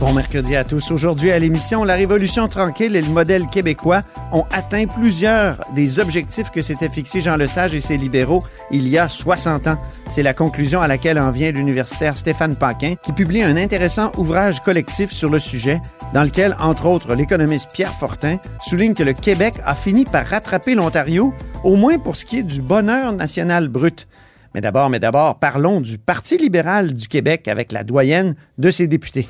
Bon 0.00 0.12
mercredi 0.12 0.56
à 0.56 0.64
tous. 0.64 0.90
Aujourd'hui 0.90 1.30
à 1.30 1.38
l'émission, 1.38 1.84
la 1.84 1.94
Révolution 1.94 2.48
tranquille 2.48 2.96
et 2.96 3.00
le 3.00 3.08
modèle 3.08 3.46
québécois 3.46 4.02
ont 4.32 4.44
atteint 4.50 4.86
plusieurs 4.86 5.60
des 5.72 6.00
objectifs 6.00 6.50
que 6.50 6.62
s'étaient 6.62 6.88
fixés 6.88 7.20
Jean 7.20 7.36
Lesage 7.36 7.74
et 7.74 7.80
ses 7.80 7.96
libéraux 7.96 8.42
il 8.72 8.88
y 8.88 8.98
a 8.98 9.08
60 9.08 9.68
ans. 9.68 9.78
C'est 10.10 10.24
la 10.24 10.34
conclusion 10.34 10.80
à 10.80 10.88
laquelle 10.88 11.18
en 11.18 11.30
vient 11.30 11.52
l'universitaire 11.52 12.16
Stéphane 12.16 12.56
Paquin, 12.56 12.96
qui 13.00 13.12
publie 13.12 13.44
un 13.44 13.56
intéressant 13.56 14.10
ouvrage 14.16 14.60
collectif 14.60 15.12
sur 15.12 15.30
le 15.30 15.38
sujet, 15.38 15.80
dans 16.12 16.24
lequel, 16.24 16.56
entre 16.58 16.86
autres, 16.86 17.14
l'économiste 17.14 17.70
Pierre 17.72 17.94
Fortin 17.94 18.38
souligne 18.66 18.94
que 18.94 19.04
le 19.04 19.12
Québec 19.12 19.54
a 19.64 19.76
fini 19.76 20.04
par 20.04 20.26
rattraper 20.26 20.74
l'Ontario, 20.74 21.32
au 21.62 21.76
moins 21.76 21.98
pour 21.98 22.16
ce 22.16 22.24
qui 22.24 22.40
est 22.40 22.42
du 22.42 22.62
bonheur 22.62 23.12
national 23.12 23.68
brut. 23.68 24.08
Mais 24.54 24.60
d'abord, 24.60 24.90
mais 24.90 25.00
d'abord, 25.00 25.38
parlons 25.38 25.80
du 25.80 25.98
Parti 25.98 26.36
libéral 26.36 26.94
du 26.94 27.06
Québec 27.06 27.46
avec 27.46 27.70
la 27.70 27.84
doyenne 27.84 28.34
de 28.58 28.70
ses 28.70 28.88
députés. 28.88 29.28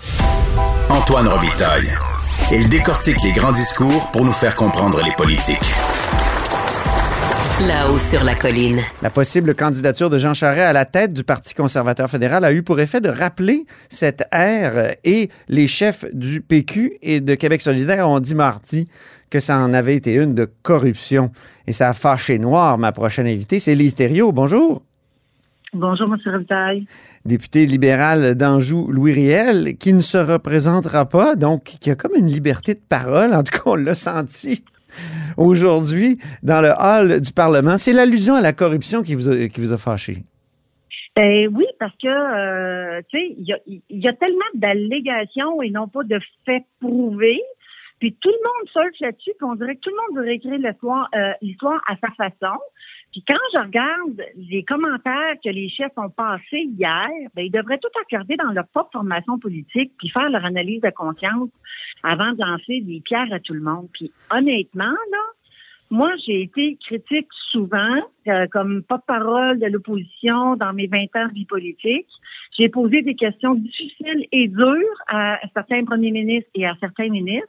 Antoine 0.94 1.26
Robitaille. 1.26 1.88
Il 2.52 2.68
décortique 2.68 3.16
les 3.24 3.32
grands 3.32 3.50
discours 3.50 4.12
pour 4.12 4.24
nous 4.24 4.32
faire 4.32 4.54
comprendre 4.54 5.00
les 5.04 5.10
politiques. 5.16 5.58
Là-haut 7.66 7.98
sur 7.98 8.22
la 8.22 8.36
colline. 8.36 8.78
La 9.02 9.10
possible 9.10 9.56
candidature 9.56 10.08
de 10.08 10.18
Jean 10.18 10.34
Charest 10.34 10.62
à 10.62 10.72
la 10.72 10.84
tête 10.84 11.12
du 11.12 11.24
Parti 11.24 11.52
conservateur 11.52 12.08
fédéral 12.08 12.44
a 12.44 12.52
eu 12.52 12.62
pour 12.62 12.78
effet 12.78 13.00
de 13.00 13.08
rappeler 13.08 13.64
cette 13.88 14.28
ère 14.30 14.94
et 15.02 15.30
les 15.48 15.66
chefs 15.66 16.04
du 16.14 16.40
PQ 16.40 16.98
et 17.02 17.20
de 17.20 17.34
Québec 17.34 17.60
solidaire 17.60 18.08
ont 18.08 18.20
dit 18.20 18.36
mardi 18.36 18.86
que 19.30 19.40
ça 19.40 19.58
en 19.58 19.74
avait 19.74 19.96
été 19.96 20.14
une 20.14 20.36
de 20.36 20.48
corruption. 20.62 21.26
Et 21.66 21.72
ça 21.72 21.88
a 21.88 21.92
fâché 21.92 22.38
noir 22.38 22.78
ma 22.78 22.92
prochaine 22.92 23.26
invitée, 23.26 23.58
c'est 23.58 23.74
Lise 23.74 23.96
Thériault. 23.96 24.30
Bonjour. 24.30 24.82
Bonjour, 25.74 26.06
M. 26.06 26.20
Revitaille. 26.24 26.86
Député 27.26 27.64
libéral 27.64 28.34
d'Anjou, 28.34 28.88
Louis 28.92 29.12
Riel, 29.12 29.78
qui 29.78 29.94
ne 29.94 30.00
se 30.00 30.18
représentera 30.18 31.08
pas, 31.08 31.36
donc 31.36 31.62
qui 31.64 31.90
a 31.90 31.94
comme 31.94 32.14
une 32.16 32.26
liberté 32.26 32.74
de 32.74 32.82
parole, 32.86 33.32
en 33.32 33.42
tout 33.42 33.56
cas 33.56 33.62
on 33.64 33.76
l'a 33.76 33.94
senti 33.94 34.62
aujourd'hui 35.38 36.18
dans 36.42 36.60
le 36.60 36.70
hall 36.78 37.22
du 37.22 37.32
Parlement. 37.32 37.78
C'est 37.78 37.94
l'allusion 37.94 38.34
à 38.34 38.42
la 38.42 38.52
corruption 38.52 39.02
qui 39.02 39.14
vous 39.14 39.30
a, 39.30 39.48
qui 39.48 39.60
vous 39.62 39.72
a 39.72 39.78
fâché. 39.78 40.18
Ben 41.16 41.48
oui, 41.54 41.64
parce 41.78 41.94
que 41.96 42.08
euh, 42.08 43.00
tu 43.08 43.18
sais, 43.18 43.34
il 43.38 44.00
y 44.00 44.08
a, 44.08 44.12
tellement 44.12 44.40
d'allégations 44.54 45.62
et 45.62 45.70
non 45.70 45.88
pas 45.88 46.02
de 46.02 46.18
faits 46.44 46.64
prouvés. 46.80 47.40
Puis 48.00 48.14
tout 48.20 48.28
le 48.28 48.36
monde 48.36 48.68
surfe 48.70 49.00
là-dessus, 49.00 49.30
puis 49.38 49.48
on 49.48 49.54
dirait 49.54 49.76
que 49.76 49.80
tout 49.80 49.90
le 49.90 49.96
monde 49.96 50.18
veut 50.18 50.28
réécrire 50.28 50.58
l'histoire, 50.58 51.08
euh, 51.14 51.32
l'histoire 51.40 51.80
à 51.88 51.96
sa 51.96 52.10
façon. 52.10 52.58
Puis 53.14 53.22
quand 53.28 53.38
je 53.52 53.60
regarde 53.60 54.22
les 54.34 54.64
commentaires 54.64 55.36
que 55.44 55.48
les 55.48 55.68
chefs 55.68 55.96
ont 55.96 56.10
passés 56.10 56.66
hier, 56.76 57.08
ben, 57.36 57.42
ils 57.42 57.52
devraient 57.52 57.78
tout 57.78 57.86
accorder 58.02 58.34
dans 58.34 58.50
leur 58.50 58.66
propre 58.66 58.90
formation 58.90 59.38
politique 59.38 59.92
puis 59.98 60.08
faire 60.08 60.28
leur 60.30 60.44
analyse 60.44 60.80
de 60.80 60.90
conscience 60.90 61.48
avant 62.02 62.32
de 62.32 62.44
lancer 62.44 62.80
des 62.80 63.00
pierres 63.04 63.32
à 63.32 63.38
tout 63.38 63.54
le 63.54 63.60
monde. 63.60 63.86
Puis 63.92 64.10
honnêtement, 64.32 64.96
là, 65.12 65.22
moi, 65.90 66.10
j'ai 66.26 66.42
été 66.42 66.76
critique 66.84 67.28
souvent 67.52 68.02
euh, 68.26 68.48
comme 68.50 68.82
porte-parole 68.82 69.60
de 69.60 69.66
l'opposition 69.66 70.56
dans 70.56 70.72
mes 70.72 70.88
20 70.88 71.02
ans 71.14 71.28
de 71.28 71.34
vie 71.34 71.44
politique. 71.44 72.08
J'ai 72.58 72.68
posé 72.68 73.02
des 73.02 73.14
questions 73.14 73.54
difficiles 73.54 74.26
et 74.32 74.48
dures 74.48 74.98
à 75.06 75.38
certains 75.54 75.84
premiers 75.84 76.10
ministres 76.10 76.50
et 76.56 76.66
à 76.66 76.74
certains 76.80 77.10
ministres. 77.10 77.46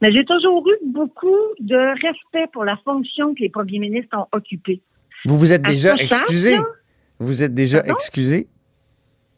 Mais 0.00 0.12
j'ai 0.12 0.24
toujours 0.24 0.66
eu 0.66 0.76
beaucoup 0.86 1.36
de 1.60 1.76
respect 1.76 2.46
pour 2.54 2.64
la 2.64 2.78
fonction 2.78 3.34
que 3.34 3.42
les 3.42 3.50
premiers 3.50 3.80
ministres 3.80 4.16
ont 4.16 4.28
occupée. 4.32 4.80
Vous 5.24 5.38
vous 5.38 5.52
êtes 5.52 5.62
déjà 5.62 5.94
excusé? 5.94 6.56
Vous 7.18 7.42
êtes 7.42 7.54
déjà 7.54 7.82
excusé? 7.86 8.48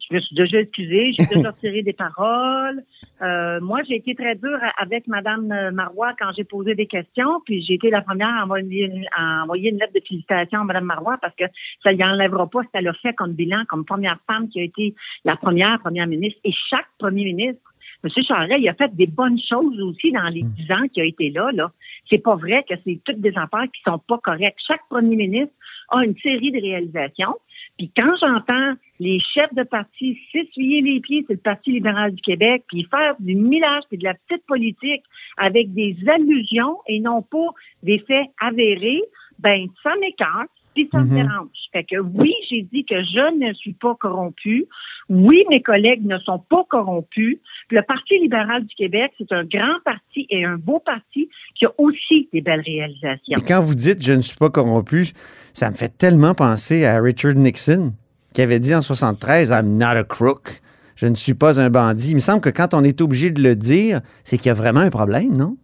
Je 0.09 0.15
me 0.15 0.21
suis 0.21 0.35
déjà 0.35 0.59
excusée, 0.59 1.11
j'ai 1.19 1.25
déjà 1.25 1.51
retiré 1.51 1.83
des 1.83 1.91
paroles. 1.91 2.81
Euh, 3.21 3.59
moi, 3.59 3.81
j'ai 3.87 3.95
été 3.95 4.15
très 4.15 4.35
dure 4.35 4.57
avec 4.77 5.05
Madame 5.07 5.71
Marois 5.71 6.13
quand 6.17 6.31
j'ai 6.35 6.45
posé 6.45 6.75
des 6.75 6.87
questions, 6.87 7.41
puis 7.45 7.61
j'ai 7.65 7.73
été 7.73 7.89
la 7.89 8.01
première 8.01 8.29
à 8.29 8.43
envoyer, 8.43 8.85
une, 8.85 9.05
à 9.17 9.43
envoyer 9.43 9.69
une 9.69 9.79
lettre 9.79 9.93
de 9.93 10.01
félicitations 10.07 10.61
à 10.61 10.63
Madame 10.63 10.85
Marois 10.85 11.17
parce 11.21 11.35
que 11.35 11.43
ça 11.83 11.91
ne 11.91 12.03
enlèvera 12.03 12.47
pas 12.47 12.61
ce 12.63 12.67
qu'elle 12.71 12.87
a 12.87 12.93
fait 12.93 13.13
comme 13.13 13.33
bilan, 13.33 13.63
comme 13.67 13.83
première 13.83 14.19
femme 14.27 14.47
qui 14.47 14.61
a 14.61 14.63
été 14.63 14.95
la 15.25 15.35
première 15.35 15.77
première 15.79 16.07
ministre. 16.07 16.39
Et 16.45 16.53
chaque 16.69 16.87
premier 16.99 17.25
ministre 17.25 17.61
M. 18.03 18.09
Charest, 18.23 18.59
il 18.59 18.69
a 18.69 18.73
fait 18.73 18.95
des 18.95 19.07
bonnes 19.07 19.39
choses 19.39 19.79
aussi 19.81 20.11
dans 20.11 20.27
les 20.27 20.43
dix 20.43 20.71
ans 20.71 20.87
qu'il 20.93 21.03
a 21.03 21.05
été 21.05 21.29
là. 21.29 21.51
là. 21.53 21.71
C'est 22.09 22.19
pas 22.19 22.35
vrai 22.35 22.63
que 22.69 22.75
c'est 22.85 22.99
toutes 23.03 23.19
des 23.19 23.35
affaires 23.37 23.65
qui 23.73 23.81
sont 23.85 23.99
pas 23.99 24.17
correctes. 24.19 24.59
Chaque 24.67 24.87
premier 24.89 25.15
ministre 25.15 25.53
a 25.89 26.03
une 26.03 26.17
série 26.17 26.51
de 26.51 26.61
réalisations. 26.61 27.35
Puis 27.77 27.91
quand 27.95 28.11
j'entends 28.19 28.73
les 28.99 29.19
chefs 29.19 29.53
de 29.53 29.63
parti 29.63 30.17
s'essuyer 30.31 30.81
les 30.81 30.99
pieds 30.99 31.23
c'est 31.27 31.33
le 31.33 31.39
Parti 31.39 31.71
libéral 31.71 32.13
du 32.13 32.21
Québec, 32.21 32.63
puis 32.67 32.87
faire 32.89 33.15
du 33.19 33.35
millage 33.35 33.83
et 33.91 33.97
de 33.97 34.03
la 34.03 34.15
petite 34.15 34.45
politique 34.47 35.03
avec 35.37 35.73
des 35.73 35.95
allusions 36.07 36.77
et 36.87 36.99
non 36.99 37.21
pas 37.21 37.47
des 37.83 37.99
faits 37.99 38.27
avérés, 38.41 39.03
ben 39.39 39.67
ça 39.83 39.91
m'écarte 40.01 40.49
ça 40.91 40.99
me 40.99 41.15
dérange. 41.15 41.49
Fait 41.71 41.83
que 41.83 41.97
oui, 41.99 42.33
j'ai 42.49 42.61
dit 42.61 42.85
que 42.85 42.95
je 42.95 43.35
ne 43.37 43.53
suis 43.53 43.73
pas 43.73 43.95
corrompu. 43.95 44.67
Oui, 45.09 45.43
mes 45.49 45.61
collègues 45.61 46.05
ne 46.05 46.17
sont 46.19 46.39
pas 46.39 46.65
corrompus. 46.69 47.39
Le 47.69 47.81
Parti 47.81 48.19
libéral 48.19 48.65
du 48.65 48.75
Québec, 48.75 49.13
c'est 49.17 49.31
un 49.31 49.43
grand 49.43 49.79
parti 49.85 50.27
et 50.29 50.43
un 50.45 50.57
beau 50.57 50.79
parti 50.79 51.29
qui 51.55 51.65
a 51.65 51.71
aussi 51.77 52.29
des 52.33 52.41
belles 52.41 52.63
réalisations. 52.65 53.37
Et 53.37 53.45
quand 53.47 53.61
vous 53.61 53.75
dites 53.75 54.03
je 54.03 54.13
ne 54.13 54.21
suis 54.21 54.37
pas 54.37 54.49
corrompu, 54.49 55.07
ça 55.53 55.69
me 55.69 55.75
fait 55.75 55.97
tellement 55.97 56.33
penser 56.33 56.85
à 56.85 56.99
Richard 56.99 57.35
Nixon 57.35 57.93
qui 58.33 58.41
avait 58.41 58.59
dit 58.59 58.75
en 58.75 58.81
73 58.81 59.51
I'm 59.51 59.77
not 59.77 59.97
a 59.97 60.03
crook. 60.03 60.61
Je 60.95 61.05
ne 61.05 61.15
suis 61.15 61.35
pas 61.35 61.59
un 61.59 61.69
bandit. 61.69 62.11
Il 62.11 62.15
me 62.15 62.19
semble 62.19 62.41
que 62.41 62.49
quand 62.49 62.73
on 62.73 62.83
est 62.83 63.01
obligé 63.01 63.31
de 63.31 63.41
le 63.41 63.55
dire, 63.55 64.01
c'est 64.23 64.37
qu'il 64.37 64.47
y 64.47 64.49
a 64.49 64.55
vraiment 64.55 64.79
un 64.79 64.89
problème, 64.89 65.37
non? 65.37 65.57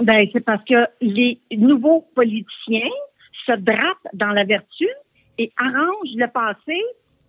Ben, 0.00 0.26
c'est 0.32 0.44
parce 0.44 0.64
que 0.64 0.86
les 1.00 1.40
nouveaux 1.56 2.06
politiciens 2.14 2.90
se 3.48 3.56
drapent 3.56 4.08
dans 4.12 4.30
la 4.30 4.44
vertu 4.44 4.88
et 5.38 5.52
arrangent 5.56 6.14
le 6.14 6.26
passé 6.26 6.80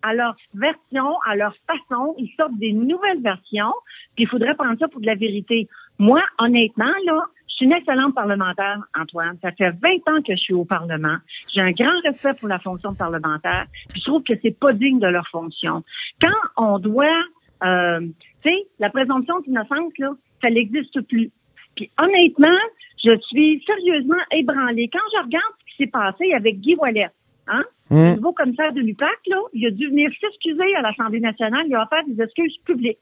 à 0.02 0.14
leur 0.14 0.36
version, 0.54 1.18
à 1.26 1.36
leur 1.36 1.54
façon. 1.66 2.14
Ils 2.18 2.32
sortent 2.36 2.58
des 2.58 2.72
nouvelles 2.72 3.22
versions, 3.22 3.72
puis 4.14 4.24
il 4.24 4.28
faudrait 4.28 4.54
prendre 4.54 4.78
ça 4.78 4.88
pour 4.88 5.00
de 5.00 5.06
la 5.06 5.14
vérité. 5.14 5.68
Moi, 5.98 6.22
honnêtement, 6.38 6.92
là, 7.04 7.24
je 7.48 7.54
suis 7.56 7.64
une 7.66 7.72
excellente 7.72 8.14
parlementaire, 8.14 8.78
Antoine. 8.98 9.36
Ça 9.42 9.52
fait 9.52 9.70
20 9.70 9.88
ans 10.08 10.22
que 10.26 10.34
je 10.34 10.40
suis 10.40 10.54
au 10.54 10.64
Parlement. 10.64 11.16
J'ai 11.52 11.60
un 11.60 11.72
grand 11.72 12.00
respect 12.04 12.32
pour 12.38 12.48
la 12.48 12.58
fonction 12.58 12.94
parlementaire, 12.94 13.66
puis 13.90 14.00
je 14.00 14.06
trouve 14.06 14.22
que 14.22 14.34
c'est 14.42 14.58
pas 14.58 14.72
digne 14.72 14.98
de 14.98 15.08
leur 15.08 15.28
fonction. 15.28 15.84
Quand 16.20 16.40
on 16.56 16.78
doit, 16.78 17.22
euh, 17.64 18.00
tu 18.42 18.50
sais, 18.50 18.66
la 18.78 18.88
présomption 18.88 19.40
d'innocence, 19.40 19.92
là, 19.98 20.12
ça 20.40 20.50
n'existe 20.50 21.00
plus. 21.02 21.30
Puis 21.76 21.90
honnêtement, 21.98 22.58
je 23.02 23.18
suis 23.28 23.62
sérieusement 23.66 24.22
ébranlée. 24.32 24.88
Quand 24.92 24.98
je 25.14 25.24
regarde 25.24 25.54
ce 25.60 25.69
s'est 25.80 25.86
passé 25.90 26.32
avec 26.34 26.60
Guy 26.60 26.76
Wallet, 26.76 27.08
hein, 27.48 27.64
Hum. 27.92 27.98
Le 27.98 28.14
nouveau 28.14 28.32
commissaire 28.32 28.72
de 28.72 28.78
l'UPAC, 28.80 29.18
là, 29.26 29.38
il 29.52 29.66
a 29.66 29.70
dû 29.72 29.88
venir 29.88 30.08
s'excuser 30.20 30.76
à 30.76 30.80
l'Assemblée 30.82 31.18
nationale. 31.18 31.64
Il 31.66 31.74
a 31.74 31.82
offert 31.82 32.04
des 32.06 32.22
excuses 32.22 32.56
publiques. 32.64 33.00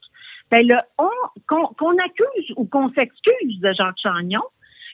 Ben, 0.49 0.65
le 0.67 0.77
on, 0.97 1.09
qu'on, 1.47 1.89
accuse 2.03 2.51
ou 2.55 2.65
qu'on 2.65 2.89
s'excuse 2.93 3.59
de 3.61 3.71
Jacques 3.77 3.99
Chagnon 4.01 4.41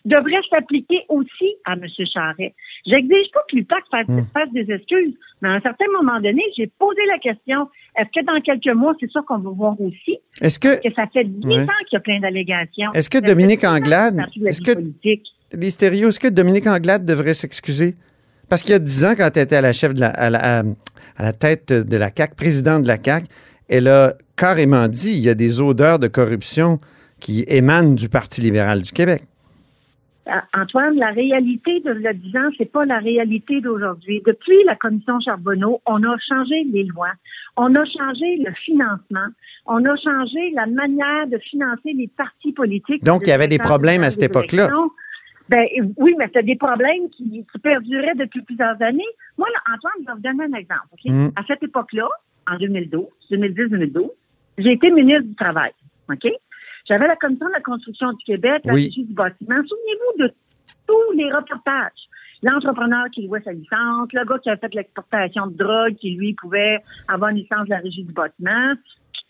devrait 0.03 0.41
s'appliquer 0.49 1.03
aussi 1.07 1.55
à 1.63 1.73
M. 1.73 1.85
Charret. 2.13 2.53
J'exige 2.85 3.31
pas 3.33 3.39
que 3.49 3.55
l'UPAC 3.55 3.83
fasse, 3.89 4.09
Hum. 4.09 4.25
fasse 4.33 4.51
des 4.51 4.69
excuses, 4.69 5.15
mais 5.41 5.47
à 5.47 5.51
un 5.53 5.61
certain 5.61 5.85
moment 5.93 6.19
donné, 6.19 6.43
j'ai 6.57 6.67
posé 6.77 6.99
la 7.07 7.17
question, 7.19 7.69
est-ce 7.97 8.09
que 8.19 8.25
dans 8.25 8.41
quelques 8.41 8.75
mois, 8.75 8.93
c'est 8.99 9.09
ça 9.11 9.21
qu'on 9.25 9.37
va 9.39 9.49
voir 9.51 9.79
aussi, 9.79 10.19
Est-ce 10.41 10.59
que 10.59 10.85
que 10.85 10.93
ça 10.93 11.07
fait 11.07 11.23
10 11.23 11.47
Ouais. 11.47 11.61
ans 11.63 11.81
qu'il 11.87 11.93
y 11.93 11.95
a 11.95 11.99
plein 12.01 12.19
d'allégations. 12.19 12.91
Est-ce 12.93 13.09
que 13.09 13.25
Dominique 13.25 13.61
10 13.61 13.67
ans 13.67 13.75
Anglade- 13.77 14.19
est-ce 14.45 14.61
que- 14.61 14.73
politique. 14.73 15.25
Les 15.55 15.69
stéréos, 15.69 16.09
est-ce 16.09 16.19
que 16.19 16.27
Dominique 16.27 16.67
Anglade 16.67 17.05
devrait 17.05 17.33
s'excuser? 17.33 17.95
Parce 18.49 18.61
qu'il 18.61 18.71
y 18.71 18.75
a 18.75 18.79
dix 18.79 19.03
ans, 19.05 19.13
quand 19.17 19.29
elle 19.35 19.43
était 19.43 19.55
à 19.55 19.61
la 19.61 19.73
chef 19.73 19.93
de 19.93 19.99
la, 20.01 20.09
à, 20.09 20.29
la, 20.29 20.59
à- 20.59 20.63
la 21.19 21.33
tête 21.33 21.73
de 21.73 21.97
la 21.97 22.11
CAC, 22.11 22.35
présidente 22.35 22.83
de 22.83 22.87
la 22.87 22.97
CAC, 22.97 23.25
elle 23.69 23.87
a 23.87 24.13
carrément 24.35 24.87
dit 24.87 25.13
il 25.17 25.23
y 25.23 25.29
a 25.29 25.33
des 25.33 25.61
odeurs 25.61 25.97
de 25.99 26.07
corruption 26.07 26.79
qui 27.19 27.43
émanent 27.47 27.93
du 27.95 28.09
Parti 28.09 28.41
libéral 28.41 28.81
du 28.81 28.91
Québec. 28.91 29.23
Euh, 30.27 30.31
Antoine, 30.53 30.95
la 30.95 31.11
réalité 31.11 31.81
de 31.81 31.91
le 31.91 32.13
10 32.13 32.37
ans, 32.37 32.49
c'est 32.57 32.71
pas 32.71 32.83
la 32.85 32.97
réalité 32.99 33.61
d'aujourd'hui. 33.61 34.23
Depuis 34.25 34.57
la 34.65 34.75
commission 34.75 35.19
Charbonneau, 35.19 35.81
on 35.85 36.01
a 36.03 36.15
changé 36.27 36.63
les 36.71 36.83
lois, 36.83 37.11
on 37.57 37.73
a 37.75 37.85
changé 37.85 38.37
le 38.43 38.51
financement, 38.65 39.27
on 39.67 39.85
a 39.85 39.95
changé 39.97 40.51
la 40.55 40.65
manière 40.65 41.27
de 41.31 41.37
financer 41.37 41.93
les 41.95 42.09
partis 42.17 42.53
politiques. 42.53 43.03
Donc, 43.03 43.21
il 43.25 43.29
y 43.29 43.33
avait 43.33 43.47
des 43.47 43.59
problèmes 43.59 44.03
à 44.03 44.09
cette 44.09 44.23
époque-là. 44.23 44.69
Ben 45.49 45.65
oui, 45.97 46.15
mais 46.17 46.29
c'est 46.33 46.43
des 46.43 46.55
problèmes 46.55 47.09
qui, 47.11 47.45
qui 47.51 47.59
perduraient 47.59 48.15
depuis 48.15 48.41
plusieurs 48.41 48.81
années. 48.81 49.03
Moi, 49.37 49.47
là, 49.53 49.75
Antoine, 49.75 49.93
je 49.99 50.05
vais 50.05 50.13
vous 50.13 50.37
donner 50.37 50.55
un 50.55 50.57
exemple. 50.57 50.87
Mm. 51.05 51.27
À 51.35 51.43
cette 51.47 51.61
époque-là, 51.63 52.07
en 52.47 52.57
2012, 52.57 53.05
2010-2012, 53.31 54.09
j'ai 54.57 54.71
été 54.71 54.91
ministre 54.91 55.23
du 55.23 55.35
Travail. 55.35 55.71
OK? 56.09 56.27
J'avais 56.87 57.07
la 57.07 57.15
commission 57.15 57.47
de 57.47 57.53
la 57.53 57.61
construction 57.61 58.13
du 58.13 58.23
Québec, 58.23 58.61
la 58.63 58.73
Oui. 58.73 58.85
régie 58.85 59.05
du 59.05 59.13
bâtiment. 59.13 59.55
Souvenez-vous 59.55 60.23
de 60.23 60.33
tous 60.87 61.11
les 61.17 61.31
reportages. 61.31 61.91
L'entrepreneur 62.43 63.05
qui 63.11 63.25
louait 63.25 63.41
sa 63.43 63.53
licence, 63.53 64.09
le 64.13 64.23
gars 64.25 64.37
qui 64.39 64.49
a 64.49 64.57
fait 64.57 64.73
l'exportation 64.73 65.47
de 65.47 65.57
drogue, 65.57 65.95
qui 65.95 66.11
lui 66.11 66.33
pouvait 66.33 66.77
avoir 67.07 67.31
une 67.31 67.37
licence 67.37 67.65
de 67.65 67.69
la 67.71 67.77
régie 67.77 68.03
du 68.03 68.13
bâtiment. 68.13 68.73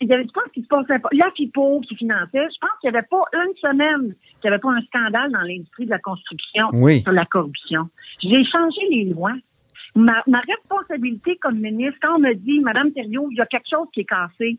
Il 0.00 0.08
y 0.08 0.12
avait, 0.12 0.24
je 0.24 0.32
pense 0.32 0.50
qu'il 0.52 0.62
se 0.62 0.68
passait 0.68 0.98
pas. 0.98 1.08
La 1.12 1.30
FIPO 1.30 1.80
qui 1.80 1.96
finançait, 1.96 2.32
je 2.52 2.58
pense 2.60 2.70
qu'il 2.80 2.90
n'y 2.90 2.96
avait 2.96 3.06
pas 3.06 3.22
une 3.32 3.56
semaine 3.56 4.14
qu'il 4.40 4.50
n'y 4.50 4.54
avait 4.54 4.58
pas 4.58 4.70
un 4.72 4.82
scandale 4.82 5.32
dans 5.32 5.40
l'industrie 5.40 5.86
de 5.86 5.90
la 5.90 5.98
construction 5.98 6.68
Oui. 6.74 7.00
sur 7.00 7.12
la 7.12 7.24
corruption. 7.24 7.88
J'ai 8.22 8.44
changé 8.44 8.80
les 8.90 9.04
lois. 9.06 9.32
Ma, 9.94 10.22
ma 10.26 10.40
responsabilité 10.40 11.36
comme 11.36 11.58
ministre, 11.58 11.98
quand 12.02 12.16
on 12.16 12.20
me 12.20 12.34
dit, 12.34 12.60
Madame 12.60 12.92
Thériault, 12.92 13.28
il 13.30 13.38
y 13.38 13.40
a 13.40 13.46
quelque 13.46 13.68
chose 13.70 13.86
qui 13.94 14.00
est 14.00 14.04
cassé, 14.04 14.58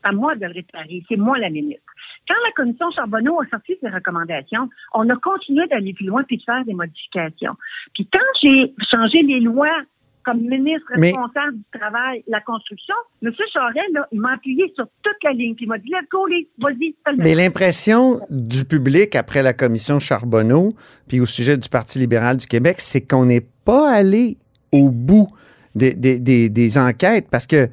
c'est 0.00 0.08
à 0.08 0.12
moi 0.12 0.34
de 0.34 0.46
le 0.46 0.52
réparer. 0.52 1.02
C'est 1.08 1.16
moi 1.16 1.36
la 1.38 1.50
ministre. 1.50 1.82
Quand 2.26 2.36
la 2.46 2.52
commission 2.52 2.90
Charbonneau 2.92 3.40
a 3.42 3.46
sorti 3.48 3.76
ses 3.82 3.88
recommandations, 3.90 4.70
on 4.94 5.08
a 5.10 5.16
continué 5.16 5.66
d'aller 5.66 5.92
plus 5.92 6.06
loin 6.06 6.22
puis 6.22 6.38
de 6.38 6.42
faire 6.42 6.64
des 6.64 6.72
modifications. 6.72 7.54
Puis 7.94 8.08
quand 8.10 8.18
j'ai 8.42 8.72
changé 8.90 9.22
les 9.22 9.40
lois 9.40 9.82
comme 10.30 10.40
ministre 10.42 10.86
Mais- 10.98 11.08
responsable 11.08 11.56
du 11.56 11.78
travail, 11.78 12.22
la 12.28 12.40
construction, 12.40 12.94
M. 13.22 13.30
Charest, 13.52 13.76
là, 13.94 14.06
il 14.12 14.20
m'a 14.20 14.34
appuyé 14.34 14.64
sur 14.74 14.84
toute 15.02 15.16
la 15.24 15.32
ligne 15.32 15.54
puis 15.54 15.64
il 15.64 15.68
m'a 15.68 15.78
dit, 15.78 15.88
let's 15.88 16.08
go, 16.10 16.26
vas-y, 16.58 16.94
Mais 17.18 17.34
l'impression 17.34 18.20
du 18.30 18.64
public 18.64 19.14
après 19.16 19.42
la 19.42 19.52
commission 19.52 19.98
Charbonneau, 19.98 20.74
puis 21.08 21.20
au 21.20 21.26
sujet 21.26 21.56
du 21.56 21.68
Parti 21.68 21.98
libéral 21.98 22.36
du 22.36 22.46
Québec, 22.46 22.76
c'est 22.78 23.00
qu'on 23.00 23.24
n'est 23.24 23.46
pas 23.64 23.90
allé 23.90 24.36
au 24.72 24.90
bout 24.90 25.28
des, 25.74 25.94
des- 25.94 26.20
des- 26.20 26.48
des 26.50 26.78
enquêtes 26.78 27.28
parce 27.30 27.46
que 27.46 27.68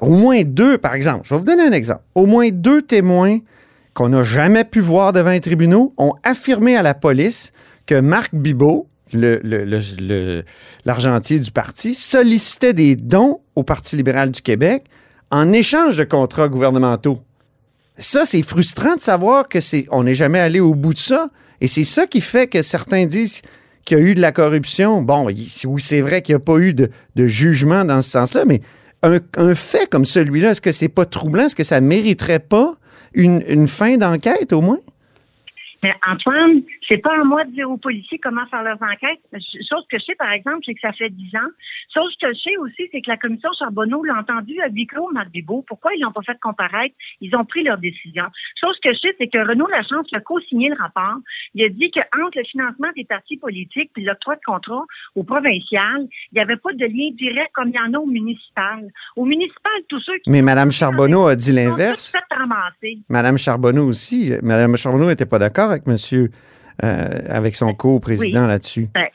au 0.00 0.14
moins 0.16 0.42
deux, 0.44 0.78
par 0.78 0.94
exemple, 0.94 1.22
je 1.24 1.34
vais 1.34 1.38
vous 1.40 1.44
donner 1.46 1.62
un 1.64 1.72
exemple, 1.72 2.02
au 2.14 2.26
moins 2.26 2.48
deux 2.50 2.82
témoins 2.82 3.38
qu'on 3.94 4.10
n'a 4.10 4.22
jamais 4.22 4.64
pu 4.64 4.78
voir 4.80 5.12
devant 5.12 5.30
les 5.32 5.40
tribunaux 5.40 5.92
ont 5.98 6.14
affirmé 6.22 6.76
à 6.76 6.82
la 6.82 6.94
police 6.94 7.52
que 7.86 7.98
Marc 8.00 8.32
Bibot, 8.34 8.86
l'argentier 10.84 11.38
du 11.38 11.50
parti, 11.50 11.94
sollicitait 11.94 12.72
des 12.72 12.96
dons 12.96 13.40
au 13.54 13.62
Parti 13.62 13.96
libéral 13.96 14.30
du 14.30 14.42
Québec 14.42 14.84
en 15.30 15.52
échange 15.52 15.96
de 15.96 16.04
contrats 16.04 16.48
gouvernementaux. 16.48 17.20
Ça, 17.96 18.24
c'est 18.24 18.42
frustrant 18.42 18.94
de 18.94 19.00
savoir 19.00 19.48
que 19.48 19.60
c'est, 19.60 19.86
n'est 19.92 20.14
jamais 20.14 20.38
allé 20.38 20.60
au 20.60 20.74
bout 20.74 20.94
de 20.94 20.98
ça. 20.98 21.30
Et 21.60 21.68
c'est 21.68 21.84
ça 21.84 22.06
qui 22.06 22.20
fait 22.20 22.46
que 22.46 22.62
certains 22.62 23.06
disent 23.06 23.42
qu'il 23.84 23.98
y 23.98 24.00
a 24.00 24.04
eu 24.04 24.14
de 24.14 24.20
la 24.20 24.32
corruption. 24.32 25.02
Bon, 25.02 25.26
oui, 25.26 25.82
c'est 25.82 26.00
vrai 26.00 26.22
qu'il 26.22 26.36
n'y 26.36 26.42
a 26.42 26.44
pas 26.44 26.58
eu 26.58 26.74
de, 26.74 26.90
jugement 27.16 27.84
dans 27.84 28.00
ce 28.00 28.10
sens-là, 28.10 28.44
mais 28.46 28.60
un, 29.02 29.54
fait 29.54 29.88
comme 29.90 30.04
celui-là, 30.04 30.52
est-ce 30.52 30.60
que 30.60 30.72
c'est 30.72 30.88
pas 30.88 31.04
troublant? 31.04 31.44
Est-ce 31.46 31.56
que 31.56 31.64
ça 31.64 31.80
mériterait 31.80 32.40
pas 32.40 32.76
une 33.14 33.68
fin 33.68 33.96
d'enquête 33.96 34.52
au 34.52 34.60
moins? 34.60 34.78
Mais 35.82 35.94
Antoine, 36.06 36.62
c'est 36.88 36.98
pas 36.98 37.14
à 37.14 37.24
moi 37.24 37.44
de 37.44 37.52
dire 37.52 37.70
aux 37.70 37.76
policiers 37.76 38.18
comment 38.18 38.46
faire 38.46 38.62
leurs 38.62 38.82
enquêtes. 38.82 39.20
Chose 39.68 39.86
que 39.90 39.98
je 39.98 40.04
sais, 40.04 40.14
par 40.16 40.32
exemple, 40.32 40.60
c'est 40.66 40.74
que 40.74 40.80
ça 40.80 40.92
fait 40.92 41.10
dix 41.10 41.34
ans. 41.36 41.50
Chose 41.94 42.14
que 42.20 42.32
je 42.32 42.38
sais 42.38 42.56
aussi, 42.56 42.88
c'est 42.90 43.00
que 43.00 43.10
la 43.10 43.16
commission 43.16 43.50
Charbonneau 43.58 44.02
l'a 44.02 44.18
entendu 44.18 44.60
à 44.60 44.68
huis 44.68 44.86
clos, 44.86 45.10
Marc. 45.12 45.28
Pourquoi 45.66 45.94
ils 45.94 46.00
l'ont 46.00 46.12
pas 46.12 46.22
fait 46.22 46.38
comparaître? 46.40 46.94
Ils 47.20 47.34
ont 47.36 47.44
pris 47.44 47.62
leur 47.62 47.78
décision. 47.78 48.24
Chose 48.60 48.76
que 48.82 48.92
je 48.92 48.98
sais, 48.98 49.14
c'est 49.18 49.28
que 49.28 49.38
Renaud 49.38 49.68
Lachance 49.68 50.06
a 50.12 50.20
co-signé 50.20 50.68
le 50.68 50.76
rapport. 50.76 51.18
Il 51.54 51.64
a 51.64 51.68
dit 51.68 51.90
que 51.90 52.00
entre 52.24 52.38
le 52.38 52.44
financement 52.44 52.88
des 52.96 53.04
partis 53.04 53.36
politiques 53.36 53.90
et 53.96 54.00
l'octroi 54.00 54.36
de 54.36 54.40
contrat 54.44 54.84
au 55.14 55.22
provincial, 55.22 56.08
il 56.32 56.34
n'y 56.34 56.40
avait 56.40 56.56
pas 56.56 56.72
de 56.72 56.84
lien 56.84 57.10
direct 57.16 57.50
comme 57.54 57.68
il 57.68 57.74
y 57.74 57.78
en 57.78 57.94
a 57.94 57.98
au 57.98 58.06
municipal. 58.06 58.88
Au 59.16 59.24
municipal, 59.24 59.72
tous 59.88 60.00
ceux 60.00 60.18
qui 60.24 60.30
Mais 60.30 60.42
Mme 60.42 60.70
Charbonneau 60.70 61.26
a 61.26 61.36
dit 61.36 61.52
l'inverse. 61.52 62.16
Madame 63.08 63.38
Charbonneau 63.38 63.86
aussi. 63.86 64.32
Madame 64.42 64.76
Charbonneau 64.76 65.06
n'était 65.06 65.26
pas 65.26 65.38
d'accord 65.38 65.67
avec 65.68 65.86
monsieur, 65.86 66.30
euh, 66.84 67.08
avec 67.28 67.54
son 67.54 67.74
co-président 67.74 68.46
là-dessus? 68.46 68.88
Ben, 68.94 69.08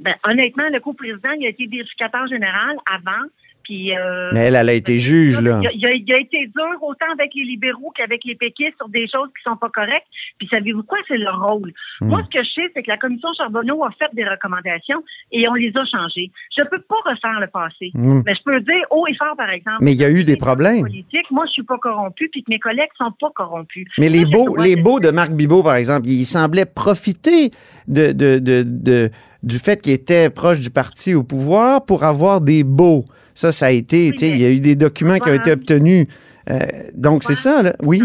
ben, 0.00 0.14
honnêtement, 0.24 0.68
le 0.72 0.80
co-président, 0.80 1.30
il 1.38 1.46
a 1.46 1.50
été 1.50 1.66
vérificateur 1.66 2.26
général 2.26 2.76
avant. 2.90 3.26
Puis, 3.70 3.96
euh, 3.96 4.30
Mais 4.32 4.46
elle, 4.46 4.56
elle 4.56 4.68
a 4.68 4.72
été 4.72 4.98
juge, 4.98 5.40
là. 5.40 5.60
Il 5.62 5.86
a, 5.86 5.92
il 5.94 6.02
été 6.02 6.46
dur 6.48 6.82
autant 6.82 7.06
avec 7.12 7.30
les 7.36 7.44
libéraux 7.44 7.92
qu'avec 7.96 8.24
les 8.24 8.34
péquistes 8.34 8.74
sur 8.78 8.88
des 8.88 9.06
choses 9.06 9.28
qui 9.28 9.44
sont 9.48 9.56
pas 9.56 9.68
correctes. 9.68 10.08
Puis 10.38 10.48
savez-vous 10.50 10.82
quoi? 10.82 10.98
C'est 11.06 11.18
leur 11.18 11.40
rôle. 11.40 11.72
Hmm. 12.00 12.08
Moi, 12.08 12.20
ce 12.24 12.36
que 12.36 12.42
je 12.42 12.50
sais, 12.50 12.68
c'est 12.74 12.82
que 12.82 12.90
la 12.90 12.96
commission 12.96 13.28
Charbonneau 13.36 13.84
a 13.84 13.90
fait 13.96 14.10
des 14.12 14.24
recommandations 14.24 15.04
et 15.30 15.48
on 15.48 15.54
les 15.54 15.70
a 15.76 15.84
changées. 15.84 16.32
Je 16.58 16.64
peux 16.64 16.80
pas 16.80 16.96
refaire 17.06 17.38
le 17.38 17.46
passé. 17.46 17.92
Hmm. 17.94 18.22
Mais 18.26 18.34
je 18.34 18.40
peux 18.44 18.58
dire 18.60 18.84
haut 18.90 19.06
et 19.06 19.14
fort, 19.14 19.36
par 19.36 19.50
exemple. 19.50 19.78
Mais 19.82 19.92
il 19.92 20.00
y 20.00 20.04
a 20.04 20.10
eu 20.10 20.24
des 20.24 20.36
problèmes. 20.36 20.80
politiques, 20.80 21.30
moi, 21.30 21.44
je 21.46 21.52
suis 21.52 21.62
pas 21.62 21.78
corrompu, 21.78 22.28
puis 22.28 22.42
que 22.42 22.50
mes 22.50 22.58
collègues 22.58 22.90
sont 22.98 23.12
pas 23.20 23.30
corrompus. 23.36 23.86
Mais 23.98 24.08
les 24.08 24.22
Ça, 24.22 24.30
beaux, 24.32 24.56
les 24.56 24.74
de- 24.74 24.82
beaux 24.82 24.98
de 24.98 25.10
Marc 25.12 25.30
Bibot, 25.30 25.62
par 25.62 25.76
exemple, 25.76 26.08
il 26.08 26.24
semblait 26.24 26.66
profiter 26.66 27.52
de, 27.86 28.10
de, 28.10 28.40
de, 28.40 28.64
de- 28.66 29.10
du 29.44 29.58
fait 29.60 29.80
qu'il 29.80 29.92
était 29.92 30.28
proche 30.28 30.58
du 30.58 30.70
parti 30.70 31.14
au 31.14 31.22
pouvoir 31.22 31.84
pour 31.84 32.02
avoir 32.02 32.40
des 32.40 32.64
beaux. 32.64 33.04
Ça, 33.34 33.52
ça 33.52 33.66
a 33.66 33.70
été, 33.70 34.10
Oui, 34.10 34.28
il 34.28 34.38
y 34.38 34.44
a 34.44 34.50
eu 34.50 34.60
des 34.60 34.76
documents 34.76 35.18
qui 35.18 35.30
ont 35.30 35.34
été 35.34 35.52
obtenus. 35.52 36.06
Euh, 36.50 36.58
donc, 36.94 37.24
c'est 37.24 37.34
ça, 37.34 37.62
là. 37.62 37.74
Oui. 37.82 38.00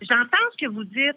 J'entends 0.00 0.46
ce 0.52 0.66
que 0.66 0.70
vous 0.70 0.84
dites. 0.84 1.16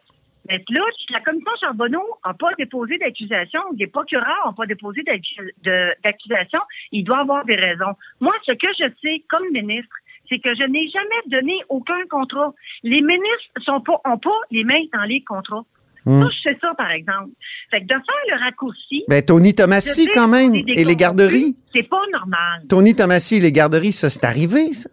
Mais 0.50 0.63
là, 0.70 0.82
la 1.12 1.22
commission 1.22 1.51
Charbonneau 1.62 2.03
n'a 2.25 2.34
pas 2.34 2.53
déposé 2.58 2.98
d'accusation, 2.98 3.62
les 3.77 3.88
procureurs 3.88 4.44
n'ont 4.46 4.53
pas 4.53 4.65
déposé 4.65 5.01
d'accusation, 5.03 6.60
il 6.91 7.03
doit 7.03 7.20
avoir 7.20 7.46
des 7.46 7.56
raisons. 7.56 7.94
Moi, 8.20 8.34
ce 8.46 8.53
que 8.53 8.68
je 8.77 8.86
sais 9.01 9.24
comme 9.30 9.48
ministre, 9.51 9.96
c'est 10.27 10.39
que 10.39 10.56
je 10.56 10.63
n'ai 10.63 10.89
jamais 10.89 11.22
donné 11.27 11.53
aucun 11.70 12.06
contrat. 12.10 12.53
Les 12.84 13.01
ministres 13.01 13.51
sont 13.63 13.82
pas, 13.82 14.01
ont 14.06 14.18
pas 14.18 14.39
les 14.50 14.63
mains 14.63 14.84
dans 14.94 15.03
les 15.03 15.24
contrats. 15.24 15.63
Hmm. 16.05 16.24
Ça, 16.24 16.29
je 16.29 16.50
sais 16.50 16.58
ça, 16.60 16.74
par 16.77 16.91
exemple. 16.91 17.29
Fait 17.70 17.81
que 17.81 17.86
de 17.86 17.93
faire 17.93 18.38
le 18.38 18.43
raccourci. 18.43 19.03
Ben, 19.08 19.24
Tony 19.24 19.53
Tomassi, 19.53 20.08
quand 20.13 20.27
même, 20.27 20.55
et 20.55 20.84
les 20.84 20.96
garderies. 20.96 21.55
C'est 21.74 21.88
pas 21.88 22.01
normal. 22.12 22.63
Tony 22.70 22.96
Tomassi 22.96 23.36
et 23.36 23.39
les 23.39 23.51
garderies, 23.51 23.91
ça, 23.91 24.10
c'est 24.10 24.25
arrivé, 24.25 24.74
ça. 24.74 24.89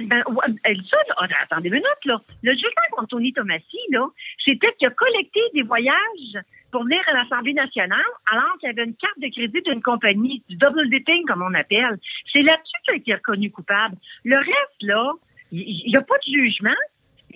Ben, 0.00 0.24
ça, 0.26 0.96
là, 1.08 1.14
attends, 1.18 1.34
attendez 1.44 1.68
une 1.68 1.74
minute, 1.74 2.04
là. 2.06 2.20
Le 2.42 2.52
jugement 2.52 2.88
contre 2.90 3.08
Tony 3.08 3.32
Tomassi, 3.32 3.78
là, 3.90 4.06
c'était 4.44 4.72
qu'il 4.78 4.88
a 4.88 4.90
collecté 4.90 5.40
des 5.54 5.62
voyages 5.62 6.42
pour 6.72 6.82
venir 6.82 7.00
à 7.12 7.22
l'Assemblée 7.22 7.54
nationale 7.54 8.00
alors 8.32 8.58
qu'il 8.58 8.68
y 8.68 8.72
avait 8.72 8.84
une 8.84 8.96
carte 8.96 9.18
de 9.18 9.28
crédit 9.28 9.62
d'une 9.62 9.82
compagnie, 9.82 10.42
du 10.48 10.56
double 10.56 10.90
dipping, 10.90 11.24
comme 11.26 11.42
on 11.42 11.54
appelle. 11.54 11.98
C'est 12.32 12.42
là-dessus 12.42 12.82
qu'il 12.84 12.94
a 12.94 12.96
été 12.96 13.14
reconnu 13.14 13.50
coupable. 13.50 13.96
Le 14.24 14.36
reste, 14.36 14.82
là, 14.82 15.12
il 15.52 15.88
n'y 15.88 15.96
a 15.96 16.02
pas 16.02 16.16
de 16.18 16.32
jugement. 16.32 16.76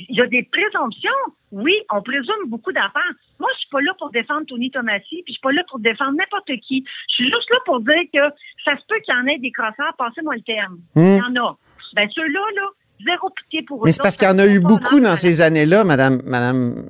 Il 0.09 0.17
y 0.17 0.23
a 0.23 0.27
des 0.27 0.43
présomptions. 0.51 1.11
Oui, 1.53 1.75
on 1.91 2.03
présume 2.03 2.47
beaucoup 2.47 2.73
d'affaires. 2.73 3.13
Moi, 3.39 3.49
je 3.55 3.59
suis 3.61 3.69
pas 3.71 3.81
là 3.81 3.93
pour 3.99 4.11
défendre 4.11 4.47
Tony 4.47 4.71
Tomassi, 4.71 5.23
puis 5.25 5.25
je 5.29 5.33
suis 5.33 5.41
pas 5.41 5.53
là 5.53 5.63
pour 5.69 5.81
défendre 5.81 6.13
n'importe 6.13 6.51
qui. 6.67 6.85
Je 7.09 7.15
suis 7.15 7.25
juste 7.25 7.51
là 7.51 7.59
pour 7.65 7.81
dire 7.81 8.05
que 8.13 8.35
ça 8.65 8.77
se 8.77 8.87
peut 8.87 9.01
qu'il 9.05 9.15
y 9.15 9.17
en 9.17 9.27
ait 9.27 9.39
des 9.39 9.51
crosseurs, 9.51 9.95
passez-moi 9.99 10.37
le 10.37 10.43
terme. 10.43 10.79
Hmm. 10.95 11.01
Il 11.01 11.17
y 11.17 11.23
en 11.23 11.45
a. 11.45 11.57
Ben, 11.95 12.09
ceux-là, 12.15 12.41
là, 12.57 12.69
zéro 13.05 13.29
pitié 13.31 13.63
pour 13.67 13.79
eux. 13.79 13.83
Mais 13.87 13.93
c'est 13.93 14.03
parce 14.03 14.17
qu'il 14.17 14.29
y 14.29 14.31
en 14.31 14.39
a 14.39 14.47
eu 14.47 14.61
beaucoup 14.61 15.01
dans 15.01 15.17
ces 15.17 15.41
années-là, 15.41 15.85
Madame, 15.85 16.21
Madame, 16.25 16.85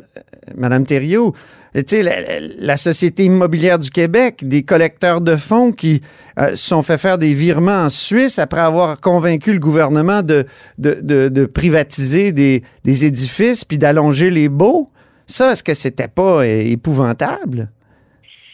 Madame 0.57 0.85
Thériault. 0.85 1.35
Tu 1.75 1.83
sais, 1.87 2.03
la, 2.03 2.41
la 2.41 2.77
Société 2.77 3.25
immobilière 3.25 3.79
du 3.79 3.91
Québec, 3.91 4.39
des 4.43 4.65
collecteurs 4.65 5.21
de 5.21 5.37
fonds 5.37 5.71
qui 5.71 6.01
euh, 6.39 6.51
se 6.51 6.69
sont 6.69 6.83
fait 6.83 6.99
faire 6.99 7.17
des 7.17 7.33
virements 7.33 7.85
en 7.85 7.89
Suisse 7.89 8.41
après 8.41 8.61
avoir 8.61 9.01
convaincu 9.01 9.53
le 9.53 9.61
gouvernement 9.61 10.23
de, 10.23 10.47
de, 10.79 10.99
de, 11.01 11.29
de 11.29 11.47
privatiser 11.47 12.33
des, 12.33 12.63
des 12.83 13.05
édifices 13.05 13.65
puis 13.65 13.79
d'allonger 13.79 14.31
les 14.31 14.49
baux. 14.49 14.89
Ça, 15.27 15.53
est-ce 15.53 15.63
que 15.63 15.75
c'était 15.75 16.09
pas 16.09 16.43
euh, 16.43 16.63
épouvantable? 16.67 17.69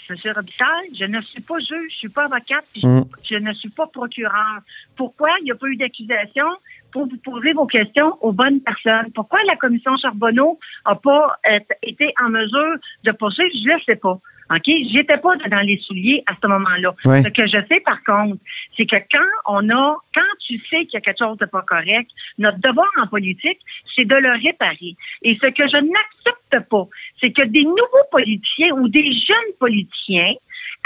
Monsieur 0.08 0.30
Robitaille, 0.36 0.90
je 1.00 1.04
ne 1.06 1.20
suis 1.22 1.40
pas 1.40 1.58
juge, 1.58 1.90
je 1.94 1.96
suis 1.96 2.08
pas 2.08 2.24
avocate, 2.26 2.64
puis 2.72 2.82
Mm. 2.86 3.04
je, 3.28 3.34
je 3.34 3.40
ne 3.42 3.52
suis 3.54 3.70
pas 3.70 3.86
procureur. 3.92 4.60
Pourquoi? 4.96 5.30
Il 5.40 5.44
n'y 5.46 5.50
a 5.50 5.56
pas 5.56 5.66
eu 5.66 5.76
d'accusation? 5.76 6.44
Pour 6.92 7.08
vous 7.08 7.18
poser 7.18 7.52
vos 7.52 7.66
questions 7.66 8.16
aux 8.20 8.32
bonnes 8.32 8.60
personnes. 8.60 9.12
Pourquoi 9.14 9.38
la 9.46 9.56
commission 9.56 9.96
Charbonneau 9.98 10.58
n'a 10.86 10.94
pas 10.94 11.26
été 11.82 12.12
en 12.24 12.30
mesure 12.30 12.76
de 13.04 13.12
poursuivre? 13.12 13.50
Je 13.54 13.68
ne 13.68 13.74
le 13.74 13.80
sais 13.84 13.96
pas. 13.96 14.18
OK? 14.50 14.64
J'étais 14.92 15.18
pas 15.18 15.36
dans 15.36 15.60
les 15.60 15.78
souliers 15.78 16.22
à 16.26 16.34
ce 16.40 16.46
moment-là. 16.46 16.94
Ouais. 17.04 17.22
Ce 17.22 17.28
que 17.28 17.46
je 17.46 17.58
sais, 17.68 17.80
par 17.80 18.02
contre, 18.04 18.38
c'est 18.76 18.86
que 18.86 18.96
quand 19.10 19.28
on 19.46 19.68
a, 19.70 19.96
quand 20.14 20.22
tu 20.46 20.58
sais 20.70 20.84
qu'il 20.86 20.94
y 20.94 20.96
a 20.98 21.00
quelque 21.00 21.18
chose 21.18 21.38
de 21.38 21.46
pas 21.46 21.62
correct, 21.62 22.10
notre 22.38 22.58
devoir 22.58 22.88
en 23.02 23.06
politique, 23.06 23.58
c'est 23.94 24.04
de 24.04 24.14
le 24.14 24.30
réparer. 24.30 24.96
Et 25.22 25.36
ce 25.42 25.48
que 25.48 25.66
je 25.68 25.78
n'accepte 25.78 26.68
pas, 26.68 26.86
c'est 27.20 27.32
que 27.32 27.42
des 27.42 27.64
nouveaux 27.64 28.06
politiciens 28.12 28.72
ou 28.76 28.88
des 28.88 29.12
jeunes 29.12 29.54
politiciens 29.58 30.34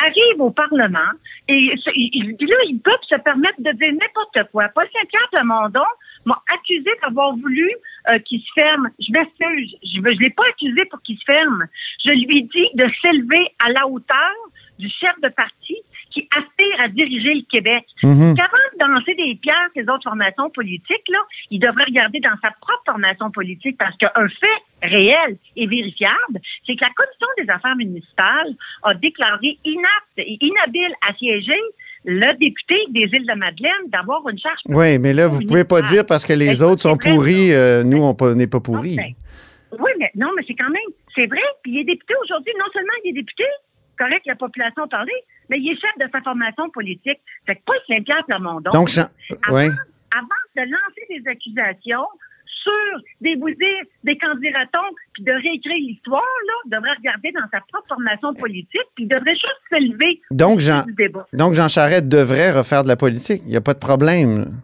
arrivent 0.05 0.41
au 0.41 0.51
Parlement 0.51 1.11
et 1.49 1.75
là, 1.77 2.57
ils 2.67 2.81
peuvent 2.83 2.95
se 3.09 3.17
permettre 3.17 3.61
de 3.61 3.73
dire 3.73 3.93
n'importe 3.93 4.51
quoi. 4.51 4.69
Paul 4.75 4.87
Saint-Pierre 4.93 5.29
Plamondon 5.31 5.85
m'a 6.25 6.43
accusé 6.53 6.91
d'avoir 7.03 7.35
voulu 7.37 7.71
euh, 8.09 8.19
qu'il 8.21 8.41
se 8.41 8.53
ferme. 8.55 8.89
Je 8.99 9.13
m'excuse. 9.13 9.77
Je 9.83 10.01
ne 10.01 10.11
l'ai 10.11 10.31
pas 10.31 10.45
accusé 10.49 10.85
pour 10.91 11.01
qu'il 11.03 11.19
se 11.19 11.25
ferme. 11.25 11.67
Je 12.05 12.11
lui 12.11 12.45
dit 12.45 12.69
de 12.75 12.85
s'élever 13.01 13.47
à 13.59 13.71
la 13.71 13.87
hauteur 13.87 14.35
du 14.79 14.89
chef 14.89 15.19
de 15.23 15.29
parti 15.29 15.77
qui 16.11 16.29
aspire 16.37 16.81
à 16.81 16.89
diriger 16.89 17.35
le 17.35 17.43
Québec. 17.51 17.85
Mhm. 18.03 18.35
Qu'avant 18.37 18.67
de 18.73 18.79
danser 18.79 19.15
des 19.15 19.35
pierres 19.37 19.71
ces 19.75 19.83
autres 19.83 20.03
formations 20.05 20.51
politiques, 20.51 21.09
là, 21.09 21.19
il 21.51 21.61
devrait 21.61 21.85
regarder 21.85 22.21
dans 22.21 22.37
sa 22.43 22.51
propre 22.61 22.83
formation 22.87 23.31
politique 23.31 23.77
parce 23.79 23.97
qu'un 23.97 24.29
fait 24.29 24.89
réel 24.89 25.37
et 25.57 25.67
vérifiable, 25.67 26.41
c'est 26.67 26.75
que 26.75 26.85
la 26.85 26.91
Commission 26.91 27.27
des 27.39 27.51
affaires 27.51 27.77
municipales 27.77 28.55
a 28.83 28.95
déclaré 28.95 29.59
inapte 29.65 30.19
et 30.19 30.39
inhabile 30.41 30.95
à 31.07 31.15
siéger 31.15 31.61
le 32.05 32.33
député 32.39 32.77
des 32.91 33.09
Îles-de-Madeleine 33.13 33.89
d'avoir 33.89 34.27
une 34.29 34.39
charge 34.39 34.59
Oui, 34.69 34.99
mais 34.99 35.13
là, 35.13 35.29
vous 35.29 35.41
pouvez 35.47 35.65
pas 35.65 35.83
dire 35.83 36.05
parce 36.07 36.25
que 36.25 36.33
les 36.33 36.63
autres 36.63 36.83
sont 36.83 36.97
pourris, 36.97 37.53
euh, 37.53 37.83
nous, 37.85 38.03
on 38.03 38.35
n'est 38.35 38.47
pas 38.47 38.61
pourris. 38.61 38.97
Ah, 38.99 39.03
ben, 39.03 39.79
Oui, 39.79 39.91
mais 39.99 40.11
non, 40.15 40.29
mais 40.37 40.43
c'est 40.47 40.55
quand 40.55 40.71
même, 40.71 40.91
c'est 41.15 41.27
vrai. 41.27 41.43
Puis 41.63 41.73
il 41.73 41.81
est 41.81 41.85
député 41.85 42.15
aujourd'hui, 42.25 42.53
non 42.59 42.65
seulement 42.73 42.93
il 43.05 43.11
est 43.11 43.21
député, 43.21 43.45
correct, 43.99 44.23
la 44.27 44.37
population 44.37 44.85
a 44.85 44.89
parlé, 44.89 45.13
mais 45.51 45.59
il 45.59 45.73
est 45.73 45.81
chef 45.81 45.91
de 45.99 46.11
sa 46.11 46.21
formation 46.23 46.71
politique. 46.71 47.19
Fait 47.45 47.57
que 47.57 47.61
Paul 47.67 47.77
Saint-Pierre 47.89 48.25
Plamondon, 48.27 48.71
Donc, 48.71 48.89
Jean- 48.89 49.09
avant, 49.47 49.57
ouais. 49.57 49.67
avant 50.13 50.43
de 50.57 50.63
lancer 50.63 51.05
des 51.11 51.29
accusations 51.29 52.07
sur 52.63 53.01
des 53.23 53.37
dire 53.37 53.85
des 54.05 54.19
candidatons, 54.19 54.91
puis 55.15 55.25
de 55.25 55.33
réécrire 55.33 55.77
l'histoire, 55.79 56.23
là, 56.47 56.77
devrait 56.79 56.93
regarder 56.99 57.33
dans 57.33 57.49
sa 57.51 57.61
propre 57.73 57.89
formation 57.89 58.35
politique, 58.35 58.81
puis 58.95 59.05
il 59.05 59.09
devrait 59.09 59.35
juste 59.35 59.63
s'élever 59.71 60.21
Donc, 60.31 60.61
Jean, 60.61 60.83
du 60.85 60.93
débat. 60.93 61.27
donc, 61.33 61.55
Jean 61.55 61.69
Charest 61.69 62.07
devrait 62.07 62.51
refaire 62.53 62.83
de 62.83 62.89
la 62.89 62.97
politique. 62.97 63.41
Il 63.47 63.51
n'y 63.51 63.57
a 63.57 63.61
pas 63.63 63.73
de 63.75 63.79
problème. 63.79 64.61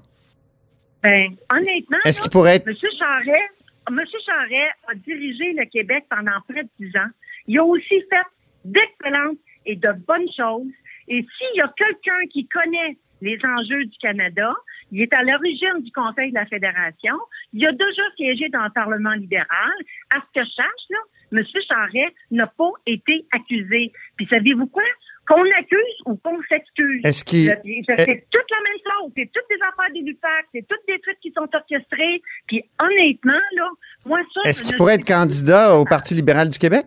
Ben, 1.02 1.28
honnêtement, 1.50 1.98
Est-ce 2.04 2.20
qu'il 2.20 2.30
pourrait 2.30 2.56
être. 2.56 2.66
Monsieur 2.66 2.88
Charret, 2.98 3.48
Monsieur 3.90 4.18
Charret 4.26 4.68
a 4.88 4.94
dirigé 4.94 5.52
le 5.52 5.64
Québec 5.66 6.04
pendant 6.10 6.32
près 6.48 6.64
de 6.64 6.68
dix 6.80 6.94
ans. 6.98 7.10
Il 7.46 7.58
a 7.58 7.64
aussi 7.64 8.02
fait 8.10 8.26
d'excellentes 8.64 9.38
et 9.66 9.76
de 9.76 9.92
bonnes 10.06 10.28
choses. 10.36 10.72
Et 11.08 11.20
s'il 11.36 11.56
y 11.56 11.60
a 11.60 11.72
quelqu'un 11.76 12.20
qui 12.32 12.46
connaît 12.48 12.96
les 13.22 13.38
enjeux 13.44 13.84
du 13.84 13.96
Canada, 13.98 14.52
il 14.92 15.00
est 15.02 15.12
à 15.14 15.22
l'origine 15.22 15.80
du 15.82 15.90
Conseil 15.92 16.30
de 16.30 16.34
la 16.34 16.46
Fédération. 16.46 17.14
Il 17.52 17.66
a 17.66 17.72
déjà 17.72 18.02
siégé 18.16 18.48
dans 18.50 18.64
le 18.64 18.70
Parlement 18.70 19.12
libéral. 19.12 19.74
À 20.10 20.16
ce 20.20 20.40
que 20.40 20.44
je 20.46 20.50
sache, 20.52 20.86
là, 20.90 20.98
M. 21.32 21.42
Charret 21.68 22.14
n'a 22.30 22.46
pas 22.46 22.70
été 22.86 23.24
accusé. 23.32 23.92
Puis 24.16 24.26
savez-vous 24.30 24.66
quoi? 24.66 24.82
Qu'on 25.26 25.42
accuse 25.58 25.96
ou 26.04 26.14
qu'on 26.16 26.38
s'excuse. 26.48 27.00
Est-ce 27.04 27.24
qu'il- 27.24 27.46
C'est 27.48 28.28
toute 28.30 28.50
la 28.50 28.60
même 28.62 28.80
chose. 28.84 29.12
C'est 29.16 29.30
toutes 29.32 29.48
des 29.50 29.56
affaires 29.62 29.92
des 29.92 30.02
LUPAC. 30.02 30.46
C'est 30.54 30.68
toutes 30.68 30.86
des 30.86 31.00
trucs 31.00 31.18
qui 31.20 31.32
sont 31.32 31.48
orchestrés. 31.52 32.22
Puis 32.46 32.62
honnêtement, 32.78 33.32
là, 33.56 33.68
moi, 34.06 34.20
ça... 34.34 34.42
Est-ce 34.44 34.62
qu'il 34.62 34.76
pourrait 34.76 34.94
être 34.94 35.04
candidat 35.06 35.74
au 35.74 35.84
Parti 35.84 36.14
libéral 36.14 36.48
du 36.48 36.58
Québec? 36.58 36.84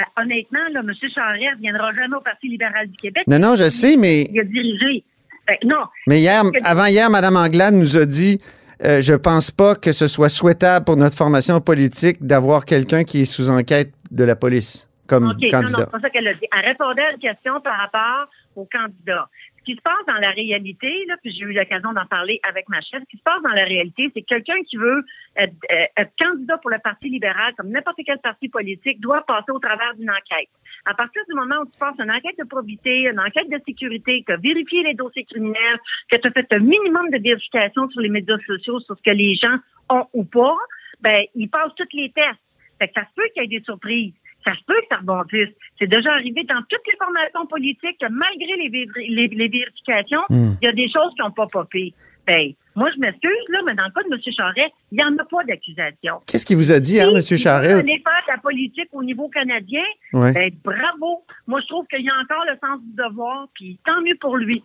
Euh, 0.00 0.22
honnêtement, 0.22 0.60
là, 0.72 0.80
M. 0.80 0.92
Charest 1.14 1.56
ne 1.56 1.60
viendra 1.60 1.92
jamais 1.94 2.16
au 2.16 2.20
Parti 2.20 2.48
libéral 2.48 2.88
du 2.88 2.96
Québec. 2.96 3.24
Non, 3.26 3.38
non, 3.38 3.56
je 3.56 3.68
sais, 3.68 3.96
mais, 3.96 4.22
Il 4.30 4.40
a 4.40 4.44
dirigé. 4.44 5.04
Ben, 5.46 5.56
non, 5.64 5.80
mais 6.06 6.20
hier, 6.20 6.42
avant 6.64 6.86
hier, 6.86 7.10
Mme 7.10 7.36
Anglade 7.36 7.74
nous 7.74 7.96
a 7.96 8.06
dit 8.06 8.40
euh, 8.84 9.00
Je 9.00 9.14
pense 9.14 9.50
pas 9.50 9.74
que 9.74 9.92
ce 9.92 10.06
soit 10.06 10.28
souhaitable 10.28 10.84
pour 10.84 10.96
notre 10.96 11.16
formation 11.16 11.60
politique 11.60 12.18
d'avoir 12.24 12.64
quelqu'un 12.64 13.04
qui 13.04 13.22
est 13.22 13.24
sous 13.24 13.50
enquête 13.50 13.92
de 14.10 14.24
la 14.24 14.36
police 14.36 14.88
comme 15.06 15.24
OK, 15.24 15.32
non, 15.32 15.38
non, 15.42 15.50
candidat. 15.50 15.78
c'est 15.78 15.90
pas 15.90 16.00
ça 16.00 16.10
qu'elle 16.10 16.28
a 16.28 16.34
dit. 16.34 16.46
Elle 16.56 16.68
répondait 16.68 17.02
à 17.02 17.12
une 17.12 17.18
question 17.18 17.60
par 17.60 17.76
rapport 17.78 18.28
aux 18.54 18.68
candidats. 18.72 19.28
Ce 19.70 19.74
qui 19.74 19.78
se 19.78 19.82
passe 19.82 20.04
dans 20.08 20.20
la 20.20 20.32
réalité, 20.32 21.04
là, 21.06 21.14
puis 21.22 21.32
j'ai 21.32 21.44
eu 21.44 21.52
l'occasion 21.52 21.92
d'en 21.92 22.04
parler 22.06 22.40
avec 22.42 22.68
ma 22.68 22.80
chef, 22.80 23.02
ce 23.02 23.08
qui 23.08 23.18
se 23.18 23.22
passe 23.22 23.40
dans 23.42 23.50
la 23.50 23.62
réalité, 23.62 24.10
c'est 24.12 24.22
que 24.22 24.26
quelqu'un 24.26 24.60
qui 24.68 24.76
veut 24.76 25.04
être, 25.36 25.54
euh, 25.70 25.84
être 25.96 26.10
candidat 26.18 26.58
pour 26.58 26.70
le 26.70 26.78
Parti 26.82 27.08
libéral, 27.08 27.54
comme 27.56 27.68
n'importe 27.68 28.00
quel 28.04 28.18
parti 28.18 28.48
politique, 28.48 29.00
doit 29.00 29.22
passer 29.22 29.52
au 29.52 29.60
travers 29.60 29.94
d'une 29.94 30.10
enquête. 30.10 30.48
À 30.86 30.94
partir 30.94 31.22
du 31.28 31.34
moment 31.36 31.60
où 31.62 31.66
tu 31.66 31.78
passes 31.78 31.94
une 32.00 32.10
enquête 32.10 32.36
de 32.36 32.44
probité, 32.44 33.02
une 33.02 33.20
enquête 33.20 33.48
de 33.48 33.60
sécurité, 33.64 34.22
que 34.22 34.26
tu 34.26 34.32
as 34.32 34.36
vérifié 34.38 34.82
les 34.82 34.94
dossiers 34.94 35.24
criminels, 35.24 35.78
que 36.10 36.16
tu 36.16 36.26
as 36.26 36.32
fait 36.32 36.52
un 36.52 36.58
minimum 36.58 37.08
de 37.10 37.22
vérification 37.22 37.88
sur 37.90 38.00
les 38.00 38.08
médias 38.08 38.38
sociaux 38.44 38.80
sur 38.80 38.96
ce 38.96 39.02
que 39.02 39.14
les 39.14 39.36
gens 39.36 39.56
ont 39.88 40.06
ou 40.14 40.24
pas, 40.24 40.56
ben, 41.00 41.26
ils 41.36 41.48
passent 41.48 41.76
tous 41.76 41.96
les 41.96 42.10
tests. 42.10 42.40
Fait 42.80 42.88
que 42.88 42.94
ça 42.94 43.02
se 43.02 43.14
peut 43.14 43.28
qu'il 43.34 43.42
y 43.42 43.44
ait 43.44 43.58
des 43.60 43.64
surprises. 43.64 44.14
Ça 44.44 44.52
se 44.54 44.64
peut 44.66 44.74
que 44.80 44.86
ça 44.88 44.96
rebondisse. 44.96 45.54
C'est 45.78 45.86
déjà 45.86 46.12
arrivé 46.12 46.44
dans 46.44 46.62
toutes 46.68 46.86
les 46.86 46.96
formations 46.98 47.46
politiques 47.46 47.98
que 48.00 48.06
malgré 48.10 48.56
les, 48.56 48.68
véri- 48.70 49.08
les, 49.14 49.28
les 49.28 49.48
vérifications, 49.48 50.22
Hmm. 50.30 50.54
il 50.62 50.64
y 50.64 50.68
a 50.68 50.72
des 50.72 50.88
choses 50.90 51.12
qui 51.14 51.20
n'ont 51.22 51.30
pas 51.30 51.46
popé. 51.46 51.92
Ben, 52.26 52.52
moi, 52.76 52.88
je 52.94 53.00
m'excuse, 53.00 53.30
là, 53.48 53.60
mais 53.66 53.74
dans 53.74 53.84
le 53.84 53.90
cas 53.90 54.02
de 54.08 54.14
M. 54.14 54.20
Charret, 54.36 54.72
il 54.92 54.96
n'y 54.96 55.02
en 55.04 55.16
a 55.18 55.24
pas 55.24 55.42
d'accusation. 55.44 56.20
Qu'est-ce 56.26 56.46
qu'il 56.46 56.56
vous 56.56 56.70
a 56.72 56.78
dit, 56.78 57.00
hein, 57.00 57.10
M. 57.14 57.20
Si 57.22 57.36
Charest? 57.38 57.72
veut 57.74 57.80
aller 57.80 58.02
faire 58.04 58.22
de 58.26 58.32
la 58.32 58.38
politique 58.38 58.88
au 58.92 59.02
niveau 59.02 59.28
canadien, 59.28 59.82
Ouais. 60.12 60.32
ben, 60.32 60.50
bravo. 60.62 61.24
Moi, 61.46 61.60
je 61.62 61.66
trouve 61.66 61.86
qu'il 61.88 62.04
y 62.04 62.08
a 62.08 62.14
encore 62.14 62.44
le 62.46 62.56
sens 62.66 62.80
du 62.82 62.94
devoir, 62.94 63.48
puis 63.54 63.78
tant 63.84 64.00
mieux 64.02 64.16
pour 64.20 64.36
lui. 64.36 64.62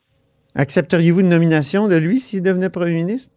Accepteriez-vous 0.54 1.22
une 1.22 1.30
nomination 1.30 1.88
de 1.88 1.96
lui 1.96 2.20
s'il 2.20 2.42
devenait 2.44 2.70
premier 2.70 2.94
ministre? 2.94 3.34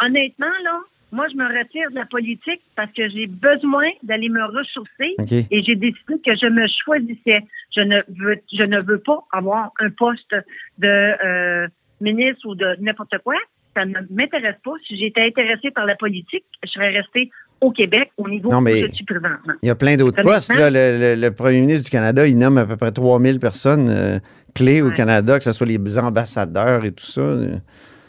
Honnêtement, 0.00 0.46
là, 0.64 0.80
moi, 1.14 1.26
je 1.32 1.36
me 1.36 1.44
retire 1.46 1.90
de 1.90 1.94
la 1.96 2.06
politique 2.06 2.60
parce 2.76 2.90
que 2.92 3.08
j'ai 3.08 3.26
besoin 3.26 3.86
d'aller 4.02 4.28
me 4.28 4.44
ressourcer 4.58 5.14
et 5.50 5.62
j'ai 5.62 5.76
décidé 5.76 6.14
que 6.26 6.34
je 6.34 6.46
me 6.48 6.66
choisissais. 6.84 7.40
Je 7.74 7.80
ne 7.82 7.96
veux, 8.20 8.36
je 8.52 8.62
ne 8.64 8.80
veux 8.82 8.98
pas 8.98 9.20
avoir 9.32 9.70
un 9.80 9.90
poste 9.90 10.34
de 10.78 10.88
euh, 11.24 11.68
ministre 12.00 12.46
ou 12.46 12.54
de 12.54 12.66
n'importe 12.80 13.16
quoi. 13.24 13.34
Ça 13.76 13.84
ne 13.84 13.94
m'intéresse 14.10 14.56
pas. 14.64 14.72
Si 14.86 14.96
j'étais 14.98 15.22
intéressée 15.22 15.70
par 15.70 15.84
la 15.84 15.96
politique, 15.96 16.44
je 16.64 16.70
serais 16.70 16.90
restée 16.90 17.30
au 17.60 17.70
Québec 17.70 18.10
au 18.16 18.28
niveau 18.28 18.50
Non, 18.50 18.60
mais- 18.60 18.84
où 18.84 18.86
je 18.88 18.92
suis 18.92 19.04
présentement. 19.04 19.54
Il 19.62 19.66
y 19.66 19.70
a 19.70 19.74
plein 19.74 19.96
d'autres 19.96 20.20
postes. 20.22 20.52
Là. 20.54 20.68
Le, 20.70 20.98
le- 21.14 21.20
le 21.20 21.30
premier 21.32 21.60
ministre 21.60 21.84
du 21.84 21.90
Canada, 21.90 22.26
il 22.26 22.36
nomme 22.38 22.58
à 22.58 22.66
peu 22.66 22.76
près 22.76 22.90
3000 22.92 23.38
personnes 23.40 23.88
euh, 23.88 24.18
clés 24.54 24.82
au. 24.82 24.90
Canada, 24.90 25.38
que 25.38 25.44
ce 25.44 25.52
soit 25.52 25.66
les 25.66 25.98
ambassadeurs 25.98 26.84
et 26.84 26.92
tout 26.92 27.04
ça. 27.06 27.36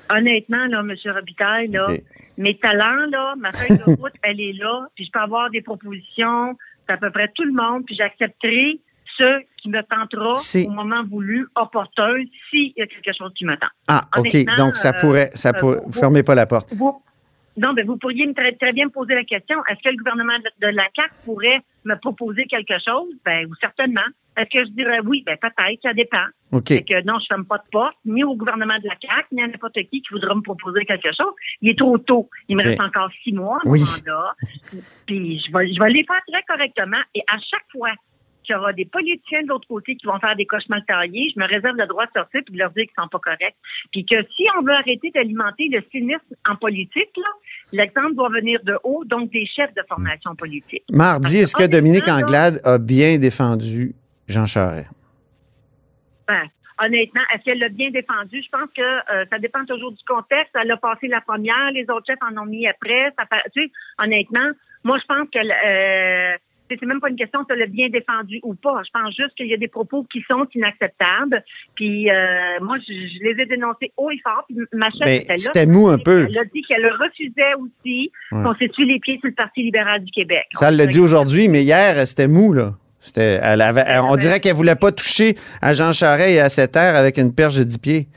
Honnêtement, 0.09 0.65
là, 0.67 0.79
M. 0.81 0.95
Robitaille, 1.13 1.67
là, 1.69 1.87
mes 2.37 2.57
talents, 2.57 3.05
là, 3.09 3.35
ma 3.37 3.51
feuille 3.51 3.77
de 3.77 4.01
route, 4.01 4.13
elle 4.23 4.39
est 4.41 4.53
là, 4.53 4.87
puis 4.95 5.05
je 5.05 5.11
peux 5.11 5.19
avoir 5.19 5.49
des 5.49 5.61
propositions, 5.61 6.57
c'est 6.87 6.93
à 6.93 6.97
peu 6.97 7.11
près 7.11 7.29
tout 7.33 7.43
le 7.43 7.53
monde, 7.53 7.85
puis 7.85 7.95
j'accepterai 7.95 8.79
ce 9.17 9.41
qui 9.57 9.69
me 9.69 9.81
tentera 9.83 10.33
au 10.67 10.71
moment 10.71 11.03
voulu, 11.09 11.47
opportun, 11.55 12.15
s'il 12.49 12.73
y 12.75 12.81
a 12.81 12.87
quelque 12.87 13.15
chose 13.17 13.31
qui 13.35 13.45
me 13.45 13.55
tente. 13.55 13.69
Ah, 13.87 14.07
OK. 14.17 14.35
Donc, 14.57 14.75
ça 14.75 14.89
euh, 14.89 14.99
pourrait. 14.99 15.29
Ça 15.33 15.49
euh, 15.49 15.53
pourrait 15.53 15.79
vous- 15.85 15.91
fermez 15.93 16.21
pas 16.23 16.35
la 16.35 16.45
porte. 16.45 16.73
Vous, 16.73 17.01
non, 17.57 17.71
mais 17.73 17.83
vous 17.83 17.97
pourriez 17.97 18.27
me 18.27 18.33
très, 18.33 18.51
très 18.53 18.73
bien 18.73 18.85
me 18.85 18.91
poser 18.91 19.15
la 19.15 19.23
question, 19.23 19.57
est-ce 19.69 19.81
que 19.81 19.89
le 19.89 19.97
gouvernement 19.97 20.37
de, 20.39 20.67
de 20.67 20.75
la 20.75 20.83
CAQ 20.95 21.13
pourrait 21.23 21.61
me 21.85 21.95
proposer 21.95 22.45
quelque 22.45 22.75
chose? 22.85 23.07
Ben, 23.23 23.45
ou 23.47 23.55
certainement. 23.61 24.01
Est-ce 24.37 24.49
que 24.49 24.65
je 24.65 24.71
dirais 24.71 24.99
oui? 25.05 25.23
Ben, 25.25 25.37
peut-être, 25.41 25.79
ça 25.81 25.93
dépend. 25.93 26.25
OK. 26.51 26.67
Fait 26.69 26.83
que 26.83 27.03
non, 27.05 27.19
je 27.19 27.25
ferme 27.27 27.45
pas 27.45 27.57
de 27.57 27.69
porte, 27.71 27.95
ni 28.05 28.23
au 28.23 28.35
gouvernement 28.35 28.77
de 28.79 28.87
la 28.87 28.95
CAQ, 29.01 29.27
ni 29.33 29.43
à 29.43 29.47
n'importe 29.47 29.75
qui 29.75 30.01
qui 30.01 30.07
voudra 30.11 30.35
me 30.35 30.41
proposer 30.41 30.85
quelque 30.85 31.09
chose. 31.15 31.33
Il 31.61 31.69
est 31.69 31.77
trop 31.77 31.97
tôt. 31.97 32.29
Il 32.49 32.57
me 32.57 32.63
reste 32.63 32.81
encore 32.81 33.09
six 33.23 33.33
mois 33.33 33.59
Oui. 33.65 33.79
mandat. 33.81 34.33
Puis 35.07 35.39
je 35.45 35.51
vais, 35.57 35.73
je 35.73 35.79
vais 35.79 35.89
les 35.89 36.03
faire 36.03 36.21
très 36.31 36.43
correctement. 36.43 37.01
Et 37.13 37.21
à 37.31 37.37
chaque 37.39 37.65
fois 37.71 37.91
qu'il 38.45 38.55
y 38.55 38.57
aura 38.59 38.73
des 38.73 38.85
politiciens 38.85 39.41
de 39.43 39.47
l'autre 39.47 39.67
côté 39.67 39.95
qui 39.95 40.05
vont 40.05 40.19
faire 40.19 40.35
des 40.35 40.45
coches 40.45 40.69
mal 40.69 40.83
taillées. 40.87 41.31
Je 41.35 41.39
me 41.39 41.47
réserve 41.47 41.75
le 41.77 41.87
droit 41.87 42.05
de 42.05 42.11
sortir 42.15 42.41
puis 42.45 42.53
de 42.53 42.59
leur 42.59 42.69
dire 42.71 42.83
qu'ils 42.83 42.93
sont 43.03 43.07
pas 43.09 43.19
corrects. 43.19 43.55
Puis 43.91 44.05
que 44.05 44.15
si 44.35 44.43
on 44.57 44.61
veut 44.61 44.73
arrêter 44.73 45.11
d'alimenter 45.13 45.67
le 45.71 45.81
cynisme 45.91 46.19
en 46.47 46.55
politique, 46.55 47.09
là, 47.17 47.27
l'exemple 47.71 48.13
doit 48.15 48.29
venir 48.29 48.59
de 48.63 48.77
haut, 48.83 49.03
donc 49.05 49.31
des 49.31 49.45
chefs 49.47 49.73
de 49.73 49.81
formation 49.89 50.35
politique. 50.35 50.83
Mardi, 50.91 51.37
est-ce 51.37 51.55
que 51.55 51.67
Dominique 51.67 52.07
Anglade 52.07 52.61
a 52.63 52.77
bien 52.77 53.17
défendu 53.17 53.95
Jean 54.27 54.45
Charest? 54.45 54.89
Ben, 56.27 56.41
honnêtement, 56.83 57.21
est-ce 57.33 57.43
qu'elle 57.43 57.59
l'a 57.59 57.69
bien 57.69 57.89
défendu? 57.91 58.41
Je 58.43 58.49
pense 58.49 58.69
que 58.75 58.81
euh, 58.81 59.25
ça 59.29 59.37
dépend 59.39 59.63
toujours 59.65 59.91
du 59.91 60.03
contexte. 60.07 60.51
Elle 60.59 60.71
a 60.71 60.77
passé 60.77 61.07
la 61.07 61.21
première, 61.21 61.71
les 61.73 61.83
autres 61.89 62.05
chefs 62.07 62.17
en 62.21 62.41
ont 62.41 62.45
mis 62.45 62.67
après. 62.67 63.11
Ça 63.17 63.25
fait- 63.25 63.49
tu 63.53 63.63
sais, 63.65 63.71
honnêtement, 63.99 64.49
moi, 64.83 64.97
je 64.99 65.05
pense 65.05 65.27
que 65.31 65.37
euh, 65.39 66.37
c'est 66.67 66.81
même 66.81 66.99
pas 66.99 67.09
une 67.09 67.15
question 67.15 67.41
si 67.41 67.53
elle 67.53 67.59
l'a 67.59 67.67
bien 67.67 67.89
défendu 67.89 68.39
ou 68.41 68.55
pas. 68.55 68.81
Je 68.83 68.89
pense 68.91 69.15
juste 69.15 69.35
qu'il 69.35 69.45
y 69.45 69.53
a 69.53 69.57
des 69.57 69.67
propos 69.67 70.03
qui 70.11 70.23
sont 70.27 70.47
inacceptables. 70.55 71.43
Puis 71.75 72.09
euh, 72.09 72.59
moi, 72.61 72.77
je, 72.79 72.91
je 72.91 73.23
les 73.23 73.39
ai 73.43 73.45
dénoncés 73.45 73.91
haut 73.97 74.09
et 74.09 74.19
fort. 74.23 74.45
Puis 74.47 74.57
ma 74.73 74.89
chef 74.89 75.01
Ben, 75.05 75.21
était 75.21 75.27
là. 75.33 75.37
c'était 75.37 75.67
mou 75.67 75.89
un 75.89 75.99
peu. 75.99 76.25
Elle 76.27 76.37
a 76.39 76.45
dit 76.45 76.63
qu'elle 76.63 76.87
refusait 76.91 77.53
aussi 77.59 78.11
Ouais. 78.31 78.41
qu'on 78.43 78.55
s'essuie 78.55 78.87
les 78.87 78.99
pieds 78.99 79.19
sur 79.19 79.29
le 79.29 79.35
Parti 79.35 79.61
libéral 79.61 80.03
du 80.03 80.11
Québec. 80.11 80.47
Ça, 80.53 80.69
elle 80.69 80.77
l'a 80.77 80.87
dit 80.87 80.99
aujourd'hui, 80.99 81.47
mais 81.49 81.61
hier, 81.61 81.95
c'était 82.07 82.27
mou, 82.27 82.51
là. 82.53 82.71
Elle 83.15 83.61
avait, 83.61 83.83
elle- 83.85 84.01
on 84.01 84.15
dirait 84.15 84.39
qu'elle 84.39 84.53
voulait 84.55 84.75
pas 84.75 84.91
toucher 84.91 85.35
à 85.61 85.73
Jean 85.73 85.93
Charest 85.93 86.29
et 86.29 86.39
à 86.39 86.49
cette 86.49 86.71
terre 86.73 86.95
avec 86.95 87.17
une 87.17 87.33
perche 87.33 87.55
de 87.57 87.63
10 87.63 87.77
pieds. 87.77 88.07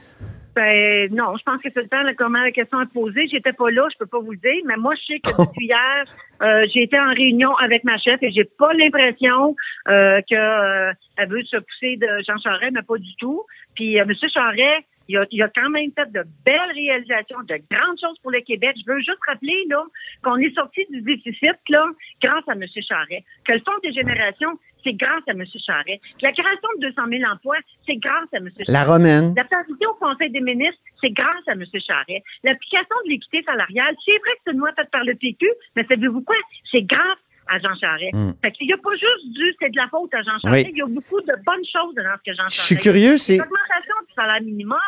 Ben, 0.54 1.09
non, 1.12 1.37
je 1.37 1.42
pense 1.45 1.62
que 1.62 1.68
c'est 1.73 1.83
le 1.83 1.88
temps, 1.88 2.02
là, 2.02 2.14
comment 2.18 2.40
la 2.42 2.50
question 2.50 2.80
est 2.83 2.92
posée. 2.92 3.28
J'étais 3.30 3.52
pas 3.52 3.71
là, 3.71 3.87
je 3.92 3.97
peux 3.99 4.07
pas 4.07 4.18
vous 4.18 4.33
le 4.33 4.38
dire, 4.38 4.61
mais 4.66 4.76
moi, 4.76 4.92
je 4.97 5.14
sais 5.14 5.21
que 5.21 5.30
depuis 5.52 5.66
hier, 5.66 6.04
euh, 6.42 6.66
j'ai 6.75 6.83
été 6.83 6.99
en 6.99 7.11
réunion 7.14 7.54
avec 7.62 7.85
ma 7.85 7.97
chef 7.99 8.21
et 8.23 8.33
j'ai 8.33 8.42
pas 8.59 8.73
l'impression 8.73 9.54
euh, 9.88 10.21
que 10.28 10.35
euh, 10.35 10.92
veut 11.28 11.45
se 11.45 11.59
pousser 11.59 11.97
de 11.97 12.09
Jean 12.26 12.38
Charest, 12.42 12.73
mais 12.75 12.83
pas 12.83 12.99
du 12.99 13.14
tout. 13.21 13.45
Puis, 13.76 13.97
M. 13.99 14.11
Charest, 14.35 14.85
il 15.08 15.16
a, 15.16 15.26
il 15.30 15.42
a 15.42 15.48
quand 15.48 15.70
même 15.70 15.90
fait 15.92 16.10
de 16.12 16.22
belles 16.44 16.72
réalisations, 16.74 17.40
de 17.42 17.58
grandes 17.70 17.98
choses 18.00 18.18
pour 18.22 18.30
le 18.30 18.40
Québec. 18.40 18.76
Je 18.76 18.92
veux 18.92 18.98
juste 18.98 19.18
rappeler 19.26 19.64
là 19.68 19.82
qu'on 20.22 20.36
est 20.36 20.54
sorti 20.54 20.84
du 20.90 21.00
déficit 21.00 21.56
là 21.68 21.84
grâce 22.22 22.44
à 22.46 22.52
M. 22.52 22.64
Charest. 22.64 23.24
Que 23.46 23.52
le 23.54 23.60
Fonds 23.60 23.78
des 23.82 23.92
générations, 23.92 24.58
c'est 24.84 24.92
grâce 24.92 25.22
à 25.26 25.32
M. 25.32 25.44
Charest. 25.66 26.00
Que 26.20 26.26
la 26.26 26.32
création 26.32 26.68
de 26.78 26.88
200 26.88 27.02
000 27.08 27.32
emplois, 27.32 27.58
c'est 27.86 27.96
grâce 27.96 28.28
à 28.34 28.36
M. 28.36 28.48
Charest. 28.50 28.68
La 28.68 28.84
romaine. 28.84 29.34
La 29.34 29.44
parité 29.44 29.86
au 29.86 29.94
Conseil 29.94 30.30
des 30.30 30.40
ministres, 30.40 30.80
c'est 31.00 31.10
grâce 31.10 31.46
à 31.48 31.52
M. 31.52 31.64
Charest. 31.64 32.24
L'application 32.44 32.96
de 33.04 33.10
l'équité 33.10 33.42
salariale, 33.42 33.96
c'est 34.04 34.18
vrai 34.18 34.30
que 34.36 34.40
c'est 34.46 34.52
une 34.52 34.58
loi 34.58 34.72
faite 34.76 34.90
par 34.90 35.04
le 35.04 35.14
PQ, 35.14 35.48
mais 35.74 35.84
savez-vous 35.88 36.22
quoi? 36.22 36.36
C'est 36.70 36.82
grâce 36.82 37.18
à 37.49 37.59
Jean 37.59 37.75
Charest. 37.81 38.12
Mm. 38.14 38.33
Fait 38.43 38.52
qu'il 38.52 38.67
n'y 38.67 38.73
a 38.73 38.78
pas 38.78 38.93
juste 38.93 39.33
du 39.33 39.55
c'est 39.61 39.71
de 39.71 39.76
la 39.76 39.88
faute 39.88 40.12
à 40.14 40.23
Jean 40.23 40.38
Charest. 40.43 40.67
Oui. 40.67 40.73
Il 40.73 40.78
y 40.78 40.83
a 40.83 40.87
beaucoup 40.87 41.21
de 41.21 41.33
bonnes 41.45 41.64
choses 41.64 41.95
dans 41.95 42.02
ce 42.02 42.23
que 42.31 42.37
Jean 42.37 42.47
Je 42.49 42.55
Charest. 42.55 42.67
suis 42.67 42.76
curieux, 42.76 43.17
c'est. 43.17 43.38
L'augmentation 43.38 43.95
du 44.07 44.12
salaire 44.14 44.43
minimum. 44.43 44.78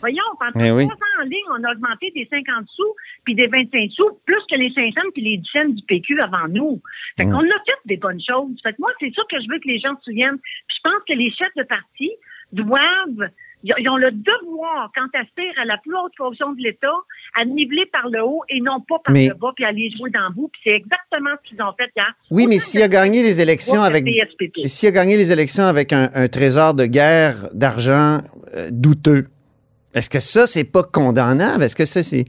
Voyons, 0.00 0.22
pendant 0.38 0.64
Eh 0.64 0.70
oui. 0.70 0.84
en 0.84 1.22
ligne, 1.24 1.48
on 1.50 1.62
a 1.64 1.72
augmenté 1.72 2.10
des 2.14 2.26
50 2.30 2.66
sous 2.68 2.94
puis 3.24 3.34
des 3.34 3.46
25 3.46 3.90
sous, 3.92 4.18
plus 4.26 4.40
que 4.50 4.56
les 4.56 4.70
500 4.74 5.00
puis 5.14 5.22
les 5.22 5.38
10 5.38 5.48
cents 5.52 5.68
du 5.68 5.82
PQ 5.84 6.20
avant 6.20 6.48
nous. 6.48 6.80
Fait 7.16 7.24
Mm. 7.24 7.32
qu'on 7.32 7.38
a 7.40 7.58
fait 7.64 7.80
des 7.86 7.96
bonnes 7.96 8.20
choses. 8.20 8.54
Fait 8.62 8.72
que 8.72 8.78
moi, 8.80 8.90
c'est 9.00 9.12
ça 9.14 9.22
que 9.30 9.40
je 9.40 9.46
veux 9.50 9.58
que 9.60 9.68
les 9.68 9.78
gens 9.78 9.96
se 9.98 10.04
souviennent. 10.10 10.38
Puis 10.38 10.76
je 10.76 10.88
pense 10.90 11.02
que 11.08 11.14
les 11.14 11.30
chefs 11.30 11.54
de 11.56 11.62
parti 11.62 12.10
doivent, 12.52 13.28
ils 13.78 13.88
ont 13.88 13.96
le 13.96 14.10
devoir, 14.10 14.90
quand 14.94 15.06
aspirent 15.18 15.58
à 15.60 15.64
la 15.64 15.78
plus 15.78 15.94
haute 15.96 16.12
fonction 16.16 16.52
de 16.52 16.60
l'État, 16.62 16.92
à 17.34 17.44
niveler 17.44 17.86
par 17.92 18.08
le 18.10 18.22
haut 18.22 18.42
et 18.48 18.60
non 18.60 18.80
pas 18.80 18.96
par 19.04 19.12
Mais- 19.12 19.28
le 19.28 19.34
bas 19.34 19.52
puis 19.56 19.64
aller 19.64 19.90
jouer 19.96 20.10
dans 20.10 20.28
le 20.28 20.34
bout. 20.34 20.48
Puis 20.52 20.60
c'est 20.64 20.70
exactement 20.76 21.30
ce 21.42 21.48
qu'ils 21.48 21.62
ont 21.62 21.72
fait 21.78 21.90
hier. 21.96 22.12
Oui, 22.30 22.46
mais 22.48 22.58
s'il 22.58 22.82
a 22.82 22.88
gagné 22.88 23.22
les 23.22 23.40
élections 23.40 23.82
avec. 23.82 24.04
S'il 24.66 24.88
a 24.88 24.92
gagné 24.92 25.16
les 25.16 25.32
élections 25.32 25.64
avec 25.64 25.92
un, 25.92 26.10
un 26.14 26.28
trésor 26.28 26.74
de 26.74 26.86
guerre 26.86 27.48
d'argent 27.54 28.18
euh, 28.54 28.68
douteux, 28.70 29.26
est-ce 29.94 30.10
que 30.10 30.20
ça, 30.20 30.46
c'est 30.46 30.64
pas 30.64 30.82
condamnable? 30.82 31.62
Est-ce 31.62 31.76
que 31.76 31.84
ça, 31.86 32.02
c'est. 32.02 32.24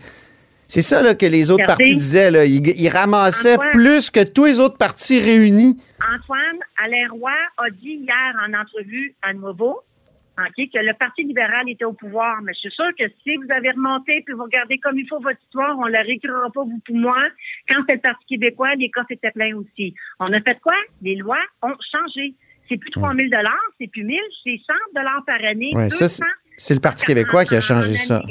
C'est 0.68 0.82
ça 0.82 1.04
là, 1.04 1.14
que 1.14 1.28
les 1.28 1.52
autres 1.52 1.62
Regardez. 1.62 1.84
partis 1.84 1.96
disaient. 1.96 2.32
Là. 2.32 2.44
Ils, 2.46 2.60
ils 2.82 2.90
ramassaient 2.90 3.54
Antoine. 3.54 3.72
plus 3.72 4.10
que 4.10 4.24
tous 4.24 4.46
les 4.46 4.60
autres 4.60 4.78
partis 4.80 5.22
réunis. 5.22 5.78
Antoine 6.02 6.60
Alain 6.84 7.08
Roy 7.12 7.30
a 7.58 7.70
dit 7.70 8.00
hier 8.02 8.34
en 8.48 8.52
entrevue 8.60 9.14
à 9.22 9.34
Nouveau 9.34 9.78
ok, 10.38 10.70
que 10.74 10.80
le 10.80 10.94
Parti 10.94 11.24
libéral 11.24 11.70
était 11.70 11.86
au 11.86 11.94
pouvoir. 11.94 12.42
Mais 12.44 12.54
je 12.54 12.60
suis 12.60 12.72
sûre 12.72 12.92
que 12.98 13.06
si 13.24 13.36
vous 13.38 13.52
avez 13.52 13.72
remonté 13.72 14.22
puis 14.26 14.34
vous 14.34 14.44
regardez 14.44 14.78
comme 14.80 14.98
il 14.98 15.08
faut 15.08 15.20
votre 15.20 15.40
histoire, 15.44 15.78
on 15.80 15.86
ne 15.86 15.92
la 15.92 16.02
réécrira 16.02 16.50
pas 16.54 16.64
vous 16.64 16.80
pour 16.86 16.96
moi. 16.96 17.18
Quand 17.68 17.82
c'est 17.88 17.96
le 17.96 18.02
Parti 18.02 18.26
québécois, 18.26 18.76
les 18.76 18.90
cas 18.90 19.04
étaient 19.10 19.32
pleins 19.32 19.56
aussi. 19.56 19.94
On 20.20 20.32
a 20.34 20.42
fait 20.42 20.60
quoi? 20.62 20.76
Les 21.02 21.16
lois 21.16 21.44
ont 21.62 21.76
changé. 21.92 22.36
C'est 22.68 22.78
plus 22.78 22.90
3 22.92 23.14
000 23.14 23.30
c'est 23.80 23.88
plus 23.88 24.04
1000 24.04 24.20
c'est 24.44 24.60
100 24.66 24.74
par 25.26 25.44
année. 25.44 25.72
Ouais, 25.76 25.90
ça, 25.90 26.06
200 26.06 26.26
C'est 26.58 26.74
le 26.74 26.80
Parti 26.80 27.06
québécois 27.06 27.46
qui 27.46 27.56
a 27.56 27.62
changé 27.62 27.94
ça. 27.94 28.22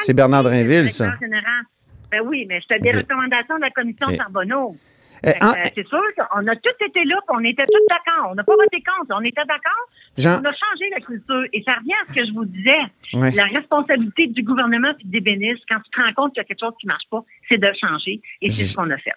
C'est 0.00 0.14
Bernard 0.14 0.44
Drinville, 0.44 0.90
ça. 0.90 1.16
général. 1.20 1.64
Ben 2.10 2.20
oui, 2.24 2.46
mais 2.48 2.60
c'était 2.60 2.78
des 2.78 2.92
recommandations 2.98 3.56
de 3.56 3.62
la 3.62 3.70
commission 3.70 4.06
Ok. 4.08 4.16
Charbonneau. 4.16 4.76
Euh, 5.24 5.30
Fait 5.32 5.38
que, 5.38 5.44
en- 5.44 5.48
euh, 5.48 5.68
c'est 5.74 5.86
sûr 5.86 6.00
qu'on 6.16 6.46
a 6.46 6.56
tous 6.56 6.84
été 6.84 7.04
là, 7.04 7.16
puis 7.26 7.36
on 7.40 7.44
était 7.44 7.64
tous 7.64 7.84
d'accord. 7.88 8.30
On 8.30 8.34
n'a 8.34 8.44
pas 8.44 8.54
voté 8.54 8.82
contre, 8.82 9.14
on 9.18 9.22
était 9.24 9.44
d'accord. 9.46 9.84
Jean, 10.18 10.40
On 10.40 10.44
a 10.44 10.52
changé 10.52 10.90
la 10.90 11.00
culture. 11.00 11.44
Et 11.52 11.62
ça 11.62 11.74
revient 11.74 11.92
à 12.02 12.10
ce 12.12 12.14
que 12.20 12.26
je 12.26 12.32
vous 12.32 12.44
disais. 12.44 12.78
Ouais. 13.14 13.30
La 13.32 13.44
responsabilité 13.44 14.26
du 14.28 14.42
gouvernement 14.42 14.90
et 15.00 15.04
des 15.06 15.20
bénisses, 15.20 15.58
quand 15.68 15.78
tu 15.80 15.90
te 15.90 16.00
rends 16.00 16.12
compte 16.14 16.32
qu'il 16.34 16.40
y 16.40 16.44
a 16.44 16.44
quelque 16.44 16.60
chose 16.60 16.74
qui 16.80 16.86
marche 16.86 17.04
pas, 17.10 17.22
c'est 17.48 17.58
de 17.58 17.68
changer. 17.80 18.20
Et 18.42 18.50
c'est 18.50 18.64
Je- 18.64 18.70
ce 18.72 18.76
qu'on 18.76 18.90
a 18.90 18.98
fait. 18.98 19.12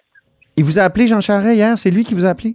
il 0.56 0.64
vous 0.64 0.78
a 0.78 0.82
appelé 0.82 1.06
Jean 1.06 1.20
Charest 1.20 1.56
hier? 1.56 1.76
C'est 1.78 1.90
lui 1.90 2.04
qui 2.04 2.14
vous 2.14 2.24
a 2.26 2.30
appelé? 2.30 2.54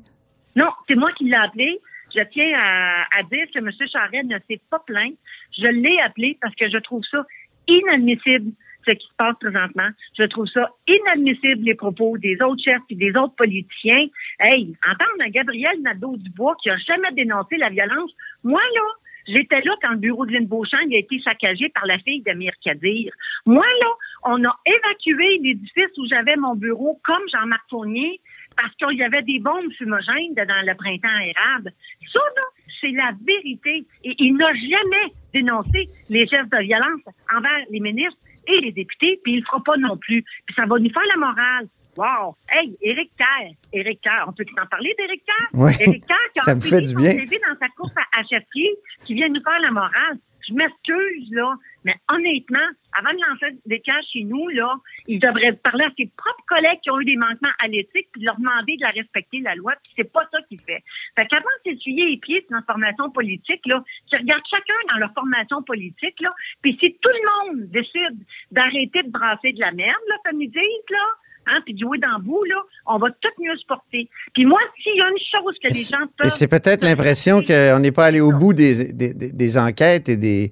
Non, 0.55 0.69
c'est 0.87 0.95
moi 0.95 1.11
qui 1.17 1.25
l'ai 1.25 1.35
appelé. 1.35 1.79
Je 2.15 2.21
tiens 2.31 2.51
à, 2.57 3.03
à 3.19 3.23
dire 3.23 3.45
que 3.53 3.59
M. 3.59 3.69
Charest 3.91 4.23
ne 4.25 4.37
s'est 4.49 4.61
pas 4.69 4.79
plaint. 4.85 5.13
Je 5.57 5.67
l'ai 5.67 5.99
appelé 5.99 6.37
parce 6.41 6.55
que 6.55 6.69
je 6.69 6.77
trouve 6.77 7.03
ça 7.11 7.25
inadmissible 7.67 8.51
ce 8.85 8.91
qui 8.91 9.07
se 9.07 9.13
passe 9.17 9.35
présentement. 9.39 9.89
Je 10.17 10.23
trouve 10.23 10.47
ça 10.47 10.69
inadmissible 10.87 11.63
les 11.63 11.75
propos 11.75 12.17
des 12.17 12.41
autres 12.41 12.63
chefs 12.63 12.81
et 12.89 12.95
des 12.95 13.11
autres 13.11 13.35
politiciens. 13.35 14.07
Hey, 14.39 14.75
entendre 14.87 15.31
Gabriel 15.31 15.81
Nadeau-Dubois 15.81 16.55
qui 16.61 16.69
a 16.69 16.77
jamais 16.77 17.11
dénoncé 17.13 17.57
la 17.57 17.69
violence. 17.69 18.11
Moi, 18.43 18.61
là, 18.75 18.81
J'étais 19.27 19.61
là 19.61 19.73
quand 19.81 19.91
le 19.91 19.97
bureau 19.97 20.25
de 20.25 20.31
Lynn 20.31 20.45
Beauchamp 20.45 20.77
a 20.77 20.97
été 20.97 21.19
saccagé 21.19 21.69
par 21.69 21.85
la 21.87 21.97
fille 21.99 22.21
d'Amir 22.21 22.53
Kadir. 22.63 23.11
Moi, 23.45 23.65
là, 23.81 23.87
on 24.23 24.43
a 24.43 24.55
évacué 24.65 25.39
l'édifice 25.41 25.97
où 25.97 26.05
j'avais 26.07 26.35
mon 26.35 26.55
bureau 26.55 26.99
comme 27.03 27.23
Jean-Marc 27.33 27.63
Fournier 27.69 28.19
parce 28.57 28.73
qu'il 28.75 28.97
y 28.97 29.03
avait 29.03 29.21
des 29.23 29.39
bombes 29.39 29.71
fumogènes 29.77 30.33
dans 30.35 30.65
le 30.65 30.75
printemps 30.75 31.19
érable. 31.19 31.71
Ça, 32.11 32.19
là, 32.19 32.41
c'est 32.81 32.91
la 32.91 33.11
vérité. 33.25 33.85
Et 34.03 34.15
il 34.19 34.35
n'a 34.35 34.53
jamais 34.53 35.13
dénoncé 35.33 35.89
les 36.09 36.25
gestes 36.27 36.51
de 36.51 36.61
violence 36.63 37.01
envers 37.35 37.65
les 37.69 37.79
ministres 37.79 38.17
et 38.47 38.61
les 38.61 38.71
députés, 38.71 39.19
puis 39.23 39.33
il 39.33 39.39
le 39.39 39.45
fera 39.45 39.61
pas 39.63 39.77
non 39.77 39.97
plus. 39.97 40.23
Puis 40.45 40.55
ça 40.55 40.65
va 40.65 40.75
nous 40.77 40.91
faire 40.91 41.03
la 41.09 41.17
morale. 41.17 41.67
Wow! 41.97 42.35
Hey, 42.49 42.75
Éric 42.81 43.11
Kerr. 43.17 43.51
Éric 43.71 44.01
Kerr. 44.01 44.25
On 44.27 44.33
peut 44.33 44.43
en 44.61 44.65
parler 44.65 44.93
d'Éric 44.97 45.23
Kerr? 45.25 45.47
Oui. 45.53 45.71
Éric 45.79 46.05
Kerr 46.05 46.15
qui 46.33 46.39
a 46.39 46.43
Ça 46.43 46.53
vous 46.53 46.61
fait 46.61 46.67
envoyé 46.67 46.81
du 46.85 46.91
son 46.91 46.97
bien. 46.99 47.11
CV 47.11 47.39
dans 47.47 47.57
sa 47.57 47.69
course 47.69 47.93
à, 47.97 48.19
à 48.19 48.23
qui 48.23 49.13
vient 49.13 49.29
nous 49.29 49.41
faire 49.41 49.59
la 49.61 49.71
morale. 49.71 50.17
Je 50.47 50.53
m'excuse, 50.53 51.31
là, 51.31 51.55
mais 51.83 51.95
honnêtement, 52.09 52.67
avant 52.93 53.11
de 53.13 53.19
lancer 53.29 53.57
des 53.65 53.79
cas 53.79 54.01
chez 54.11 54.23
nous, 54.23 54.47
là, 54.49 54.75
il 55.07 55.19
devrait 55.19 55.53
parler 55.53 55.85
à 55.85 55.91
ses 55.97 56.09
propres 56.17 56.45
collègues 56.47 56.79
qui 56.81 56.89
ont 56.89 56.99
eu 56.99 57.05
des 57.05 57.15
manquements 57.15 57.53
à 57.59 57.67
l'éthique 57.67 58.07
puis 58.11 58.23
leur 58.23 58.37
demander 58.37 58.77
de 58.77 58.81
la 58.81 58.89
respecter, 58.89 59.39
la 59.39 59.55
loi, 59.55 59.73
puis 59.83 59.93
c'est 59.97 60.11
pas 60.11 60.27
ça 60.31 60.39
qu'il 60.47 60.59
fait. 60.61 60.83
Fait 61.15 61.27
qu'avant 61.27 61.45
de 61.65 61.71
s'essuyer 61.71 62.05
les 62.05 62.17
pieds 62.17 62.41
sur 62.41 62.55
notre 62.55 62.67
formation 62.67 63.09
politique, 63.11 63.65
là, 63.65 63.83
qui 64.07 64.15
regarde 64.17 64.43
chacun 64.49 64.93
dans 64.93 64.99
leur 64.99 65.13
formation 65.13 65.61
politique, 65.63 66.19
là, 66.21 66.33
puis 66.61 66.77
si 66.79 66.95
tout 67.01 67.09
le 67.09 67.53
monde 67.55 67.69
décide 67.69 68.17
d'arrêter 68.51 69.03
de 69.03 69.11
brasser 69.11 69.53
de 69.53 69.59
la 69.59 69.71
merde, 69.71 70.03
là, 70.09 70.15
comme 70.25 70.41
ils 70.41 70.51
disent, 70.51 70.89
là, 70.89 71.05
hein, 71.47 71.59
puis 71.65 71.73
de 71.73 71.79
jouer 71.79 71.97
dans 71.99 72.17
là, 72.45 72.61
on 72.87 72.97
va 72.97 73.07
tout 73.11 73.29
mieux 73.41 73.55
se 73.57 73.65
porter. 73.65 74.09
Puis 74.33 74.45
moi, 74.45 74.59
s'il 74.81 74.95
y 74.95 75.01
a 75.01 75.07
une 75.09 75.17
chose 75.43 75.55
que 75.61 75.67
les 75.69 75.83
gens 75.83 76.05
peuvent... 76.17 76.29
c'est 76.29 76.47
peut-être 76.47 76.83
l'impression 76.83 77.41
qu'on 77.41 77.79
n'est 77.79 77.91
pas 77.91 78.05
allé 78.05 78.21
au 78.21 78.31
bout 78.31 78.53
des, 78.53 78.91
des, 78.93 79.13
des- 79.13 79.57
enquêtes 79.57 80.09
et 80.09 80.17
des 80.17 80.51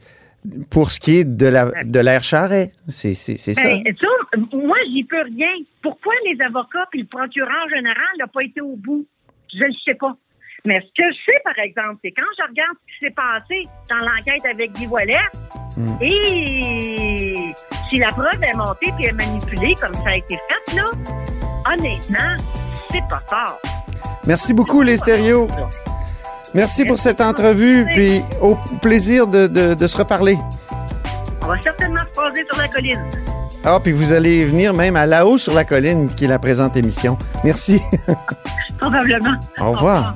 pour 0.70 0.92
ce 0.92 1.00
qui 1.00 1.20
est 1.20 1.24
de 1.26 1.46
la 1.46 1.72
de 1.84 2.00
l'air 2.00 2.22
charret. 2.24 2.72
C'est 2.88 3.14
ça. 3.14 3.64
Ben, 3.64 3.82
ça, 4.00 4.08
moi, 4.52 4.78
j'y 4.92 5.04
peux 5.06 5.22
rien. 5.22 5.48
Pourquoi 5.82 6.14
les 6.30 6.42
avocats 6.42 6.86
puis 6.92 7.02
le 7.02 7.08
procureur 7.08 7.70
général 7.70 8.04
n'ont 8.20 8.28
pas 8.28 8.44
été 8.44 8.62
au 8.62 8.76
bout? 8.76 9.06
Je 9.54 9.64
ne 9.64 9.72
sais 9.86 9.96
pas. 9.96 10.16
Mais 10.66 10.80
ce 10.80 10.86
que 11.02 11.10
je 11.12 11.18
sais, 11.26 11.40
par 11.44 11.58
exemple, 11.60 12.00
c'est 12.04 12.12
quand 12.12 12.24
je 12.38 12.44
regarde 12.50 12.78
ce 12.88 12.94
qui 12.94 13.06
s'est 13.06 13.12
passé 13.14 13.66
dans 13.90 13.98
l'enquête 13.98 14.46
avec 14.50 14.72
Guy 14.74 14.88
Wallet, 14.88 15.20
Hmm. 15.76 15.88
et 16.02 17.34
si 17.94 18.00
la 18.00 18.08
preuve 18.08 18.42
est 18.42 18.56
montée 18.56 18.92
puis 18.98 19.06
est 19.06 19.12
manipulée 19.12 19.76
comme 19.80 19.94
ça 19.94 20.10
a 20.10 20.18
été 20.18 20.40
fait, 20.50 20.76
là, 20.76 20.86
honnêtement, 21.72 22.44
c'est 22.92 23.04
pas 23.08 23.22
fort. 23.30 23.60
Merci 24.26 24.54
beaucoup 24.54 24.82
les 24.82 24.98
stéréos. 24.98 25.48
Merci 26.56 26.86
pour 26.86 26.98
cette 26.98 27.22
entrevue 27.22 27.86
puis 27.94 28.24
au 28.42 28.58
plaisir 28.82 29.28
de, 29.28 29.48
de, 29.48 29.74
de 29.76 29.88
se 29.88 29.98
reparler. 29.98 30.38
On 31.44 31.48
va 31.48 31.62
certainement 31.62 32.00
se 32.00 32.20
poser 32.20 32.46
sur 32.50 32.58
la 32.60 32.68
colline. 32.68 33.02
Ah 33.64 33.80
puis 33.82 33.92
vous 33.92 34.12
allez 34.12 34.44
venir 34.46 34.74
même 34.74 34.96
à 34.96 35.06
là-haut 35.06 35.38
sur 35.38 35.54
la 35.54 35.64
colline 35.64 36.08
qui 36.14 36.26
est 36.26 36.28
la 36.28 36.40
présente 36.40 36.76
émission. 36.76 37.18
Merci. 37.44 37.80
Probablement. 38.80 39.40
Au 39.60 39.72
revoir. 39.72 40.16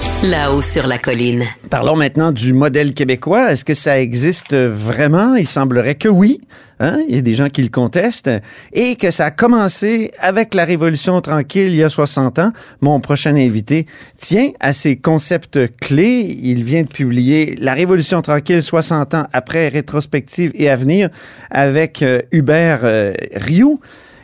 là-haut 0.23 0.61
sur 0.61 0.87
la 0.87 0.97
colline. 0.97 1.45
Parlons 1.69 1.95
maintenant 1.95 2.31
du 2.31 2.53
modèle 2.53 2.93
québécois. 2.93 3.51
Est-ce 3.51 3.65
que 3.65 3.73
ça 3.73 3.99
existe 3.99 4.53
vraiment? 4.53 5.35
Il 5.35 5.47
semblerait 5.47 5.95
que 5.95 6.07
oui. 6.07 6.41
Hein? 6.79 6.99
Il 7.07 7.15
y 7.15 7.17
a 7.17 7.21
des 7.21 7.33
gens 7.33 7.49
qui 7.49 7.63
le 7.63 7.69
contestent. 7.69 8.29
Et 8.73 8.95
que 8.95 9.09
ça 9.09 9.25
a 9.25 9.31
commencé 9.31 10.11
avec 10.19 10.53
la 10.53 10.65
Révolution 10.65 11.19
tranquille 11.21 11.67
il 11.67 11.75
y 11.75 11.83
a 11.83 11.89
60 11.89 12.39
ans. 12.39 12.51
Mon 12.81 12.99
prochain 12.99 13.35
invité 13.35 13.87
tient 14.17 14.51
à 14.59 14.73
ces 14.73 14.95
concepts 14.95 15.59
clés. 15.77 16.37
Il 16.41 16.63
vient 16.63 16.83
de 16.83 16.89
publier 16.89 17.55
La 17.59 17.73
Révolution 17.73 18.21
tranquille 18.21 18.61
60 18.61 19.13
ans 19.15 19.27
après 19.33 19.69
rétrospective 19.69 20.51
et 20.53 20.69
avenir 20.69 21.09
avec 21.49 22.03
euh, 22.03 22.21
Hubert 22.31 22.81
euh, 22.83 23.13
Rioux. 23.35 23.79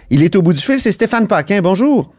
Il 0.10 0.24
est 0.24 0.36
au 0.36 0.42
bout 0.42 0.54
du 0.54 0.62
fil. 0.62 0.80
C'est 0.80 0.92
Stéphane 0.92 1.28
Paquin. 1.28 1.62
Bonjour. 1.62 2.14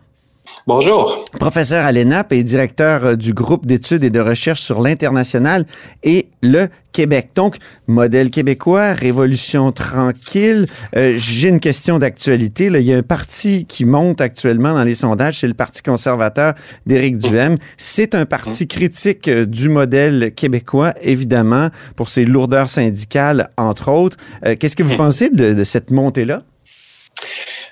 Bonjour. 0.66 1.24
Professeur 1.38 1.86
à 1.86 1.92
l'ENAP 1.92 2.32
et 2.32 2.42
directeur 2.42 3.04
euh, 3.04 3.16
du 3.16 3.32
groupe 3.32 3.66
d'études 3.66 4.04
et 4.04 4.10
de 4.10 4.20
recherche 4.20 4.60
sur 4.60 4.82
l'international 4.82 5.64
et 6.02 6.28
le 6.42 6.68
Québec. 6.92 7.28
Donc, 7.34 7.56
modèle 7.86 8.30
québécois, 8.30 8.92
révolution 8.92 9.72
tranquille. 9.72 10.66
Euh, 10.96 11.14
J'ai 11.16 11.48
une 11.48 11.60
question 11.60 11.98
d'actualité. 11.98 12.66
Il 12.66 12.80
y 12.80 12.92
a 12.92 12.96
un 12.96 13.02
parti 13.02 13.66
qui 13.66 13.84
monte 13.84 14.20
actuellement 14.20 14.74
dans 14.74 14.84
les 14.84 14.94
sondages, 14.94 15.38
c'est 15.38 15.46
le 15.48 15.54
Parti 15.54 15.82
conservateur 15.82 16.54
d'Éric 16.86 17.18
Duhem. 17.18 17.56
C'est 17.76 18.14
un 18.14 18.26
parti 18.26 18.66
critique 18.66 19.28
euh, 19.28 19.46
du 19.46 19.68
modèle 19.68 20.32
québécois, 20.34 20.92
évidemment, 21.02 21.68
pour 21.96 22.08
ses 22.08 22.24
lourdeurs 22.24 22.68
syndicales, 22.68 23.50
entre 23.56 23.90
autres. 23.90 24.16
Euh, 24.44 24.56
Qu'est-ce 24.58 24.76
que 24.76 24.82
vous 24.82 24.96
pensez 24.96 25.30
de, 25.30 25.54
de 25.54 25.64
cette 25.64 25.90
montée-là? 25.90 26.42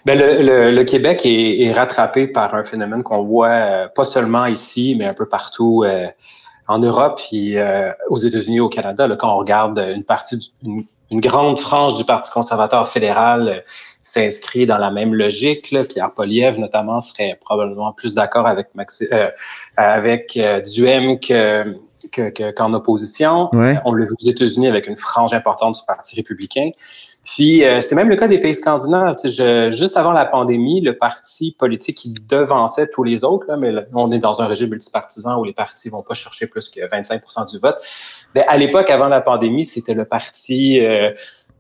Ben, 0.07 0.17
le, 0.17 0.41
le- 0.41 0.71
le 0.71 0.85
Québec 0.85 1.27
est, 1.27 1.63
est 1.63 1.73
rattrapé 1.73 2.29
par 2.29 2.55
un 2.55 2.63
phénomène 2.63 3.03
qu'on 3.03 3.23
voit 3.23 3.49
euh, 3.49 3.89
pas 3.89 4.05
seulement 4.05 4.47
ici, 4.47 4.95
mais 4.97 5.05
un 5.05 5.15
peu 5.15 5.29
partout 5.29 5.83
euh, 5.85 6.07
en 6.69 6.79
Europe 6.79 7.21
et 7.33 7.59
euh, 7.59 7.91
aux 8.09 8.17
États-Unis, 8.17 8.61
au 8.61 8.69
Canada. 8.69 9.09
Là, 9.09 9.17
quand 9.17 9.35
on 9.35 9.37
regarde 9.37 9.83
une 9.97 10.05
partie, 10.05 10.37
du- 10.37 10.47
une, 10.65 10.85
une 11.11 11.21
grande 11.21 11.59
frange 11.59 11.95
du 11.95 12.05
Parti 12.05 12.31
conservateur 12.31 12.87
fédéral 12.87 13.49
euh, 13.49 13.61
s'inscrit 14.01 14.65
dans 14.65 14.79
la 14.79 14.93
même 14.93 15.13
logique. 15.13 15.73
Là. 15.73 15.83
Pierre 15.83 16.15
Poliev, 16.15 16.61
notamment, 16.61 17.01
serait 17.01 17.37
probablement 17.41 17.93
plus 17.93 18.15
d'accord 18.15 18.47
avec 18.47 18.77
Maxi, 18.77 19.09
euh, 19.13 19.29
avec 19.77 20.39
Duhem 20.73 21.19
que 21.19 21.75
que- 22.11 22.31
que- 22.31 22.51
qu'en 22.53 22.73
opposition. 22.75 23.49
Ouais. 23.53 23.79
On 23.85 23.93
l'a 23.93 24.05
vu 24.05 24.13
aux 24.21 24.29
États-Unis 24.29 24.69
avec 24.69 24.87
une 24.87 24.97
frange 24.97 25.35
importante 25.35 25.75
du 25.75 25.81
Parti 25.87 26.17
républicain. 26.17 26.71
Puis, 27.25 27.65
euh, 27.65 27.81
c'est 27.81 27.95
même 27.95 28.09
le 28.09 28.17
cas 28.17 28.29
des 28.29 28.39
pays 28.39 28.55
scandinaves. 28.55 29.17
Je- 29.25 29.71
juste 29.73 29.97
avant 29.97 30.13
la 30.13 30.27
pandémie, 30.27 30.81
le 30.81 30.97
parti 30.97 31.55
politique 31.59 31.97
qui 31.99 32.15
devançait 32.29 32.87
tous 32.89 33.03
les 33.03 33.25
autres, 33.25 33.47
là, 33.49 33.57
mais 33.57 33.73
là, 33.73 33.83
on 33.95 34.13
est 34.13 34.19
dans 34.19 34.41
un 34.41 34.47
régime 34.47 34.71
multipartisan 34.71 35.39
où 35.39 35.45
les 35.45 35.53
partis 35.53 35.89
vont 35.89 36.03
pas 36.03 36.15
chercher 36.15 36.47
plus 36.47 36.69
que 36.69 36.81
25 36.89 37.23
du 37.49 37.59
vote. 37.59 37.77
Ben, 38.35 38.45
à 38.49 38.57
l'époque, 38.59 38.91
avant 38.91 39.09
la 39.09 39.21
pandémie, 39.21 39.65
c'était 39.65 39.95
le 39.95 40.05
parti 40.05 40.81
euh, 40.85 41.11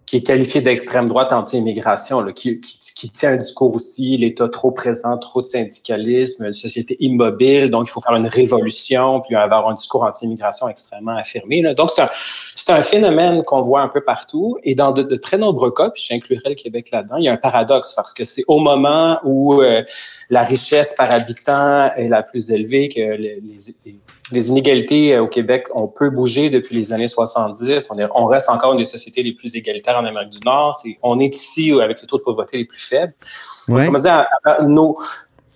qui 0.07 0.19
est 0.19 0.23
qualifié 0.23 0.61
d'extrême 0.61 1.09
droite 1.09 1.33
anti-immigration, 1.33 2.25
qui, 2.33 2.61
qui, 2.61 2.79
qui 2.95 3.11
tient 3.11 3.33
un 3.33 3.37
discours 3.37 3.75
aussi, 3.75 4.17
l'État 4.17 4.49
trop 4.49 4.71
présent, 4.71 5.19
trop 5.19 5.43
de 5.43 5.47
syndicalisme, 5.47 6.47
une 6.47 6.53
société 6.53 6.97
immobile, 7.01 7.71
donc 7.71 7.89
il 7.89 7.91
faut 7.91 8.01
faire 8.01 8.15
une 8.15 8.29
révolution, 8.29 9.21
puis 9.21 9.35
avoir 9.35 9.69
un 9.69 9.75
discours 9.75 10.05
anti-immigration 10.05 10.69
extrêmement 10.69 11.17
affirmé. 11.17 11.61
Là. 11.61 11.75
Donc 11.75 11.91
c'est 11.91 12.73
un, 12.73 12.77
un 12.77 12.83
phénomène 12.83 13.43
qu'on 13.43 13.63
voit 13.63 13.83
un 13.83 13.89
peu 13.89 14.01
partout, 14.01 14.57
et 14.63 14.77
dans 14.77 14.93
de, 14.93 15.17
très 15.17 15.39
nombreux 15.39 15.73
cas, 15.73 15.91
puis 15.91 16.05
j'inclurais 16.09 16.51
le 16.51 16.55
Québec 16.55 16.89
là-dedans, 16.93 17.17
il 17.17 17.25
y 17.25 17.29
a 17.29 17.33
un 17.33 17.37
paradoxe, 17.37 17.93
parce 17.95 18.15
que 18.15 18.25
c'est 18.25 18.45
au 18.47 18.61
moment 18.61 19.19
où 19.25 19.61
euh, 19.61 19.83
la 20.31 20.45
richesse 20.45 20.95
par 20.97 21.11
habitant 21.11 21.91
est 21.97 22.09
la 22.09 22.23
plus 22.23 22.53
élevée, 22.53 22.89
que 22.89 23.01
les, 23.01 23.43
les 23.85 23.97
inégalités 24.33 25.15
euh, 25.15 25.23
au 25.23 25.29
Québec 25.29 25.67
ont 25.75 25.89
peu 25.89 26.11
bougé 26.11 26.51
depuis 26.51 26.75
les 26.77 26.93
années 26.93 27.09
70. 27.09 27.91
On, 27.91 27.99
est, 27.99 28.07
on 28.15 28.27
reste 28.27 28.51
encore 28.51 28.73
une 28.73 28.79
des 28.79 28.85
sociétés 28.85 29.23
les 29.23 29.33
plus 29.33 29.55
égalitaires 29.57 29.97
en 29.99 30.05
Amérique 30.05 30.31
du 30.31 30.39
Nord. 30.45 30.75
C'est, 30.75 30.99
on 31.03 31.21
est 31.21 31.35
ici 31.35 31.73
avec 31.81 32.01
le 32.03 32.07
taux 32.07 32.19
de 32.19 32.23
pauvreté 32.23 32.59
les 32.59 32.65
plus 32.65 32.81
faibles. 32.81 33.15
Ouais. 33.69 33.87
Comment 33.87 33.99
dire, 33.99 34.27
nos, 34.63 34.97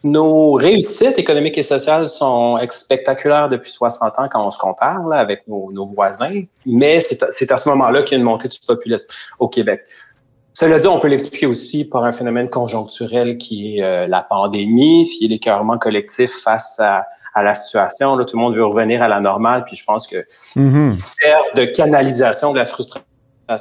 nos 0.03 0.53
réussites 0.53 1.19
économiques 1.19 1.59
et 1.59 1.63
sociales 1.63 2.09
sont 2.09 2.59
spectaculaires 2.71 3.49
depuis 3.49 3.71
60 3.71 4.19
ans 4.19 4.29
quand 4.31 4.47
on 4.47 4.51
se 4.51 4.59
compare 4.59 5.07
là, 5.09 5.17
avec 5.19 5.47
nos, 5.47 5.71
nos 5.73 5.85
voisins, 5.85 6.43
mais 6.65 7.01
c'est, 7.01 7.23
à- 7.23 7.31
c'est 7.31 7.51
à 7.53 7.57
ce 7.57 7.69
moment-là 7.71 8.03
qu'il 8.03 8.13
y 8.13 8.15
a 8.15 8.19
une 8.19 8.25
montée 8.25 8.49
du 8.49 8.59
populisme 8.67 9.09
au 9.39 9.49
Québec. 9.49 9.83
Cela 10.53 10.79
dit, 10.79 10.89
on 10.89 10.99
peut 10.99 11.09
l'expliquer 11.09 11.47
aussi 11.47 11.85
par 11.85 12.05
un 12.05 12.13
phénomène 12.13 12.49
conjoncturel 12.49 13.39
qui 13.39 13.77
est 13.79 13.83
euh, 13.83 14.07
la 14.07 14.23
pandémie, 14.23 15.07
puis 15.07 15.29
l'écœurement 15.29 15.79
collectif 15.79 16.31
face 16.43 16.81
à, 16.81 17.07
à 17.35 17.43
la 17.43 17.55
situation. 17.55 18.17
Là, 18.17 18.25
tout 18.25 18.37
le 18.37 18.43
monde 18.43 18.55
veut 18.55 18.65
revenir 18.65 19.03
à 19.03 19.09
la 19.09 19.21
normale, 19.21 19.65
puis 19.65 19.77
je 19.77 19.85
pense 19.85 20.07
que 20.07 20.25
Mhm. 20.57 20.95
servent 20.95 21.55
de 21.55 21.65
canalisation 21.65 22.53
de 22.53 22.59
la 22.59 22.65
frustration 22.65 23.05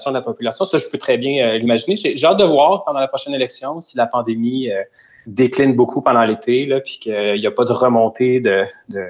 de 0.07 0.13
la 0.13 0.21
population. 0.21 0.65
Ça, 0.65 0.77
je 0.77 0.87
peux 0.91 0.99
très 0.99 1.17
bien 1.17 1.47
euh, 1.47 1.57
l'imaginer. 1.57 1.97
J'ai, 1.97 2.23
hâte 2.23 2.37
de 2.37 2.43
voir 2.43 2.83
pendant 2.85 2.99
la 2.99 3.07
prochaine 3.07 3.33
élection 3.33 3.79
si 3.79 3.97
la 3.97 4.05
pandémie 4.05 4.69
euh, 4.69 4.83
décline 5.25 5.73
beaucoup 5.73 6.01
pendant 6.01 6.23
l'été, 6.23 6.67
puis 6.83 6.99
qu'il 6.99 7.39
n'y 7.39 7.47
a 7.47 7.51
pas 7.51 7.65
de 7.65 7.71
remontée 7.71 8.39
de, 8.39 8.61
de, 8.89 9.03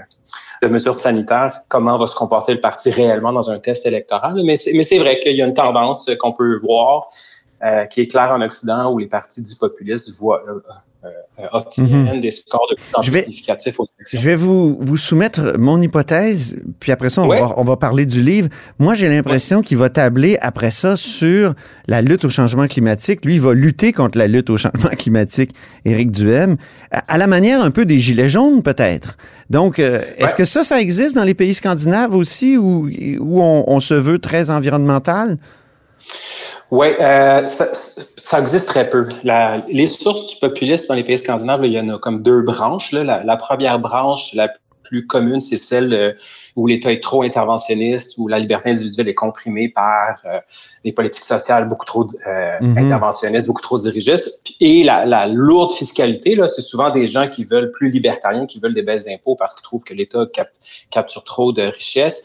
de 0.62 0.68
mesures 0.68 0.96
sanitaires, 0.96 1.62
comment 1.68 1.98
va 1.98 2.08
se 2.08 2.16
comporter 2.16 2.54
le 2.54 2.60
parti 2.60 2.90
réellement 2.92 3.32
dans 3.32 3.50
un 3.52 3.60
test 3.60 3.86
électoral? 3.86 4.42
Mais 4.44 4.56
c'est, 4.56 4.74
mais 4.74 4.84
c'est 4.84 5.00
vrai 5.00 5.20
qu'il 5.20 5.36
y 5.36 5.42
a 5.42 5.46
une 5.46 5.54
tendance 5.54 6.08
euh, 6.10 6.16
qu'on 6.16 6.34
peut 6.34 6.60
voir, 6.60 7.08
euh, 7.64 7.86
qui 7.86 8.02
est 8.02 8.08
claire 8.08 8.32
en 8.32 8.42
Occident, 8.42 8.92
où 8.92 8.98
les 8.98 9.08
partis 9.08 9.42
dits 9.42 9.58
populistes 9.58 10.12
voient, 10.20 10.44
euh, 10.48 10.54
euh, 10.54 10.74
obtiennent 11.54 12.06
Mhm. 12.16 12.20
des 12.20 12.32
scores 12.32 12.68
de 12.70 12.76
plus 12.76 12.94
en 12.96 13.02
Je 13.02 13.10
plus 13.10 13.14
vais- 13.20 13.24
significatifs 13.24 13.80
aux 13.80 13.86
élections. 13.98 14.20
Je 14.20 14.26
vais 14.30 14.36
vous, 14.36 14.78
vous 14.82 14.98
soumettre 14.98 15.56
mon 15.58 15.82
hypothèse, 15.82 16.56
puis 16.80 16.92
après 16.92 17.10
ça, 17.10 17.22
on, 17.22 17.28
Ouais. 17.28 17.40
va, 17.40 17.54
on 17.58 17.64
va 17.64 17.78
parler 17.78 18.06
du 18.06 18.22
livre. 18.22 18.50
Moi, 18.80 18.96
j'ai 18.96 19.08
l'impression 19.08 19.62
qu'il 19.62 19.78
va 19.78 19.90
tabler 19.90 20.38
après 20.42 20.72
ça 20.72 20.98
sur 20.98 21.54
la 21.88 22.02
lutte 22.02 22.26
au 22.26 22.30
changement 22.30 22.68
climatique. 22.68 23.24
Lui, 23.26 23.36
il 23.36 23.42
va 23.42 23.54
lutter 23.54 23.94
contre 23.94 24.18
la 24.18 24.28
lutte 24.28 24.50
au 24.50 24.58
changement 24.58 24.90
climatique, 24.98 25.52
Éric 25.86 26.12
Duhem, 26.12 26.58
à, 26.92 27.00
à 27.14 27.18
la 27.18 27.28
manière 27.28 27.62
un 27.64 27.72
peu 27.72 27.86
des 27.86 28.00
Gilets 28.00 28.30
jaunes, 28.30 28.62
peut-être. 28.62 29.16
Donc, 29.50 29.80
euh, 29.80 30.02
est-ce 30.18 30.36
que 30.36 30.44
ça, 30.46 30.64
ça 30.64 30.82
existe 30.82 31.16
dans 31.16 31.24
les 31.24 31.34
pays 31.34 31.54
scandinaves 31.54 32.14
aussi, 32.14 32.58
où, 32.58 32.90
où 33.20 33.42
on, 33.42 33.64
on 33.68 33.80
se 33.80 33.94
veut 33.94 34.20
très 34.20 34.50
environnemental? 34.50 35.38
Oui, 36.72 36.88
euh, 37.00 37.46
ça, 37.46 37.68
ça 37.74 38.40
existe 38.40 38.68
très 38.70 38.90
peu. 38.90 39.08
La- 39.24 39.62
les 39.70 39.88
sources 39.88 40.28
du 40.28 40.36
populisme 40.40 40.88
dans 40.90 40.96
les 40.96 41.04
pays 41.04 41.18
scandinaves, 41.18 41.62
là, 41.62 41.68
il 41.68 41.74
y 41.74 41.80
en 41.80 41.90
a 41.90 41.98
comme 41.98 42.22
deux 42.22 42.42
branches. 42.42 42.92
là. 42.92 43.04
La, 43.04 43.24
la 43.24 43.38
première 43.38 43.80
branche, 43.80 44.34
la 44.34 44.50
plus 44.84 45.06
commune, 45.06 45.40
c'est 45.40 45.58
celle 45.60 45.94
euh, 45.94 46.14
où 46.56 46.66
l'État 46.66 46.92
est 46.92 47.02
trop 47.04 47.22
interventionniste, 47.22 48.16
où 48.18 48.28
la 48.28 48.40
liberté 48.40 48.72
individuelle 48.72 49.08
est 49.08 49.14
comprimée 49.14 49.70
par 49.70 50.20
euh, 50.26 50.40
des 50.84 50.92
politiques 50.94 51.24
sociales 51.26 51.68
beaucoup 51.68 51.86
trop 51.86 52.08
euh, 52.28 52.52
Mhm. 52.62 52.78
interventionnistes, 52.78 53.46
beaucoup 53.48 53.62
trop 53.62 53.78
dirigistes. 53.78 54.42
Et 54.60 54.82
la, 54.84 55.06
la 55.06 55.28
lourde 55.28 55.72
fiscalité, 55.72 56.34
là, 56.36 56.48
c'est 56.48 56.62
souvent 56.64 56.90
des 56.90 57.08
gens 57.08 57.28
qui 57.28 57.44
veulent 57.44 57.72
plus 57.72 57.92
libertariens, 57.92 58.48
qui 58.48 58.60
veulent 58.60 58.74
des 58.74 58.82
baisses 58.82 59.06
d'impôts 59.06 59.36
parce 59.36 59.54
qu'ils 59.54 59.64
trouvent 59.64 59.84
que 59.84 59.94
l'État 59.94 60.26
cap- 60.34 60.50
capture 60.90 61.24
trop 61.24 61.52
de 61.52 61.64
richesses. 61.64 62.24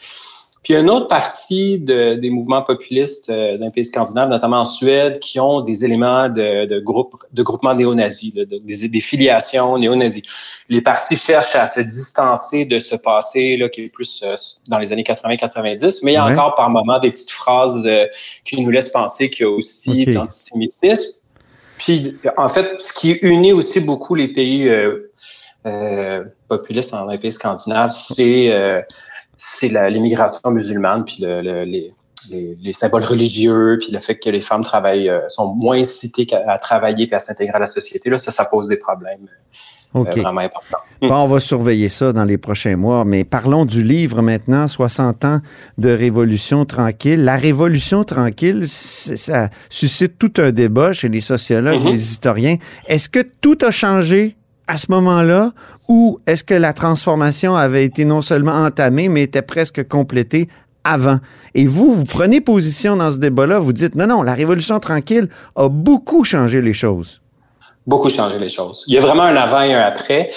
Puis 0.64 0.72
il 0.72 0.76
y 0.76 0.78
a 0.78 0.80
une 0.80 0.88
autre 0.90 1.08
partie 1.08 1.78
de- 1.78 2.14
des 2.14 2.30
mouvements 2.30 2.62
populistes 2.62 3.28
euh, 3.28 3.58
d'un 3.58 3.70
pays 3.70 3.84
scandinave, 3.84 4.30
notamment 4.30 4.60
en 4.60 4.64
Suède, 4.64 5.18
qui 5.20 5.38
ont 5.38 5.60
des 5.60 5.84
éléments 5.84 6.30
de, 6.30 6.64
de, 6.64 6.80
groupe, 6.80 7.14
de 7.32 7.42
groupements 7.42 7.74
néo-nazis, 7.74 8.32
de- 8.32 8.44
des, 8.44 8.88
des 8.88 9.00
filiations 9.00 9.76
néo-nazis. 9.76 10.24
Les 10.70 10.80
partis 10.80 11.16
cherchent 11.18 11.54
à 11.54 11.66
se 11.66 11.80
distancer 11.80 12.64
de 12.64 12.78
ce 12.78 12.96
passé 12.96 13.58
là, 13.58 13.68
qui 13.68 13.82
est 13.84 13.88
plus 13.88 14.22
euh, 14.24 14.34
dans 14.68 14.78
les 14.78 14.90
années 14.90 15.02
80-90, 15.04 16.00
mais 16.02 16.12
il 16.12 16.14
y 16.14 16.16
a 16.16 16.24
Ouais. 16.24 16.32
encore 16.32 16.54
par 16.54 16.70
moments 16.70 16.98
des 16.98 17.10
petites 17.10 17.30
phrases 17.30 17.84
euh, 17.86 18.06
qui 18.46 18.58
nous 18.60 18.70
laissent 18.70 18.88
penser 18.88 19.28
qu'il 19.28 19.44
y 19.44 19.46
a 19.46 19.50
aussi 19.52 19.90
Ok. 19.90 20.06
de 20.06 20.12
l'antisémitisme. 20.14 21.18
Puis, 21.76 22.16
en 22.38 22.48
fait, 22.48 22.80
ce 22.80 22.92
qui 22.94 23.12
unit 23.20 23.52
aussi 23.52 23.80
beaucoup 23.80 24.14
les 24.14 24.28
pays 24.28 24.66
euh, 24.68 25.10
euh, 25.66 26.24
populistes 26.48 26.92
dans 26.92 27.06
les 27.06 27.18
pays 27.18 27.32
scandinaves, 27.32 27.90
c'est 27.90 28.50
euh, 28.52 28.80
c'est 29.36 29.68
l'immigration 29.90 30.50
musulmane, 30.50 31.04
puis 31.04 31.18
le, 31.20 31.40
le- 31.42 31.64
les, 31.64 31.92
les, 32.30 32.54
les 32.62 32.72
symboles 32.72 33.04
religieux, 33.04 33.76
puis 33.80 33.92
le 33.92 33.98
fait 33.98 34.16
que 34.16 34.30
les 34.30 34.40
femmes 34.40 34.62
travaillent, 34.62 35.10
euh, 35.10 35.20
sont 35.28 35.54
moins 35.54 35.78
incitées 35.78 36.26
à 36.46 36.58
travailler 36.58 37.06
puis 37.06 37.14
à 37.14 37.18
s'intégrer 37.18 37.54
à 37.56 37.58
la 37.58 37.66
société. 37.66 38.08
Là, 38.10 38.16
ça, 38.18 38.30
ça 38.30 38.44
pose 38.46 38.66
des 38.66 38.76
problèmes 38.78 39.28
euh, 39.94 40.00
vraiment 40.22 40.40
importants. 40.40 40.78
Bon, 41.02 41.14
on 41.16 41.26
va 41.26 41.38
surveiller 41.38 41.88
ça 41.90 42.12
dans 42.14 42.24
les 42.24 42.38
prochains 42.38 42.76
mois, 42.76 43.04
mais 43.04 43.24
parlons 43.24 43.64
du 43.66 43.82
livre 43.82 44.22
maintenant, 44.22 44.66
60 44.66 45.24
ans 45.26 45.40
de 45.76 45.90
Révolution 45.90 46.64
tranquille. 46.64 47.22
La 47.22 47.36
Révolution 47.36 48.04
tranquille, 48.04 48.64
ça 48.68 49.50
suscite 49.68 50.18
tout 50.18 50.32
un 50.38 50.50
débat 50.50 50.92
chez 50.94 51.08
les 51.10 51.20
sociologues, 51.20 51.80
Mhm. 51.82 51.90
les 51.90 52.02
historiens. 52.10 52.56
Est-ce 52.88 53.08
que 53.10 53.20
tout 53.40 53.58
a 53.62 53.70
changé? 53.70 54.34
À 54.66 54.76
ce 54.76 54.86
moment-là 54.90 55.52
ou 55.88 56.18
est-ce 56.26 56.44
que 56.44 56.54
la 56.54 56.72
transformation 56.72 57.54
avait 57.54 57.84
été 57.84 58.04
non 58.04 58.22
seulement 58.22 58.52
entamée, 58.52 59.08
mais 59.08 59.22
était 59.22 59.42
presque 59.42 59.86
complétée 59.86 60.48
avant? 60.84 61.18
Et 61.54 61.66
vous, 61.66 61.92
vous 61.92 62.04
prenez 62.04 62.40
position 62.40 62.96
dans 62.96 63.12
ce 63.12 63.18
débat-là, 63.18 63.58
vous 63.58 63.72
dites, 63.72 63.94
non, 63.94 64.06
non, 64.06 64.22
la 64.22 64.34
Révolution 64.34 64.78
tranquille 64.78 65.28
a 65.56 65.68
beaucoup 65.68 66.24
changé 66.24 66.62
les 66.62 66.72
choses. 66.72 67.20
beaucoup 67.86 68.08
changé 68.08 68.38
les 68.38 68.48
choses. 68.48 68.84
Il 68.86 68.94
y 68.94 68.98
a 68.98 69.00
vraiment 69.00 69.24
un 69.24 69.36
avant 69.36 69.62
et 69.62 69.74
un 69.74 69.80
après. 69.82 70.30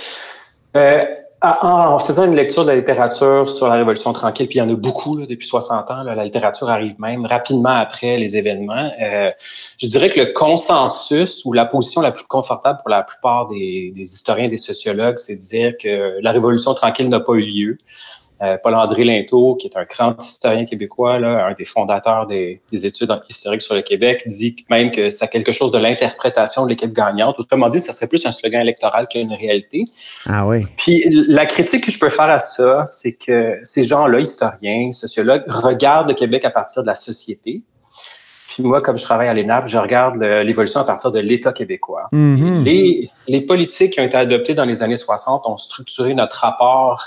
Euh, 0.76 1.06
en 1.42 1.56
en 1.62 2.00
faisant 2.00 2.26
une 2.26 2.36
lecture 2.36 2.64
de 2.64 2.70
la 2.70 2.76
littérature 2.76 3.48
sur 3.48 3.68
la 3.68 3.76
Révolution 3.76 4.12
tranquille, 4.12 4.48
puis 4.48 4.58
il 4.58 4.62
y 4.62 4.66
en 4.66 4.70
a 4.70 4.76
beaucoup 4.76 5.18
là, 5.18 5.26
depuis 5.28 5.48
60 5.48 5.92
ans, 5.92 6.04
là, 6.04 6.16
la 6.16 6.26
littérature 6.26 6.70
arrive 6.70 7.00
même 7.00 7.26
rapidement 7.26 7.70
après 7.70 8.18
les 8.18 8.38
événements. 8.38 8.90
Euh, 9.02 9.32
je 9.78 9.88
dirais 9.88 10.10
que 10.10 10.20
le 10.20 10.26
consensus 10.28 11.44
ou 11.46 11.54
la 11.54 11.66
position 11.66 12.02
la 12.02 12.12
plus 12.12 12.26
confortable 12.26 12.80
pour 12.80 12.90
la 12.90 13.04
plupart 13.04 13.48
des, 13.50 13.92
des 13.96 14.02
historiens, 14.02 14.50
des 14.50 14.58
sociologues, 14.58 15.18
c'est 15.18 15.36
de 15.36 15.42
dire 15.42 15.74
que 15.78 16.18
la 16.22 16.32
Révolution 16.32 16.74
tranquille 16.74 17.10
n'a 17.10 17.20
pas 17.20 17.34
eu 17.34 17.46
lieu. 17.46 17.78
Euh, 18.42 18.58
Paul-André 18.62 19.04
Linteau, 19.04 19.56
qui 19.56 19.68
est 19.68 19.78
un 19.78 19.84
grand 19.84 20.16
historien 20.22 20.64
québécois, 20.64 21.20
là, 21.20 21.48
un 21.48 21.54
des 21.54 21.66
fondateurs 21.66 22.28
des, 22.28 22.62
des 22.72 22.86
études 22.86 23.12
historiques 23.28 23.64
sur 23.64 23.74
le 23.74 23.82
Québec, 23.82 24.24
dit 24.28 24.56
même 24.70 24.92
que 24.92 25.10
c'est 25.10 25.28
quelque 25.28 25.52
chose 25.52 25.72
de 25.72 25.80
l'interprétation 25.80 26.64
de 26.64 26.70
l'équipe 26.70 26.94
gagnante. 26.94 27.40
Autrement 27.40 27.68
dit, 27.68 27.80
ça 27.80 27.94
serait 27.94 28.08
plus 28.08 28.24
un 28.28 28.32
slogan 28.32 28.62
électoral 28.62 29.08
qu'une 29.08 29.34
réalité. 29.34 29.86
Ah 30.28 30.48
oui. 30.48 30.66
Puis 30.78 31.04
la 31.10 31.48
critique 31.48 31.84
que 31.84 31.92
je 31.92 31.98
peux 31.98 32.10
faire 32.10 32.30
à 32.30 32.38
ça, 32.38 32.86
c'est 32.86 33.14
que 33.14 33.60
ces 33.64 33.84
gens-là, 33.84 34.20
historiens, 34.20 34.92
sociologues, 34.92 35.44
regardent 35.48 36.10
le 36.10 36.14
Québec 36.14 36.46
à 36.46 36.52
partir 36.52 36.84
de 36.84 36.88
la 36.88 36.96
société. 36.96 37.64
Puis 38.50 38.64
moi, 38.64 38.82
comme 38.82 38.98
je 38.98 39.04
travaille 39.04 39.28
à 39.28 39.34
l'ENAP, 39.34 39.68
je 39.68 39.78
regarde 39.78 40.18
l'évolution 40.18 40.80
à 40.80 40.84
partir 40.84 41.12
de 41.12 41.20
l'État 41.20 41.54
québécois. 41.54 42.08
Mhm. 42.12 42.64
Les, 42.64 43.10
les 43.28 43.42
politiques 43.42 43.94
qui 43.94 44.00
ont 44.00 44.04
été 44.04 44.18
adoptées 44.18 44.54
dans 44.54 44.66
les 44.66 44.84
années 44.84 44.96
60 44.96 45.44
ont 45.46 45.58
structuré 45.58 46.14
notre 46.14 46.38
rapport 46.38 47.04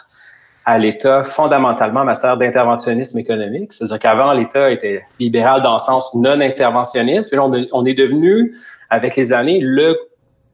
à 0.66 0.78
l'État 0.78 1.24
fondamentalement 1.24 2.00
en 2.00 2.04
matière 2.04 2.36
d'interventionnisme 2.36 3.18
économique. 3.18 3.72
C'est-à-dire 3.72 3.98
qu'avant, 3.98 4.32
l'État 4.32 4.70
était 4.70 5.00
libéral 5.18 5.62
dans 5.62 5.74
le 5.74 5.78
sens 5.78 6.14
non 6.14 6.40
interventionniste, 6.40 7.32
mais 7.32 7.38
là, 7.38 7.50
on, 7.72 7.84
est 7.84 7.94
devenu, 7.94 8.54
avec 8.90 9.16
les 9.16 9.32
années, 9.32 9.60
le 9.62 9.98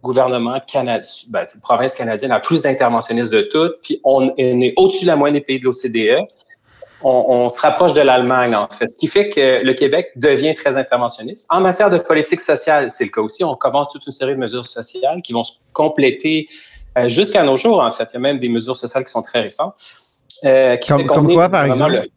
gouvernement 0.03 0.61
canadien, 0.61 1.09
ben, 1.31 1.47
province 1.63 1.95
canadienne 1.95 2.31
la 2.31 2.39
plus 2.39 2.65
interventionniste 2.67 3.33
de 3.33 3.41
toutes, 3.41 3.81
puis 3.83 4.01
on, 4.05 4.31
on 4.39 4.61
est 4.61 4.75
au-dessus 4.77 5.05
de 5.05 5.11
la 5.11 5.17
moyenne 5.17 5.39
des 5.39 5.45
pays 5.45 5.59
de 5.59 5.65
l'OCDE. 5.65 6.29
On, 7.03 7.25
on 7.29 7.49
se 7.49 7.61
rapproche 7.61 7.93
de 7.93 8.01
l'Allemagne, 8.01 8.55
en 8.55 8.69
fait. 8.71 8.87
Ce 8.87 8.97
qui 8.97 9.09
fait 9.09 9.29
que 9.29 9.65
le 9.65 9.73
Québec 9.75 10.13
devient 10.17 10.55
très 10.55 10.77
interventionniste. 10.77 11.47
En 11.51 11.61
matière 11.61 11.91
de 11.91 11.99
politique 11.99 12.41
sociale, 12.41 12.89
c'est 12.89 13.05
le 13.05 13.11
cas 13.11 13.21
aussi. 13.21 13.45
On 13.45 13.55
commence 13.55 13.89
toute 13.89 14.07
une 14.07 14.13
série 14.13 14.35
de 14.35 14.41
mesures 14.41 14.65
sociales 14.65 15.21
qui 15.23 15.33
vont 15.33 15.43
se 15.43 15.55
compléter 15.73 16.49
euh, 16.97 17.09
jusqu'à 17.09 17.43
nos 17.45 17.57
jours, 17.57 17.81
en 17.81 17.91
fait. 17.91 18.09
Il 18.13 18.15
y 18.15 18.17
a 18.17 18.21
même 18.21 18.39
des 18.39 18.49
mesures 18.49 18.77
sociales 18.77 19.05
qui 19.05 19.13
sont 19.13 19.23
très 19.23 19.41
récentes. 19.43 19.75
euh, 20.45 20.77
qui 20.77 20.89
Comme- 20.91 21.33
quoi, 21.33 21.49
par 21.49 21.65
exemple? 21.65 21.93
le- 21.93 22.09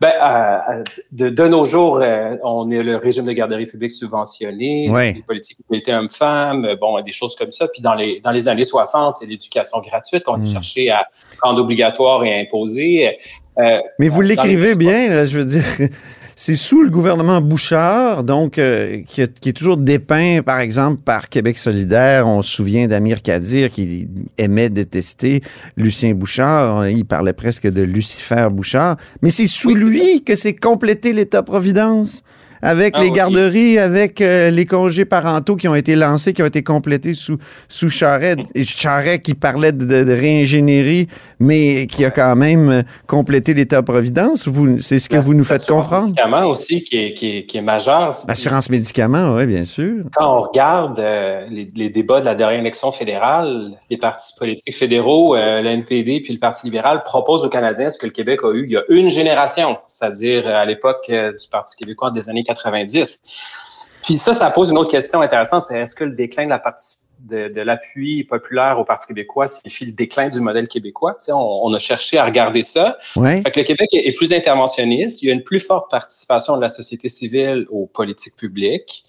ben, 0.00 0.12
euh, 0.22 0.82
de, 1.12 1.28
de 1.28 1.44
nos 1.46 1.64
jours, 1.66 2.02
on 2.42 2.70
est 2.70 2.82
le 2.82 2.96
régime 2.96 3.26
de 3.26 3.32
garderie 3.32 3.66
publique 3.66 3.90
subventionné, 3.92 4.88
Ouais. 4.90 5.12
les 5.12 5.22
politiques 5.22 5.58
d'égalité 5.68 5.92
hommes-femmes, 5.94 6.74
bon, 6.80 7.00
des 7.02 7.12
choses 7.12 7.36
comme 7.36 7.50
ça. 7.50 7.68
Puis 7.68 7.82
dans 7.82 7.92
les, 7.94 8.20
dans 8.20 8.30
les 8.30 8.48
années 8.48 8.64
60, 8.64 9.16
c'est 9.16 9.26
l'éducation 9.26 9.78
gratuite 9.80 10.24
qu'on 10.24 10.38
Hmm. 10.38 10.42
a 10.42 10.52
cherché 10.52 10.90
à 10.90 11.06
rendre 11.42 11.60
obligatoire 11.60 12.24
et 12.24 12.40
imposer. 12.40 13.14
Euh, 13.60 13.78
Mais 13.98 14.08
vous 14.08 14.20
l'écrivez 14.20 14.74
bien, 14.74 15.10
là, 15.10 15.24
je 15.24 15.38
veux 15.38 15.44
dire. 15.44 15.64
C'est 16.36 16.54
sous 16.54 16.82
le 16.82 16.88
gouvernement 16.88 17.42
Bouchard, 17.42 18.24
donc, 18.24 18.58
euh, 18.58 19.02
qui, 19.06 19.22
qui 19.28 19.48
est 19.50 19.52
toujours 19.52 19.76
dépeint, 19.76 20.40
par 20.42 20.58
exemple, 20.60 21.02
par 21.04 21.28
Québec 21.28 21.58
solidaire. 21.58 22.26
On 22.26 22.40
se 22.40 22.48
souvient 22.48 22.88
d'Amir 22.88 23.20
Kadir 23.20 23.70
qui 23.70 24.08
aimait 24.38 24.70
détester 24.70 25.42
Lucien 25.76 26.14
Bouchard. 26.14 26.88
Il 26.88 27.04
parlait 27.04 27.34
presque 27.34 27.66
de 27.70 27.82
Lucifer 27.82 28.48
Bouchard. 28.50 28.96
Mais 29.20 29.28
c'est 29.28 29.46
sous 29.46 29.74
lui 29.74 30.24
que 30.24 30.34
c'est 30.34 30.54
complété 30.54 31.12
l'État-providence. 31.12 32.22
Avec 32.62 32.94
Ah 32.96 33.00
les 33.00 33.06
oui. 33.08 33.12
garderies, 33.12 33.78
avec 33.78 34.20
euh, 34.20 34.50
les 34.50 34.66
congés 34.66 35.04
parentaux 35.04 35.56
qui 35.56 35.68
ont 35.68 35.74
été 35.74 35.96
lancés, 35.96 36.32
qui 36.32 36.42
ont 36.42 36.46
été 36.46 36.62
complétés 36.62 37.14
sous, 37.14 37.38
sous 37.68 37.88
Charret. 37.90 38.36
Et 38.54 38.64
Charret 38.64 39.18
qui 39.18 39.34
parlait 39.34 39.72
de, 39.72 39.84
de 39.84 40.12
réingénierie, 40.12 41.06
mais 41.38 41.86
qui 41.86 42.04
a 42.04 42.10
quand 42.10 42.36
même 42.36 42.68
euh, 42.70 42.82
complété 43.06 43.54
l'État-providence. 43.54 44.48
C'est 44.80 44.98
ce 44.98 45.08
que 45.08 45.16
vous 45.16 45.34
nous 45.34 45.44
faites 45.44 45.58
l'assurance 45.60 45.88
comprendre? 45.88 46.06
médicaments 46.08 46.46
aussi 46.46 46.84
qui 46.84 46.96
est, 46.98 47.14
qui 47.14 47.38
est, 47.38 47.46
qui 47.46 47.56
est 47.58 47.62
majeur. 47.62 48.16
L'assurance 48.28 48.68
médicaments, 48.70 49.34
oui, 49.34 49.46
bien 49.46 49.64
sûr. 49.64 50.04
Quand 50.14 50.38
on 50.38 50.42
regarde 50.42 50.98
euh, 51.00 51.46
les, 51.50 51.68
les 51.74 51.90
débats 51.90 52.20
de 52.20 52.24
la 52.26 52.34
dernière 52.34 52.60
élection 52.60 52.92
fédérale, 52.92 53.70
les 53.90 53.96
partis 53.96 54.34
politiques 54.38 54.76
fédéraux, 54.76 55.34
euh, 55.34 55.60
le 55.60 55.70
NPD 55.70 56.20
puis 56.20 56.32
le 56.32 56.38
Parti 56.38 56.66
libéral 56.66 57.02
proposent 57.04 57.44
aux 57.44 57.48
Canadiens 57.48 57.90
ce 57.90 57.98
que 57.98 58.06
le 58.06 58.12
Québec 58.12 58.40
a 58.44 58.52
eu 58.52 58.64
il 58.64 58.70
y 58.72 58.76
a 58.76 58.82
une 58.88 59.08
génération, 59.10 59.78
c'est-à-dire 59.86 60.42
euh, 60.46 60.54
à 60.54 60.64
l'époque 60.64 61.06
euh, 61.10 61.32
du 61.32 61.48
Parti 61.50 61.76
québécois 61.76 62.10
des 62.10 62.28
années 62.28 62.42
90. 62.54 64.00
Puis 64.02 64.14
ça, 64.14 64.32
ça 64.32 64.50
pose 64.50 64.70
une 64.70 64.78
autre 64.78 64.90
question 64.90 65.20
intéressante, 65.20 65.66
c'est 65.66 65.78
est-ce 65.78 65.94
que 65.94 66.04
le 66.04 66.12
déclin 66.12 66.44
de 66.44 66.50
la 66.50 66.58
partie 66.58 66.96
de, 67.20 67.48
de 67.48 67.60
l'appui 67.60 68.24
populaire 68.24 68.78
au 68.78 68.84
Parti 68.84 69.06
québécois 69.06 69.46
signifie 69.46 69.84
le 69.84 69.92
déclin 69.92 70.28
du 70.28 70.40
modèle 70.40 70.68
québécois? 70.68 71.14
Tu 71.14 71.26
sais, 71.26 71.32
on, 71.32 71.64
on 71.64 71.72
a 71.74 71.78
cherché 71.78 72.18
à 72.18 72.24
regarder 72.24 72.62
ça. 72.62 72.98
Ouais. 73.16 73.42
Fait 73.42 73.50
que 73.50 73.60
le 73.60 73.64
Québec 73.64 73.88
est 73.92 74.08
est 74.08 74.12
plus 74.12 74.32
interventionniste. 74.32 75.22
Il 75.22 75.26
y 75.26 75.30
a 75.30 75.34
une 75.34 75.42
plus 75.42 75.60
forte 75.60 75.90
participation 75.90 76.56
de 76.56 76.62
la 76.62 76.68
société 76.68 77.08
civile 77.08 77.66
aux 77.70 77.86
politiques 77.86 78.36
publiques. 78.36 79.04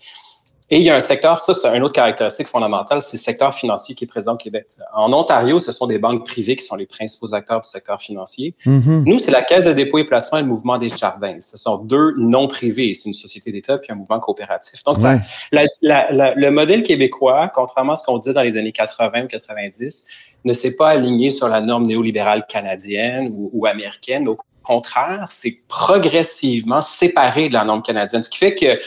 Et 0.74 0.78
il 0.78 0.84
y 0.84 0.90
a 0.90 0.96
un 0.96 1.02
secteur, 1.02 1.38
ça 1.38 1.54
c'est 1.54 1.68
une 1.76 1.84
autre 1.84 1.94
caractéristique 1.94 2.48
fondamentale, 2.48 3.02
c'est 3.02 3.18
le 3.18 3.22
secteur 3.22 3.54
financier 3.54 3.94
qui 3.94 4.06
est 4.06 4.08
présent 4.08 4.36
au 4.36 4.38
Québec. 4.38 4.68
En 4.94 5.12
Ontario, 5.12 5.60
ce 5.60 5.74
sont 5.74 5.86
des 5.86 5.98
banques 6.00 6.26
privées 6.26 6.56
qui 6.56 6.66
sont 6.66 6.78
les 6.78 6.86
principaux 6.86 7.34
acteurs 7.34 7.60
du 7.60 7.70
secteur 7.70 8.00
financier. 8.00 8.56
Mhm. 8.66 9.04
Nous, 9.06 9.20
c'est 9.20 9.32
la 9.32 9.42
Caisse 9.42 9.66
de 9.66 9.74
dépôt 9.74 9.98
et 9.98 10.06
placement 10.06 10.40
et 10.40 10.44
le 10.44 10.48
Mouvement 10.48 10.78
des 10.78 10.88
Jardins. 10.88 11.36
Ce 11.42 11.58
sont 11.58 11.76
deux 11.78 12.14
non 12.18 12.48
privés. 12.48 12.94
C'est 12.94 13.10
une 13.10 13.14
société 13.14 13.52
d'État 13.52 13.78
puis 13.80 13.92
un 13.92 13.96
mouvement 13.96 14.22
coopératif. 14.22 14.82
Donc, 14.86 14.98
ça, 14.98 15.12
Ouais. 15.12 15.20
la- 15.52 15.66
la- 15.82 16.12
la- 16.14 16.36
le 16.36 16.52
modèle 16.52 16.84
québécois, 16.84 17.52
contrairement 17.54 17.94
à 17.94 17.96
ce 17.98 18.06
qu'on 18.06 18.18
dit 18.18 18.32
dans 18.34 18.42
les 18.42 18.56
années 18.56 18.72
80 18.72 19.24
ou 19.26 19.28
90, 19.28 20.08
ne 20.46 20.54
s'est 20.54 20.78
pas 20.78 20.88
aligné 20.90 21.30
sur 21.32 21.50
la 21.50 21.60
norme 21.60 21.86
néolibérale 21.86 22.46
canadienne 22.48 23.30
ou, 23.34 23.50
ou 23.54 23.66
américaine. 23.66 24.26
Au 24.30 24.38
contraire, 24.64 25.28
c'est 25.32 25.60
progressivement 25.68 26.82
séparé 26.82 27.50
de 27.50 27.54
la 27.56 27.66
norme 27.66 27.82
canadienne. 27.82 28.24
Ce 28.24 28.30
qui 28.30 28.38
fait 28.38 28.56
que 28.56 28.80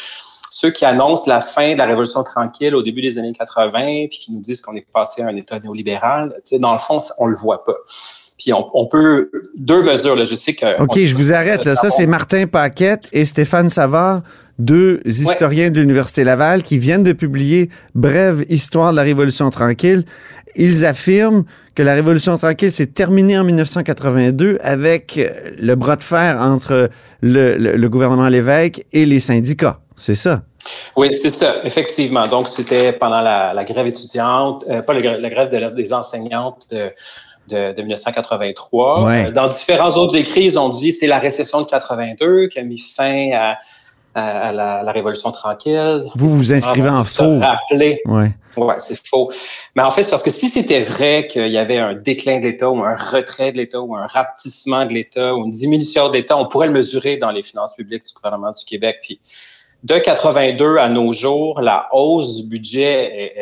ceux 0.56 0.70
qui 0.70 0.84
annoncent 0.84 1.28
la 1.28 1.40
fin 1.40 1.72
de 1.72 1.78
la 1.78 1.86
Révolution 1.86 2.22
tranquille 2.22 2.74
au 2.76 2.82
début 2.82 3.02
des 3.02 3.18
années 3.18 3.32
80, 3.32 4.06
puis 4.08 4.18
qui 4.18 4.32
nous 4.32 4.40
disent 4.40 4.60
qu'on 4.60 4.76
est 4.76 4.86
passé 4.92 5.22
à 5.22 5.26
un 5.26 5.34
État 5.34 5.58
néolibéral, 5.58 6.32
tu 6.36 6.40
sais, 6.44 6.58
dans 6.60 6.72
le 6.72 6.78
fond, 6.78 6.98
on 7.18 7.26
le 7.26 7.34
voit 7.34 7.64
pas. 7.64 7.74
Puis 8.38 8.52
on, 8.52 8.64
on 8.74 8.86
peut... 8.86 9.30
Deux 9.56 9.82
mesures, 9.82 10.14
là, 10.14 10.22
je 10.24 10.34
sais 10.36 10.52
que... 10.54 10.80
OK, 10.80 10.96
je 10.98 11.14
vous 11.16 11.32
arrête. 11.32 11.64
Là. 11.64 11.74
Ça, 11.74 11.90
c'est 11.90 12.06
Martin 12.06 12.46
Paquette 12.46 13.08
et 13.12 13.24
Stéphane 13.24 13.68
Savard, 13.68 14.22
deux 14.60 15.00
historiens 15.06 15.70
de 15.70 15.80
l'Université 15.80 16.22
Laval 16.22 16.62
qui 16.62 16.78
viennent 16.78 17.02
de 17.02 17.12
publier 17.12 17.68
Brève 17.96 18.44
histoire 18.48 18.92
de 18.92 18.96
la 18.96 19.02
Révolution 19.02 19.50
tranquille. 19.50 20.04
Ils 20.54 20.84
affirment 20.86 21.42
que 21.74 21.82
la 21.82 21.94
Révolution 21.94 22.38
tranquille 22.38 22.70
s'est 22.70 22.86
terminée 22.86 23.36
en 23.36 23.42
1982 23.42 24.58
avec 24.62 25.18
le 25.58 25.74
bras 25.74 25.96
de 25.96 26.04
fer 26.04 26.38
entre 26.40 26.90
le, 27.22 27.56
le- 27.56 27.76
le 27.76 27.88
gouvernement 27.88 28.28
Lévesque 28.28 28.84
et 28.92 29.04
les 29.04 29.18
syndicats. 29.18 29.80
C'est 29.96 30.14
ça? 30.14 30.42
Oui, 30.96 31.12
c'est 31.12 31.30
ça, 31.30 31.56
effectivement. 31.64 32.26
Donc, 32.26 32.48
c'était 32.48 32.92
pendant 32.92 33.20
la, 33.20 33.52
la 33.54 33.64
grève 33.64 33.86
étudiante, 33.86 34.64
euh, 34.68 34.82
pas 34.82 34.92
le 34.94 35.00
la 35.00 35.30
grève 35.30 35.50
de 35.50 35.74
des 35.74 35.92
enseignantes 35.92 36.66
de, 36.70 36.90
de, 37.48 37.72
de 37.72 37.82
1983. 37.82 39.04
Ouais. 39.04 39.26
Euh, 39.26 39.30
Dans 39.30 39.48
différents 39.48 39.90
autres 39.98 40.16
écrits, 40.16 40.44
ils 40.44 40.58
ont 40.58 40.68
dit 40.70 40.90
c'est 40.92 41.06
la 41.06 41.18
récession 41.18 41.60
de 41.60 41.66
82 41.66 42.48
qui 42.48 42.58
a 42.58 42.62
mis 42.64 42.78
fin 42.78 43.28
à, 43.34 43.58
à- 44.14 44.48
à 44.48 44.52
la, 44.52 44.82
la 44.82 44.92
Révolution 44.92 45.30
tranquille. 45.32 46.02
Vous 46.16 46.30
vous 46.30 46.52
inscrivez 46.52 46.88
en 46.88 47.04
faux. 47.04 47.38
rappeler. 47.40 48.00
Ouais. 48.06 48.30
Ouais, 48.56 48.76
c'est 48.78 48.96
faux. 49.06 49.30
Mais 49.76 49.82
en 49.82 49.90
fait, 49.90 50.02
c'est 50.04 50.10
parce 50.10 50.22
que 50.22 50.30
si 50.30 50.48
c'était 50.48 50.80
vrai 50.80 51.26
qu'il 51.26 51.48
y 51.48 51.58
avait 51.58 51.78
un 51.78 51.92
déclin 51.94 52.38
de 52.38 52.44
l'État 52.44 52.70
ou 52.70 52.82
un 52.84 52.94
retrait 52.96 53.50
de 53.52 53.58
l'État 53.58 53.80
ou 53.80 53.94
un 53.96 54.06
rapetissement 54.06 54.86
de 54.86 54.92
l'État 54.92 55.34
ou 55.34 55.44
une 55.44 55.50
diminution 55.50 56.08
de 56.08 56.14
l'État, 56.14 56.36
on 56.38 56.46
pourrait 56.46 56.68
le 56.68 56.72
mesurer 56.72 57.16
dans 57.16 57.30
les 57.32 57.42
finances 57.42 57.74
publiques 57.74 58.04
du 58.06 58.12
gouvernement 58.14 58.52
du 58.52 58.64
Québec. 58.64 58.98
Puis 59.02 59.20
de 59.84 59.98
82 59.98 60.78
à 60.78 60.88
nos 60.88 61.12
jours, 61.12 61.60
la 61.60 61.88
hausse 61.92 62.36
du 62.42 62.48
budget 62.48 63.32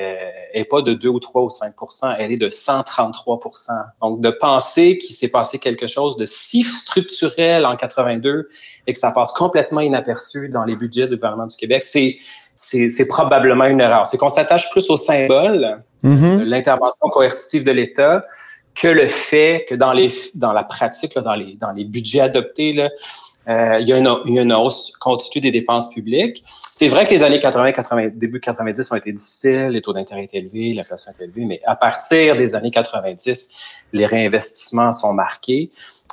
est, 0.52 0.64
pas 0.64 0.82
de 0.82 0.92
2 0.92 1.08
ou 1.08 1.20
3 1.20 1.42
ou 1.42 1.48
5% 1.48 2.16
elle 2.18 2.32
est 2.32 2.36
de 2.36 2.48
133% 2.48 3.70
Donc, 4.02 4.20
de 4.20 4.30
penser 4.30 4.98
qu'il 4.98 5.14
s'est 5.14 5.28
passé 5.28 5.58
quelque 5.58 5.86
chose 5.86 6.16
de 6.16 6.24
si 6.24 6.64
structurel 6.64 7.64
en 7.64 7.76
82 7.76 8.48
et 8.86 8.92
que 8.92 8.98
ça 8.98 9.12
passe 9.12 9.30
complètement 9.32 9.80
inaperçu 9.80 10.48
dans 10.48 10.64
les 10.64 10.74
budgets 10.74 11.06
du 11.06 11.14
gouvernement 11.14 11.46
du 11.46 11.56
Québec, 11.56 11.84
c'est 11.84 12.16
c'est 12.54 12.90
c'est 12.90 13.06
probablement 13.06 13.64
une 13.64 13.80
erreur. 13.80 14.06
C'est 14.06 14.18
qu'on 14.18 14.28
s'attache 14.28 14.68
plus 14.70 14.90
au 14.90 14.96
symbole 14.96 15.82
Mhm. 16.02 16.40
de 16.40 16.44
l'intervention 16.44 17.08
coercitive 17.10 17.64
de 17.64 17.70
l'État 17.70 18.24
que 18.74 18.88
le 18.88 19.08
fait 19.08 19.66
que 19.68 19.74
dans 19.74 19.92
les 19.92 20.08
dans 20.34 20.52
la 20.52 20.64
pratique, 20.64 21.14
là, 21.14 21.22
dans 21.22 21.34
les 21.34 21.54
dans 21.54 21.72
les 21.72 21.84
budgets 21.84 22.20
adoptés, 22.20 22.72
là, 22.72 22.90
euh, 23.48 23.78
il, 23.80 23.88
y 23.88 23.92
a 23.92 23.98
une, 23.98 24.08
une 24.24 24.52
hausse 24.52 24.96
continue 24.96 25.40
des 25.40 25.50
dépenses 25.50 25.92
publiques. 25.92 26.44
C'est 26.70 26.88
vrai 26.88 27.04
que 27.04 27.10
les 27.10 27.22
années 27.22 27.40
80, 27.40 27.72
80, 27.72 28.08
début 28.14 28.40
90 28.40 28.92
ont 28.92 28.96
été 28.96 29.12
difficiles, 29.12 29.68
les 29.68 29.82
taux 29.82 29.92
d'intérêt 29.92 30.24
étaient 30.24 30.38
élevés, 30.38 30.72
l'inflation 30.72 31.12
était 31.12 31.24
élevée, 31.24 31.44
mais 31.44 31.60
à 31.64 31.74
partir 31.74 32.36
des 32.36 32.54
années 32.54 32.70
90, 32.70 33.50
les 33.92 34.06
réinvestissements 34.06 34.92
sont 34.92 35.12
marqués, 35.12 35.70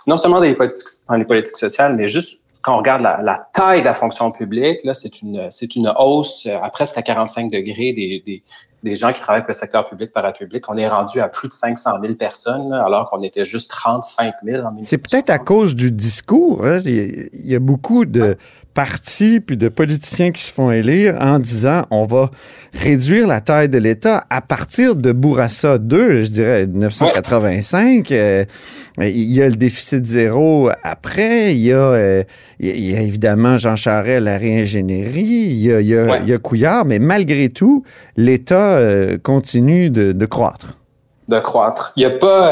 non 0.07 0.17
seulement 0.17 0.39
dans 0.39 0.45
les 0.45 0.55
politiques, 0.55 0.87
dans 1.07 1.15
les 1.15 1.25
politiques 1.25 1.57
sociales, 1.57 1.95
mais 1.95 2.07
juste 2.07 2.43
quand 2.61 2.75
on 2.75 2.77
regarde 2.79 3.01
la, 3.01 3.21
la 3.23 3.47
taille 3.53 3.79
de 3.79 3.85
la 3.85 3.93
fonction 3.93 4.31
publique, 4.31 4.79
là, 4.83 4.93
c'est 4.93 5.21
une, 5.21 5.47
c'est 5.49 5.75
une 5.75 5.93
hausse 5.97 6.45
euh, 6.45 6.57
à 6.61 6.69
presque 6.69 6.97
à 6.97 7.01
45 7.01 7.49
degrés 7.49 7.93
des, 7.93 8.21
des, 8.25 8.43
des 8.83 8.95
gens 8.95 9.13
qui 9.13 9.21
travaillent 9.21 9.41
pour 9.43 9.49
le 9.49 9.53
secteur 9.53 9.85
public 9.85 10.11
parapublic. 10.11 10.69
On 10.69 10.75
est 10.77 10.87
rendu 10.89 11.21
à 11.21 11.29
plus 11.29 11.47
de 11.47 11.53
500 11.53 11.91
000 12.01 12.15
personnes, 12.15 12.69
là, 12.69 12.83
alors 12.83 13.09
qu'on 13.09 13.21
était 13.21 13.45
juste 13.45 13.71
35 13.71 14.33
000 14.43 14.65
en 14.65 14.75
C'est 14.81 14.97
peut-être 15.01 15.29
à 15.29 15.39
cause 15.39 15.73
du 15.75 15.91
discours. 15.91 16.65
hein. 16.65 16.81
Il 16.85 17.29
y 17.45 17.55
a 17.55 17.59
beaucoup 17.59 18.05
de 18.05 18.37
partis 18.73 19.39
puis 19.39 19.57
de 19.57 19.67
politiciens 19.67 20.31
qui 20.31 20.41
se 20.41 20.53
font 20.53 20.71
élire 20.71 21.17
en 21.19 21.39
disant 21.39 21.83
on 21.91 22.05
va 22.05 22.31
réduire 22.73 23.27
la 23.27 23.41
taille 23.41 23.67
de 23.69 23.77
l'État 23.77 24.25
à 24.29 24.41
partir 24.41 24.95
de 24.95 25.11
Bourassa 25.11 25.77
2, 25.77 26.23
je 26.23 26.29
dirais 26.29 26.67
1985. 26.67 28.11
Euh, 28.11 28.45
il 28.99 29.31
y 29.33 29.41
a 29.41 29.47
le 29.49 29.55
déficit 29.55 30.05
zéro 30.05 30.69
après. 30.83 31.53
Il 31.53 31.59
y 31.61 31.71
a, 31.73 31.77
euh, 31.77 32.23
il 32.59 32.91
y 32.91 32.95
a- 32.95 33.01
évidemment 33.01 33.57
Jean 33.57 33.75
Charest, 33.75 34.21
la 34.21 34.37
réingénierie. 34.37 35.21
Il 35.21 35.53
y 35.61 35.73
a, 35.73 35.81
il 35.81 35.87
y 35.87 35.97
a- 35.97 36.03
Ouais. 36.05 36.19
il 36.23 36.29
y 36.29 36.33
a 36.33 36.37
Couillard. 36.37 36.85
Mais 36.85 36.99
malgré 36.99 37.49
tout, 37.49 37.83
l'État 38.17 38.77
euh, 38.77 39.17
continue 39.21 39.89
de, 39.89 40.11
de 40.11 40.25
croître. 40.25 40.77
de 41.27 41.39
croître. 41.39 41.93
Il 41.95 41.99
n'y 41.99 42.05
a 42.05 42.17
pas 42.17 42.51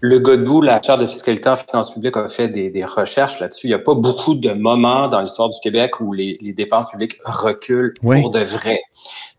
le 0.00 0.18
Godbout, 0.18 0.60
la 0.62 0.80
chaire 0.82 0.98
de 0.98 1.06
fiscalité 1.06 1.48
en 1.48 1.56
finances 1.56 1.92
publiques 1.94 2.16
a 2.16 2.28
fait 2.28 2.48
des, 2.48 2.70
des 2.70 2.84
recherches 2.84 3.40
là-dessus. 3.40 3.66
Il 3.66 3.70
n'y 3.70 3.74
a 3.74 3.78
pas 3.78 3.94
beaucoup 3.94 4.34
de 4.34 4.52
moments 4.52 5.08
dans 5.08 5.20
l'histoire 5.20 5.48
du 5.48 5.58
Québec 5.62 6.00
où 6.00 6.12
les, 6.12 6.36
les 6.42 6.52
dépenses 6.52 6.90
publiques 6.90 7.18
reculent 7.24 7.94
Oui. 8.02 8.20
pour 8.20 8.30
de 8.30 8.40
vrai. 8.40 8.78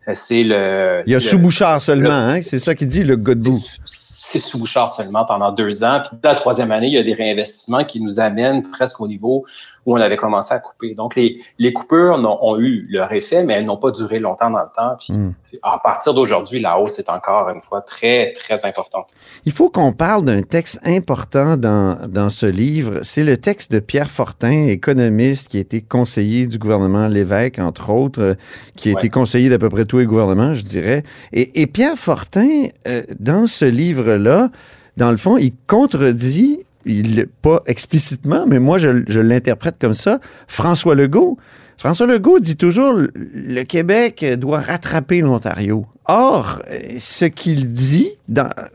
Euh, 0.07 0.11
C'est 0.15 0.43
le. 0.43 1.03
Il 1.05 1.11
y 1.11 1.15
a 1.15 1.19
c'est 1.19 1.25
le- 1.25 1.31
sous-Bouchard 1.31 1.79
seulement, 1.79 2.09
le- 2.09 2.37
hein? 2.37 2.41
c'est 2.41 2.59
ça 2.59 2.73
qu'il 2.75 2.87
dit, 2.87 3.03
le 3.03 3.17
Godbout. 3.17 3.59
c'est 3.85 4.39
sous 4.39 4.57
Bouchard 4.57 4.89
seulement 4.89 5.25
pendant 5.25 5.51
deux 5.51 5.83
ans. 5.83 6.01
Puis 6.03 6.17
la 6.23 6.33
troisième 6.33 6.71
année, 6.71 6.87
il 6.87 6.93
y 6.93 6.97
a 6.97 7.03
des 7.03 7.13
réinvestissements 7.13 7.83
qui 7.83 7.99
nous 8.01 8.19
amènent 8.19 8.63
presque 8.63 8.99
au 9.01 9.07
niveau 9.07 9.45
où 9.87 9.93
on 9.95 10.01
avait 10.01 10.17
commencé 10.17 10.53
à 10.53 10.59
couper. 10.59 10.93
Donc, 10.93 11.15
les, 11.15 11.39
les 11.57 11.71
coupures 11.73 12.19
ont 12.43 12.59
eu 12.59 12.85
leur 12.91 13.11
effet, 13.13 13.43
mais 13.45 13.53
elles 13.53 13.65
n'ont 13.65 13.77
pas 13.77 13.89
duré 13.91 14.19
longtemps 14.19 14.51
dans 14.51 14.59
le 14.59 14.69
temps. 14.75 14.95
Puis, 14.99 15.13
Mm. 15.13 15.33
à 15.63 15.79
partir 15.81 16.13
d'aujourd'hui, 16.13 16.59
la 16.59 16.77
hausse 16.77 16.99
est 16.99 17.09
encore 17.09 17.49
une 17.49 17.61
fois 17.61 17.81
très, 17.81 18.33
très 18.33 18.65
importante. 18.65 19.07
Il 19.45 19.53
faut 19.53 19.69
qu'on 19.69 19.93
parle 19.93 20.25
d'un 20.25 20.41
texte 20.41 20.79
important 20.85 21.55
dans, 21.57 21.97
dans 22.07 22.29
ce 22.29 22.45
livre. 22.45 22.99
C'est 23.01 23.23
le 23.23 23.37
texte 23.37 23.71
de 23.71 23.79
Pierre 23.79 24.11
Fortin, 24.11 24.67
économiste 24.67 25.47
qui 25.47 25.57
a 25.57 25.61
été 25.61 25.81
conseiller 25.81 26.47
du 26.47 26.59
gouvernement 26.59 27.07
Lévesque, 27.07 27.59
entre 27.59 27.89
autres, 27.89 28.21
euh, 28.21 28.33
qui 28.75 28.89
a 28.89 28.91
Ouais. 28.91 28.99
été 28.99 29.07
conseiller 29.09 29.47
d'à 29.49 29.57
peu 29.57 29.69
près 29.69 29.85
tous 29.85 29.99
les 29.99 30.05
gouvernements, 30.05 30.53
je 30.53 30.63
dirais. 30.63 31.03
Et, 31.31 31.61
et 31.61 31.65
Pierre 31.67 31.97
Fortin, 31.97 32.65
euh, 32.89 33.03
dans 33.19 33.47
ce 33.47 33.63
livre-là, 33.63 34.49
dans 34.97 35.11
le 35.11 35.17
fond, 35.17 35.37
il 35.37 35.53
contredit, 35.67 36.65
il, 36.87 37.27
pas 37.41 37.61
explicitement, 37.67 38.45
mais 38.47 38.59
moi 38.59 38.77
je, 38.77 39.03
je 39.07 39.19
l'interprète 39.19 39.75
comme 39.79 39.93
ça, 39.93 40.19
François 40.47 40.95
Legault. 40.95 41.37
François 41.79 42.07
Legault 42.07 42.39
dit 42.39 42.57
toujours 42.57 42.93
le- 42.93 43.63
Québec 43.63 44.25
doit 44.39 44.59
rattraper 44.61 45.21
l'Ontario. 45.21 45.85
Or, 46.05 46.59
ce 46.97 47.25
qu'il 47.25 47.69
dit, 47.71 48.09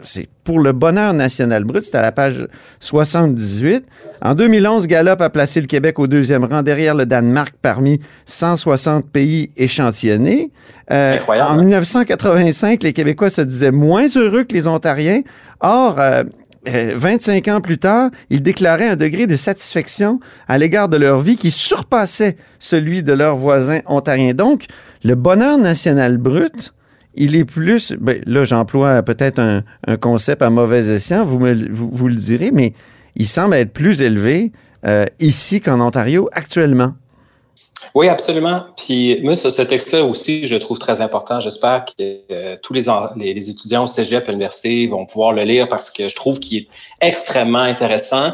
c'est 0.05 0.29
pour 0.45 0.61
le 0.61 0.71
bonheur 0.73 1.13
national 1.13 1.65
brut, 1.65 1.83
c'est 1.83 1.97
à 1.97 2.03
la 2.03 2.13
page 2.13 2.47
78. 2.79 3.85
En 4.21 4.35
2011, 4.35 4.87
Gallup 4.87 5.21
a 5.21 5.31
placé 5.31 5.61
le 5.61 5.67
Québec 5.67 5.99
au 5.99 6.07
deuxième 6.07 6.45
rang 6.45 6.63
derrière 6.63 6.95
le 6.95 7.07
Danemark 7.07 7.55
parmi 7.61 7.99
160 8.27 9.07
pays 9.11 9.49
échantillonnés. 9.57 10.51
Euh, 10.93 11.17
Incroyable. 11.17 11.51
en 11.53 11.57
1985, 11.63 12.83
les 12.83 12.93
Québécois 12.93 13.31
se 13.31 13.41
disaient 13.41 13.71
moins 13.73 14.07
heureux 14.15 14.45
que 14.45 14.53
les 14.55 14.69
Ontariens. 14.69 15.23
Or, 15.61 15.97
euh, 15.99 16.23
euh, 16.69 16.93
25 16.95 17.49
ans 17.49 17.61
plus 17.61 17.79
tard, 17.79 18.11
ils 18.31 18.43
déclaraient 18.43 18.89
un 18.89 18.97
degré 18.97 19.27
de 19.27 19.37
satisfaction 19.37 20.21
à 20.47 20.59
l'égard 20.59 20.89
de 20.89 20.97
leur 20.97 21.21
vie 21.21 21.37
qui 21.37 21.51
surpassait 21.51 22.37
celui 22.59 23.03
de 23.03 23.13
leurs 23.13 23.37
voisins 23.37 23.81
ontariens. 23.87 24.35
Donc, 24.35 24.67
le 25.03 25.15
bonheur 25.15 25.59
national 25.59 26.19
brut, 26.19 26.73
il 27.15 27.37
est 27.37 27.45
plus, 27.45 27.93
ben, 28.01 28.23
là 28.27 28.45
j'emploie 28.45 29.03
peut-être 29.03 29.39
un, 29.39 29.63
un 29.87 29.97
concept 29.97 30.43
à 30.43 30.51
mauvais 30.51 30.87
escient, 30.89 31.25
vous, 31.25 31.39
me, 31.39 31.53
vous, 31.71 31.91
vous 31.91 32.09
le 32.09 32.15
direz, 32.15 32.51
mais 32.53 32.73
il 33.17 33.27
semble 33.27 33.55
être 33.55 33.73
plus 33.73 34.01
élevé 34.01 34.53
euh, 34.87 35.05
ici 35.21 35.61
qu'en 35.61 35.81
Ontario 35.81 36.29
actuellement. 36.33 36.95
Oui, 37.95 38.09
absolument. 38.09 38.65
Puis 38.77 39.21
moi, 39.23 39.35
ce, 39.35 39.63
texte-là 39.63 40.03
aussi, 40.05 40.47
je 40.47 40.55
le 40.55 40.61
trouve 40.61 40.79
très 40.79 41.01
important. 41.01 41.41
J'espère 41.41 41.85
que 41.85 41.93
euh, 42.31 42.57
tous 42.63 42.73
les, 42.73 42.89
étudiants 43.51 43.85
au 43.85 43.87
cégep 43.87 44.27
à 44.29 44.33
l'université 44.33 44.87
vont 44.87 45.05
pouvoir 45.05 45.33
le 45.33 45.43
lire 45.43 45.69
parce 45.69 45.91
que 45.91 46.09
je 46.09 46.17
trouve 46.17 46.39
qu'il 46.41 46.63
est 46.63 46.69
extrêmement 47.01 47.59
intéressant. 47.59 48.33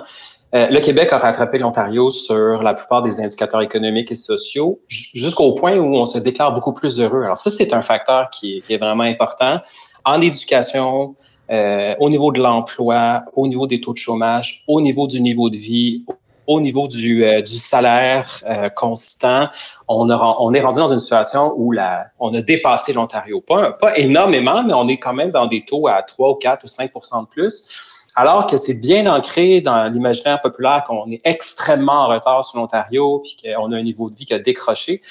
Euh, 0.55 0.69
le 0.71 0.81
Québec 0.81 1.13
a 1.13 1.19
rattrapé 1.19 1.59
l'Ontario 1.59 2.09
sur 2.09 2.63
la 2.63 2.73
plupart 2.73 3.03
des 3.03 3.21
indicateurs 3.21 3.61
économiques 3.61 4.13
et 4.13 4.15
sociaux 4.15 4.81
jusqu'au 4.89 5.53
point 5.53 5.77
où 5.77 5.97
on 5.97 6.07
se 6.07 6.19
déclare 6.19 6.53
beaucoup 6.55 6.73
plus 6.73 7.01
heureux. 7.01 7.25
Alors 7.25 7.37
ça, 7.37 7.51
c'est 7.51 7.75
un 7.75 7.83
facteur 7.83 8.31
qui 8.31 8.59
est, 8.59 8.61
qui 8.61 8.75
est 8.75 8.79
vraiment 8.79 9.03
important. 9.03 9.59
En 10.05 10.21
éducation, 10.23 11.17
euh, 11.51 11.95
au 11.99 12.09
niveau 12.09 12.31
de 12.31 12.41
l'emploi, 12.41 13.25
au 13.35 13.47
niveau 13.49 13.67
des 13.67 13.81
taux 13.81 13.93
de 13.93 13.99
chômage, 13.99 14.65
au 14.69 14.81
niveau 14.81 15.07
du 15.07 15.21
niveau 15.21 15.51
de 15.51 15.57
vie, 15.57 16.05
au 16.49 16.63
niveau 16.63 16.89
du, 16.89 17.25
euh, 17.25 17.43
salaire 17.47 18.41
euh, 18.49 18.71
constant, 18.71 19.49
on, 19.87 20.09
est 20.09 20.61
rendu 20.61 20.79
dans 20.79 20.93
une 20.93 20.99
situation 20.99 21.53
où 21.57 21.75
on 22.19 22.35
a 22.35 22.41
dépassé 22.41 22.95
l'Ontario. 22.95 23.43
Pas, 23.43 23.77
énormément, 23.97 24.65
mais 24.65 24.73
on 24.73 24.89
est 24.89 24.97
quand 24.97 25.13
même 25.13 25.31
dans 25.31 25.47
des 25.47 25.65
taux 25.65 25.87
à 25.87 26.03
3 26.03 26.31
ou 26.31 26.35
4 26.37 26.65
ou 26.65 26.67
5 26.67 26.91
de 26.95 27.27
plus. 27.27 28.09
Alors 28.17 28.47
que 28.47 28.57
c'est 28.57 28.81
bien 28.81 29.07
ancré 29.15 29.61
dans 29.61 29.93
l'imaginaire 29.93 30.41
populaire 30.41 30.85
qu'on 30.89 31.11
est 31.11 31.21
extrêmement 31.25 32.05
en 32.05 32.09
retard 32.09 32.43
sur 32.45 32.59
l'Ontario, 32.59 33.23
puis 33.23 33.37
qu'on 33.45 33.71
a 33.71 33.77
un 33.77 33.83
niveau 33.83 34.09
de 34.09 34.17
vie 34.17 34.25
qui 34.25 34.35
a 34.35 34.39
décroché. 34.39 35.03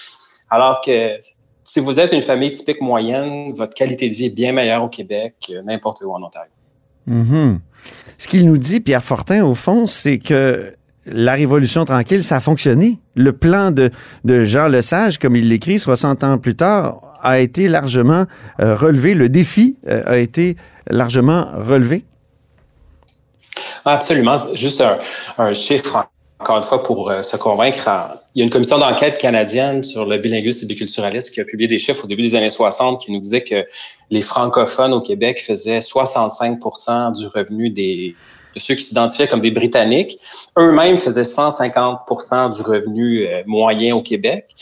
Alors 0.49 0.81
que 0.81 1.19
si 1.63 1.79
vous 1.79 1.99
êtes 1.99 2.13
une 2.13 2.23
famille 2.23 2.51
typique 2.51 2.81
moyenne, 2.81 3.53
votre 3.53 3.75
qualité 3.75 4.09
de 4.09 4.15
vie 4.15 4.25
est 4.25 4.31
bien 4.31 4.53
meilleure 4.53 4.83
au 4.83 4.89
Québec 4.89 5.35
que 5.47 5.61
n'importe 5.61 6.01
où 6.01 6.11
en 6.11 6.23
Ontario. 6.23 6.51
Mhm. 7.05 7.59
Ce 8.17 8.27
qu'il 8.27 8.47
nous 8.47 8.57
dit, 8.57 8.79
Pierre 8.79 9.03
Fortin, 9.03 9.45
au 9.45 9.53
fond, 9.53 9.85
c'est 9.85 10.17
que 10.17 10.73
la 11.09 11.33
Révolution 11.33 11.85
tranquille, 11.85 12.23
ça 12.23 12.37
a 12.37 12.39
fonctionné. 12.39 12.99
Le 13.15 13.33
plan 13.33 13.71
de, 13.71 13.89
de 14.23 14.43
Jean 14.43 14.67
Lesage, 14.67 15.17
comme 15.17 15.35
il 15.35 15.49
l'écrit 15.49 15.79
60 15.79 16.23
ans 16.23 16.37
plus 16.37 16.55
tard, 16.55 17.01
a 17.21 17.39
été 17.39 17.67
largement 17.67 18.25
euh, 18.59 18.75
relevé. 18.75 19.13
Le 19.13 19.29
défi 19.29 19.77
euh, 19.87 20.03
a 20.05 20.17
été 20.17 20.55
largement 20.89 21.47
relevé. 21.57 22.05
Absolument. 23.85 24.43
Juste 24.53 24.83
un, 25.37 25.53
chiffre 25.53 26.07
encore 26.39 26.57
une 26.57 26.63
fois, 26.63 26.83
pour 26.83 27.09
euh, 27.09 27.23
se 27.23 27.35
convaincre, 27.35 27.89
il 28.35 28.39
y 28.39 28.41
a 28.41 28.45
une 28.45 28.51
commission 28.51 28.77
d'enquête 28.77 29.17
canadienne 29.17 29.83
sur 29.83 30.05
le 30.05 30.19
bilinguisme 30.19 30.59
et 30.59 30.67
le 30.67 30.67
biculturalisme 30.67 31.33
qui 31.33 31.41
a 31.41 31.45
publié 31.45 31.67
des 31.67 31.79
chiffres 31.79 32.03
au 32.03 32.07
début 32.07 32.21
des 32.21 32.35
années 32.35 32.51
60 32.51 33.01
qui 33.01 33.11
nous 33.11 33.19
disaient 33.19 33.43
que 33.43 33.65
les 34.11 34.21
francophones 34.21 34.93
au 34.93 35.01
Québec 35.01 35.41
faisaient 35.41 35.79
65% 35.79 37.17
du 37.17 37.25
revenu 37.27 37.71
des, 37.71 38.13
de 38.13 38.36
ceux 38.57 38.75
qui 38.75 38.83
s'identifiaient 38.83 39.27
comme 39.27 39.41
des 39.41 39.51
Britanniques. 39.51 40.19
Eux-mêmes 40.57 40.97
faisaient 40.97 41.21
150% 41.21 42.55
du 42.55 42.61
revenu 42.61 43.25
euh, 43.25 43.43
moyen 43.45 43.95
au 43.95 44.01
Québec. 44.01 44.53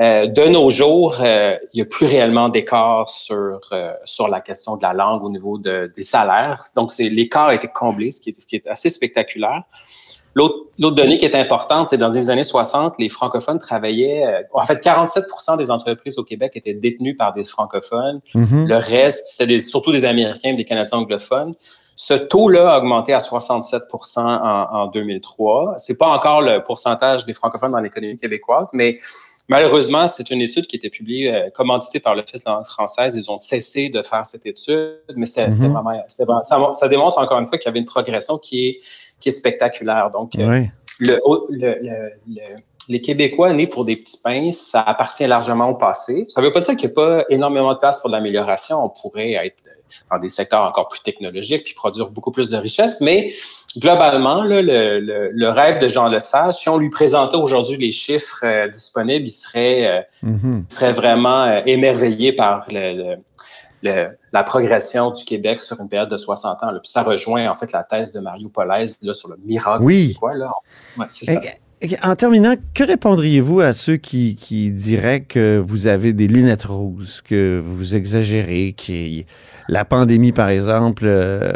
Euh, 0.00 0.26
de 0.26 0.42
nos 0.48 0.70
jours, 0.70 1.16
il 1.20 1.58
n'y 1.74 1.82
a 1.82 1.84
plus 1.84 2.06
réellement 2.06 2.48
d'écart 2.48 3.08
sur, 3.08 3.60
sur 4.04 4.26
la 4.26 4.40
question 4.40 4.76
de 4.76 4.82
la 4.82 4.92
langue 4.92 5.22
au 5.22 5.30
niveau 5.30 5.56
de, 5.56 5.92
des 5.94 6.02
salaires. 6.02 6.60
Donc, 6.74 6.90
l'écart 6.98 7.48
a 7.48 7.54
été 7.54 7.68
comblé, 7.68 8.10
ce 8.10 8.20
qui 8.20 8.56
est 8.56 8.66
assez 8.66 8.90
spectaculaire. 8.90 9.62
L'autre 10.34 10.64
donnée 10.78 11.18
qui 11.18 11.24
est 11.24 11.36
importante, 11.36 11.90
c'est 11.90 11.96
dans 11.96 12.08
les 12.08 12.28
années 12.30 12.44
60, 12.44 12.94
les 12.98 13.08
francophones 13.08 13.58
travaillaient. 13.58 14.26
Euh, 14.26 14.42
en 14.52 14.64
fait, 14.64 14.84
47% 14.84 15.56
des 15.56 15.70
entreprises 15.70 16.18
au 16.18 16.24
Québec 16.24 16.52
étaient 16.56 16.74
détenues 16.74 17.14
par 17.14 17.32
des 17.34 17.44
francophones. 17.44 18.20
Mm-hmm. 18.34 18.66
Le 18.66 18.76
reste, 18.76 19.26
c'était 19.26 19.58
surtout 19.60 19.92
des 19.92 20.04
Américains 20.04 20.50
et 20.50 20.54
des 20.54 20.64
Canadiens 20.64 20.98
anglophones. 20.98 21.54
Ce 21.96 22.14
taux-là 22.14 22.74
a 22.74 22.78
augmenté 22.78 23.12
à 23.12 23.20
67 23.20 23.82
en, 24.16 24.20
en 24.20 24.86
2003. 24.86 25.74
C'est 25.76 25.96
pas 25.96 26.08
encore 26.08 26.42
le 26.42 26.62
pourcentage 26.64 27.24
des 27.24 27.34
francophones 27.34 27.70
dans 27.70 27.80
l'économie 27.80 28.16
québécoise, 28.16 28.72
mais 28.74 28.98
malheureusement, 29.48 30.08
c'est 30.08 30.30
une 30.30 30.40
étude 30.40 30.66
qui 30.66 30.76
était 30.76 30.90
publiée, 30.90 31.32
euh, 31.32 31.46
commanditée 31.54 32.00
par 32.00 32.14
l'Office 32.14 32.42
de 32.44 32.50
la 32.50 32.56
langue 32.56 32.66
française. 32.66 33.14
Ils 33.14 33.30
ont 33.30 33.38
cessé 33.38 33.90
de 33.90 34.02
faire 34.02 34.26
cette 34.26 34.46
étude, 34.46 34.98
mais 35.14 35.26
c'était 35.26 35.48
mm-hmm. 35.48 35.72
vraiment, 35.72 36.02
ça, 36.08 36.72
ça, 36.72 36.88
démontre 36.88 37.18
encore 37.18 37.38
une 37.38 37.46
fois 37.46 37.58
qu'il 37.58 37.66
y 37.66 37.70
avait 37.70 37.78
une 37.78 37.84
progression 37.84 38.38
qui 38.38 38.66
est, 38.66 38.78
qui 39.24 39.30
est 39.30 39.32
spectaculaire. 39.32 40.10
Donc, 40.10 40.36
euh, 40.38 40.62
le, 41.00 41.18
le, 41.48 41.78
le, 41.82 42.40
les 42.90 43.00
Québécois 43.00 43.54
nés 43.54 43.66
pour 43.66 43.86
des 43.86 43.96
petits 43.96 44.18
pains, 44.22 44.52
ça 44.52 44.82
appartient 44.82 45.26
largement 45.26 45.70
au 45.70 45.74
passé. 45.74 46.26
Ça 46.28 46.42
ne 46.42 46.46
veut 46.46 46.52
pas 46.52 46.60
dire 46.60 46.76
qu'il 46.76 46.90
n'y 46.90 46.92
a 46.92 46.94
pas 46.94 47.24
énormément 47.30 47.72
de 47.72 47.78
place 47.78 48.00
pour 48.00 48.10
de 48.10 48.14
l'amélioration. 48.14 48.84
On 48.84 48.90
pourrait 48.90 49.32
être 49.32 49.56
dans 50.10 50.18
des 50.18 50.28
secteurs 50.28 50.60
encore 50.60 50.88
plus 50.88 51.00
technologiques 51.00 51.64
puis 51.64 51.72
produire 51.72 52.10
beaucoup 52.10 52.32
plus 52.32 52.50
de 52.50 52.58
richesses. 52.58 53.00
Mais 53.00 53.32
globalement, 53.78 54.42
là, 54.42 54.60
le, 54.60 55.30
le, 55.32 55.48
rêve 55.48 55.78
de 55.78 55.88
Jean 55.88 56.08
Lesage, 56.08 56.54
si 56.56 56.68
on 56.68 56.76
lui 56.76 56.90
présentait 56.90 57.38
aujourd'hui 57.38 57.78
les 57.78 57.92
chiffres 57.92 58.44
euh, 58.44 58.68
disponibles, 58.68 59.24
il 59.24 59.30
serait, 59.30 59.86
euh, 59.86 60.28
mm-hmm. 60.28 60.66
il 60.68 60.74
serait 60.74 60.92
vraiment 60.92 61.44
euh, 61.44 61.62
émerveillé 61.64 62.34
par 62.34 62.66
le, 62.68 63.16
la 63.84 64.44
progression 64.44 65.10
du 65.10 65.24
Québec 65.24 65.60
sur 65.60 65.80
une 65.80 65.88
période 65.88 66.10
de 66.10 66.16
60 66.16 66.62
ans. 66.62 66.70
Là. 66.70 66.80
Puis 66.80 66.90
ça 66.90 67.02
rejoint 67.02 67.50
en 67.50 67.54
fait 67.54 67.70
la 67.72 67.84
thèse 67.84 68.12
de 68.12 68.20
Mario 68.20 68.48
Polaise 68.48 68.98
là, 69.02 69.14
sur 69.14 69.28
le 69.28 69.36
miracle. 69.44 69.84
Oui. 69.84 70.16
Quoi, 70.18 70.34
là. 70.34 70.50
Ouais, 70.96 71.06
c'est 71.10 71.26
ça. 71.26 71.40
En 72.02 72.14
terminant, 72.14 72.54
que 72.72 72.84
répondriez-vous 72.84 73.60
à 73.60 73.72
ceux 73.72 73.96
qui, 73.96 74.36
qui, 74.36 74.70
diraient 74.70 75.22
que 75.22 75.62
vous 75.64 75.86
avez 75.86 76.12
des 76.12 76.26
lunettes 76.26 76.64
roses, 76.64 77.20
que 77.22 77.60
vous 77.64 77.94
exagérez, 77.94 78.74
que 78.74 79.22
la 79.68 79.84
pandémie, 79.84 80.32
par 80.32 80.48
exemple, 80.48 81.04
euh, 81.06 81.52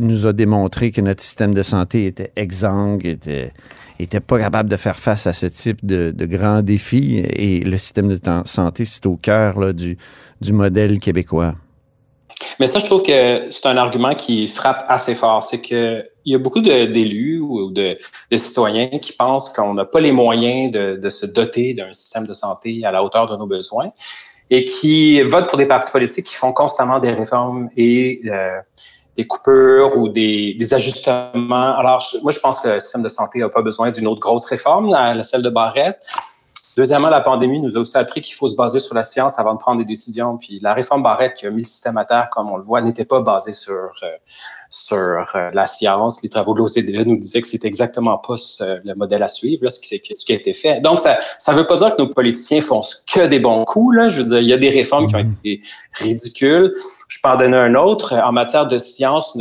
nous 0.00 0.26
a 0.26 0.32
démontré 0.32 0.90
que 0.90 1.00
notre 1.00 1.22
système 1.22 1.52
de 1.52 1.62
santé 1.62 2.06
était 2.06 2.32
exsangue, 2.36 3.04
était, 3.06 3.52
était 3.98 4.20
pas 4.20 4.38
capable 4.38 4.70
de 4.70 4.76
faire 4.76 4.98
face 4.98 5.26
à 5.26 5.32
ce 5.32 5.46
type 5.46 5.84
de, 5.84 6.10
de 6.10 6.26
grands 6.26 6.62
défis, 6.62 7.18
et 7.18 7.60
le 7.60 7.76
système 7.78 8.08
de 8.08 8.18
santé, 8.44 8.84
c'est 8.84 9.06
au 9.06 9.16
cœur 9.16 9.74
du, 9.74 9.98
du 10.40 10.52
modèle 10.52 10.98
québécois. 11.00 11.54
Mais 12.60 12.66
ça, 12.66 12.78
je 12.78 12.86
trouve 12.86 13.02
que 13.02 13.50
c'est 13.50 13.66
un 13.66 13.76
argument 13.76 14.14
qui 14.14 14.48
frappe 14.48 14.84
assez 14.88 15.14
fort. 15.14 15.42
C'est 15.42 15.60
que 15.60 16.02
il 16.28 16.32
y 16.32 16.34
a 16.34 16.38
beaucoup 16.38 16.60
d'élus 16.60 17.40
ou 17.40 17.70
de, 17.70 17.96
citoyens 18.36 18.98
qui 18.98 19.14
pensent 19.14 19.48
qu'on 19.48 19.72
n'a 19.72 19.86
pas 19.86 19.98
les 19.98 20.12
moyens 20.12 20.70
de, 20.70 21.08
se 21.08 21.24
doter 21.24 21.72
d'un 21.72 21.90
système 21.92 22.26
de 22.26 22.34
santé 22.34 22.82
à 22.84 22.92
la 22.92 23.02
hauteur 23.02 23.26
de 23.26 23.34
nos 23.34 23.46
besoins 23.46 23.92
et 24.50 24.62
qui 24.66 25.22
votent 25.22 25.48
pour 25.48 25.56
des 25.56 25.66
partis 25.66 25.90
politiques 25.90 26.26
qui 26.26 26.34
font 26.34 26.52
constamment 26.52 27.00
des 27.00 27.12
réformes 27.12 27.70
et 27.78 28.20
euh, 28.26 28.60
des 29.16 29.26
coupures 29.26 29.96
ou 29.96 30.10
des, 30.10 30.52
des 30.52 30.74
ajustements. 30.74 31.76
Alors, 31.78 32.04
moi, 32.22 32.32
je 32.32 32.40
pense 32.40 32.60
que 32.60 32.68
le 32.68 32.80
système 32.80 33.02
de 33.02 33.08
santé 33.08 33.38
n'a 33.38 33.48
pas 33.48 33.62
besoin 33.62 33.90
d'une 33.90 34.06
autre 34.06 34.20
grosse 34.20 34.44
réforme, 34.44 34.90
la 34.90 35.22
celle 35.22 35.42
de 35.42 35.50
Barrette. 35.50 36.06
Deuxièmement, 36.78 37.08
la 37.08 37.22
pandémie 37.22 37.58
nous 37.58 37.76
a 37.76 37.80
aussi 37.80 37.98
appris 37.98 38.20
qu'il 38.20 38.36
faut 38.36 38.46
se 38.46 38.54
baser 38.54 38.78
sur 38.78 38.94
la 38.94 39.02
science 39.02 39.40
avant 39.40 39.54
de 39.54 39.58
prendre 39.58 39.78
des 39.78 39.84
décisions. 39.84 40.36
Puis 40.36 40.60
la 40.62 40.74
réforme 40.74 41.02
Barrette 41.02 41.34
qui 41.34 41.44
a 41.44 41.50
mis 41.50 41.62
le 41.62 41.64
système 41.64 41.96
à 41.96 42.04
terre, 42.04 42.28
comme 42.30 42.52
on 42.52 42.56
le 42.56 42.62
voit, 42.62 42.80
n'était 42.82 43.04
pas 43.04 43.20
basée 43.20 43.52
sur 43.52 43.74
euh, 43.74 44.06
sur 44.70 44.96
euh, 44.96 45.50
la 45.52 45.66
science. 45.66 46.22
Les 46.22 46.28
travaux 46.28 46.54
de 46.54 46.58
l'OCDE 46.58 47.06
nous 47.06 47.16
disaient 47.16 47.40
que 47.40 47.46
c'était 47.46 47.68
exactement 47.68 48.18
pas 48.18 48.34
le 48.60 48.94
modèle 48.94 49.22
à 49.22 49.28
suivre, 49.28 49.64
là, 49.64 49.70
ce, 49.70 49.80
qui, 49.80 50.00
ce 50.14 50.24
qui 50.24 50.32
a 50.32 50.36
été 50.36 50.52
fait. 50.52 50.80
Donc, 50.80 50.98
ça 50.98 51.18
ça 51.38 51.52
veut 51.52 51.66
pas 51.66 51.76
dire 51.76 51.96
que 51.96 52.02
nos 52.02 52.08
politiciens 52.08 52.60
font 52.60 52.80
que 53.12 53.26
des 53.26 53.38
bons 53.38 53.64
coups. 53.64 53.96
Là. 53.96 54.08
Je 54.08 54.18
veux 54.18 54.24
dire, 54.24 54.40
il 54.40 54.48
y 54.48 54.52
a 54.52 54.58
des 54.58 54.70
réformes 54.70 55.06
qui 55.06 55.16
ont 55.16 55.34
été 55.42 55.60
ridicules. 55.92 56.72
Je 57.08 57.18
peux 57.22 57.28
en 57.28 57.36
donner 57.36 57.56
un 57.56 57.74
autre. 57.74 58.14
En 58.14 58.32
matière 58.32 58.66
de 58.66 58.78
science, 58.78 59.38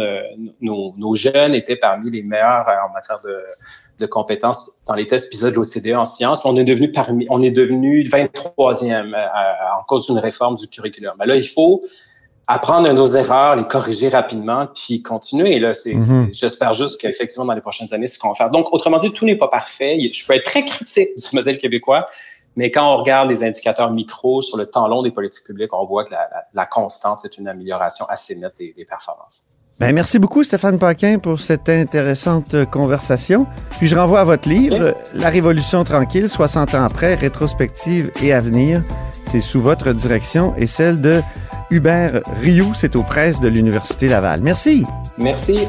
nos, 0.62 0.94
nos 0.98 1.16
jeunes 1.16 1.54
étaient 1.54 1.76
parmi 1.76 2.10
les 2.10 2.24
meilleurs 2.24 2.68
euh, 2.68 2.88
en 2.88 2.94
matière 2.94 3.20
de 3.22 3.44
de 4.00 4.06
compétences 4.06 4.80
dans 4.86 4.94
les 4.94 5.08
tests 5.08 5.30
PISA 5.30 5.52
de 5.52 5.56
l'OCDE 5.56 5.96
en 5.96 6.06
sciences. 6.06 6.46
On 6.46 6.56
est 6.56 6.64
devenu 6.64 6.92
parmi, 6.92 7.26
on 7.30 7.42
est 7.42 7.52
devenu 7.52 8.04
23e 8.04 9.14
euh, 9.14 9.26
en 9.80 9.84
cause 9.84 10.06
d'une 10.06 10.20
réforme 10.20 10.56
du 10.56 10.68
curriculum. 10.68 11.16
Mais 11.20 11.26
là, 11.26 11.36
il 11.36 11.48
faut 11.48 11.84
apprendre 12.48 12.92
nos 12.94 13.08
erreurs, 13.08 13.56
les 13.56 13.66
corriger 13.66 14.10
rapidement, 14.10 14.68
puis 14.74 15.02
continuer. 15.02 15.54
Et 15.54 15.60
là, 15.60 15.74
c'est, 15.74 15.94
mm-hmm. 15.94 16.30
j'espère 16.32 16.74
juste 16.74 17.00
qu'effectivement, 17.02 17.46
dans 17.46 17.54
les 17.54 17.62
prochaines 17.62 17.94
années, 17.94 18.08
c'est 18.08 18.16
ce 18.16 18.20
qu'on 18.20 18.30
va 18.30 18.36
faire. 18.36 18.50
Donc, 18.50 18.74
autrement 18.74 19.00
dit, 19.00 19.12
tout 19.12 19.26
n'est 19.26 19.36
pas 19.36 19.50
parfait. 19.50 19.98
Je 20.14 20.26
peux 20.26 20.34
être 20.34 20.46
très 20.46 20.64
critique 20.64 21.10
du 21.18 21.36
modèle 21.36 21.58
québécois, 21.58 22.08
mais 22.56 22.72
quand 22.72 22.94
on 22.94 22.98
regarde 22.98 23.30
les 23.30 23.44
indicateurs 23.44 23.92
micro 23.92 24.42
sur 24.42 24.58
le 24.58 24.66
temps 24.66 24.88
long 24.88 25.04
des 25.04 25.12
politiques 25.12 25.46
publiques, 25.46 25.74
on 25.74 25.86
voit 25.86 26.06
que 26.06 26.14
la, 26.54 26.66
constante, 26.66 27.20
c'est 27.22 27.38
une 27.38 27.48
amélioration 27.48 28.06
assez 28.08 28.36
nette 28.36 28.58
des 28.58 28.86
performances. 28.88 29.58
Ben, 29.80 29.94
merci 29.94 30.18
beaucoup, 30.18 30.44
Stéphane 30.44 30.80
Paquin, 30.80 31.20
pour 31.20 31.40
cette 31.40 31.70
intéressante 31.70 32.56
euh, 32.56 32.66
conversation. 32.66 33.46
Puis 33.78 33.86
je 33.86 33.96
renvoie 33.96 34.22
à 34.22 34.24
votre 34.24 34.50
livre, 34.50 34.96
La 35.14 35.30
Révolution 35.30 35.84
tranquille, 35.84 36.30
60 36.30 36.74
ans 36.74 36.84
après, 36.84 37.14
rétrospective 37.14 38.12
et 38.24 38.34
avenir. 38.34 38.82
C'est 39.28 39.40
sous 39.40 39.62
votre 39.62 39.94
direction 39.94 40.56
et 40.56 40.66
celle 40.66 41.00
de 41.00 41.22
Hubert 41.72 42.22
Rioux. 42.42 42.74
C'est 42.76 42.96
aux 42.96 43.04
presses 43.04 43.40
de 43.40 43.48
l'Université 43.48 44.08
Laval. 44.08 44.42
Merci. 44.42 44.86
Merci. 45.18 45.60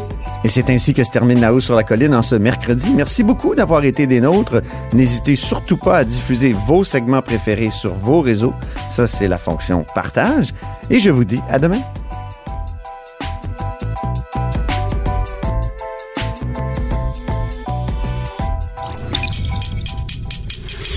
Et 0.45 0.49
c'est 0.49 0.71
ainsi 0.71 0.95
que 0.95 1.03
se 1.03 1.11
termine 1.11 1.41
La 1.41 1.53
Haut 1.53 1.61
sur 1.61 1.75
la 1.75 1.83
Colline 1.83 2.15
en 2.15 2.23
ce 2.23 2.35
mercredi. 2.35 2.91
Merci 2.95 3.23
beaucoup 3.23 3.55
d'avoir 3.55 3.85
été 3.85 4.07
des 4.07 4.21
nôtres. 4.21 4.63
N'hésitez 4.93 5.37
surtout 5.37 5.77
pas 5.77 5.99
à 5.99 6.05
diffuser 6.05 6.55
vos 6.67 6.85
segments 6.85 7.23
préférés 7.23 7.71
sur 7.71 7.95
vos 7.95 8.21
réseaux. 8.21 8.55
Ça, 8.89 9.07
c'est 9.07 9.29
la 9.29 9.39
fonction 9.39 9.85
partage. 9.95 10.55
Et 10.91 11.01
je 11.01 11.11
vous 11.11 11.25
dis 11.25 11.41
à 11.51 11.59
demain. 11.59 11.81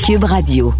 Cube 0.05 0.23
Radio. 0.25 0.73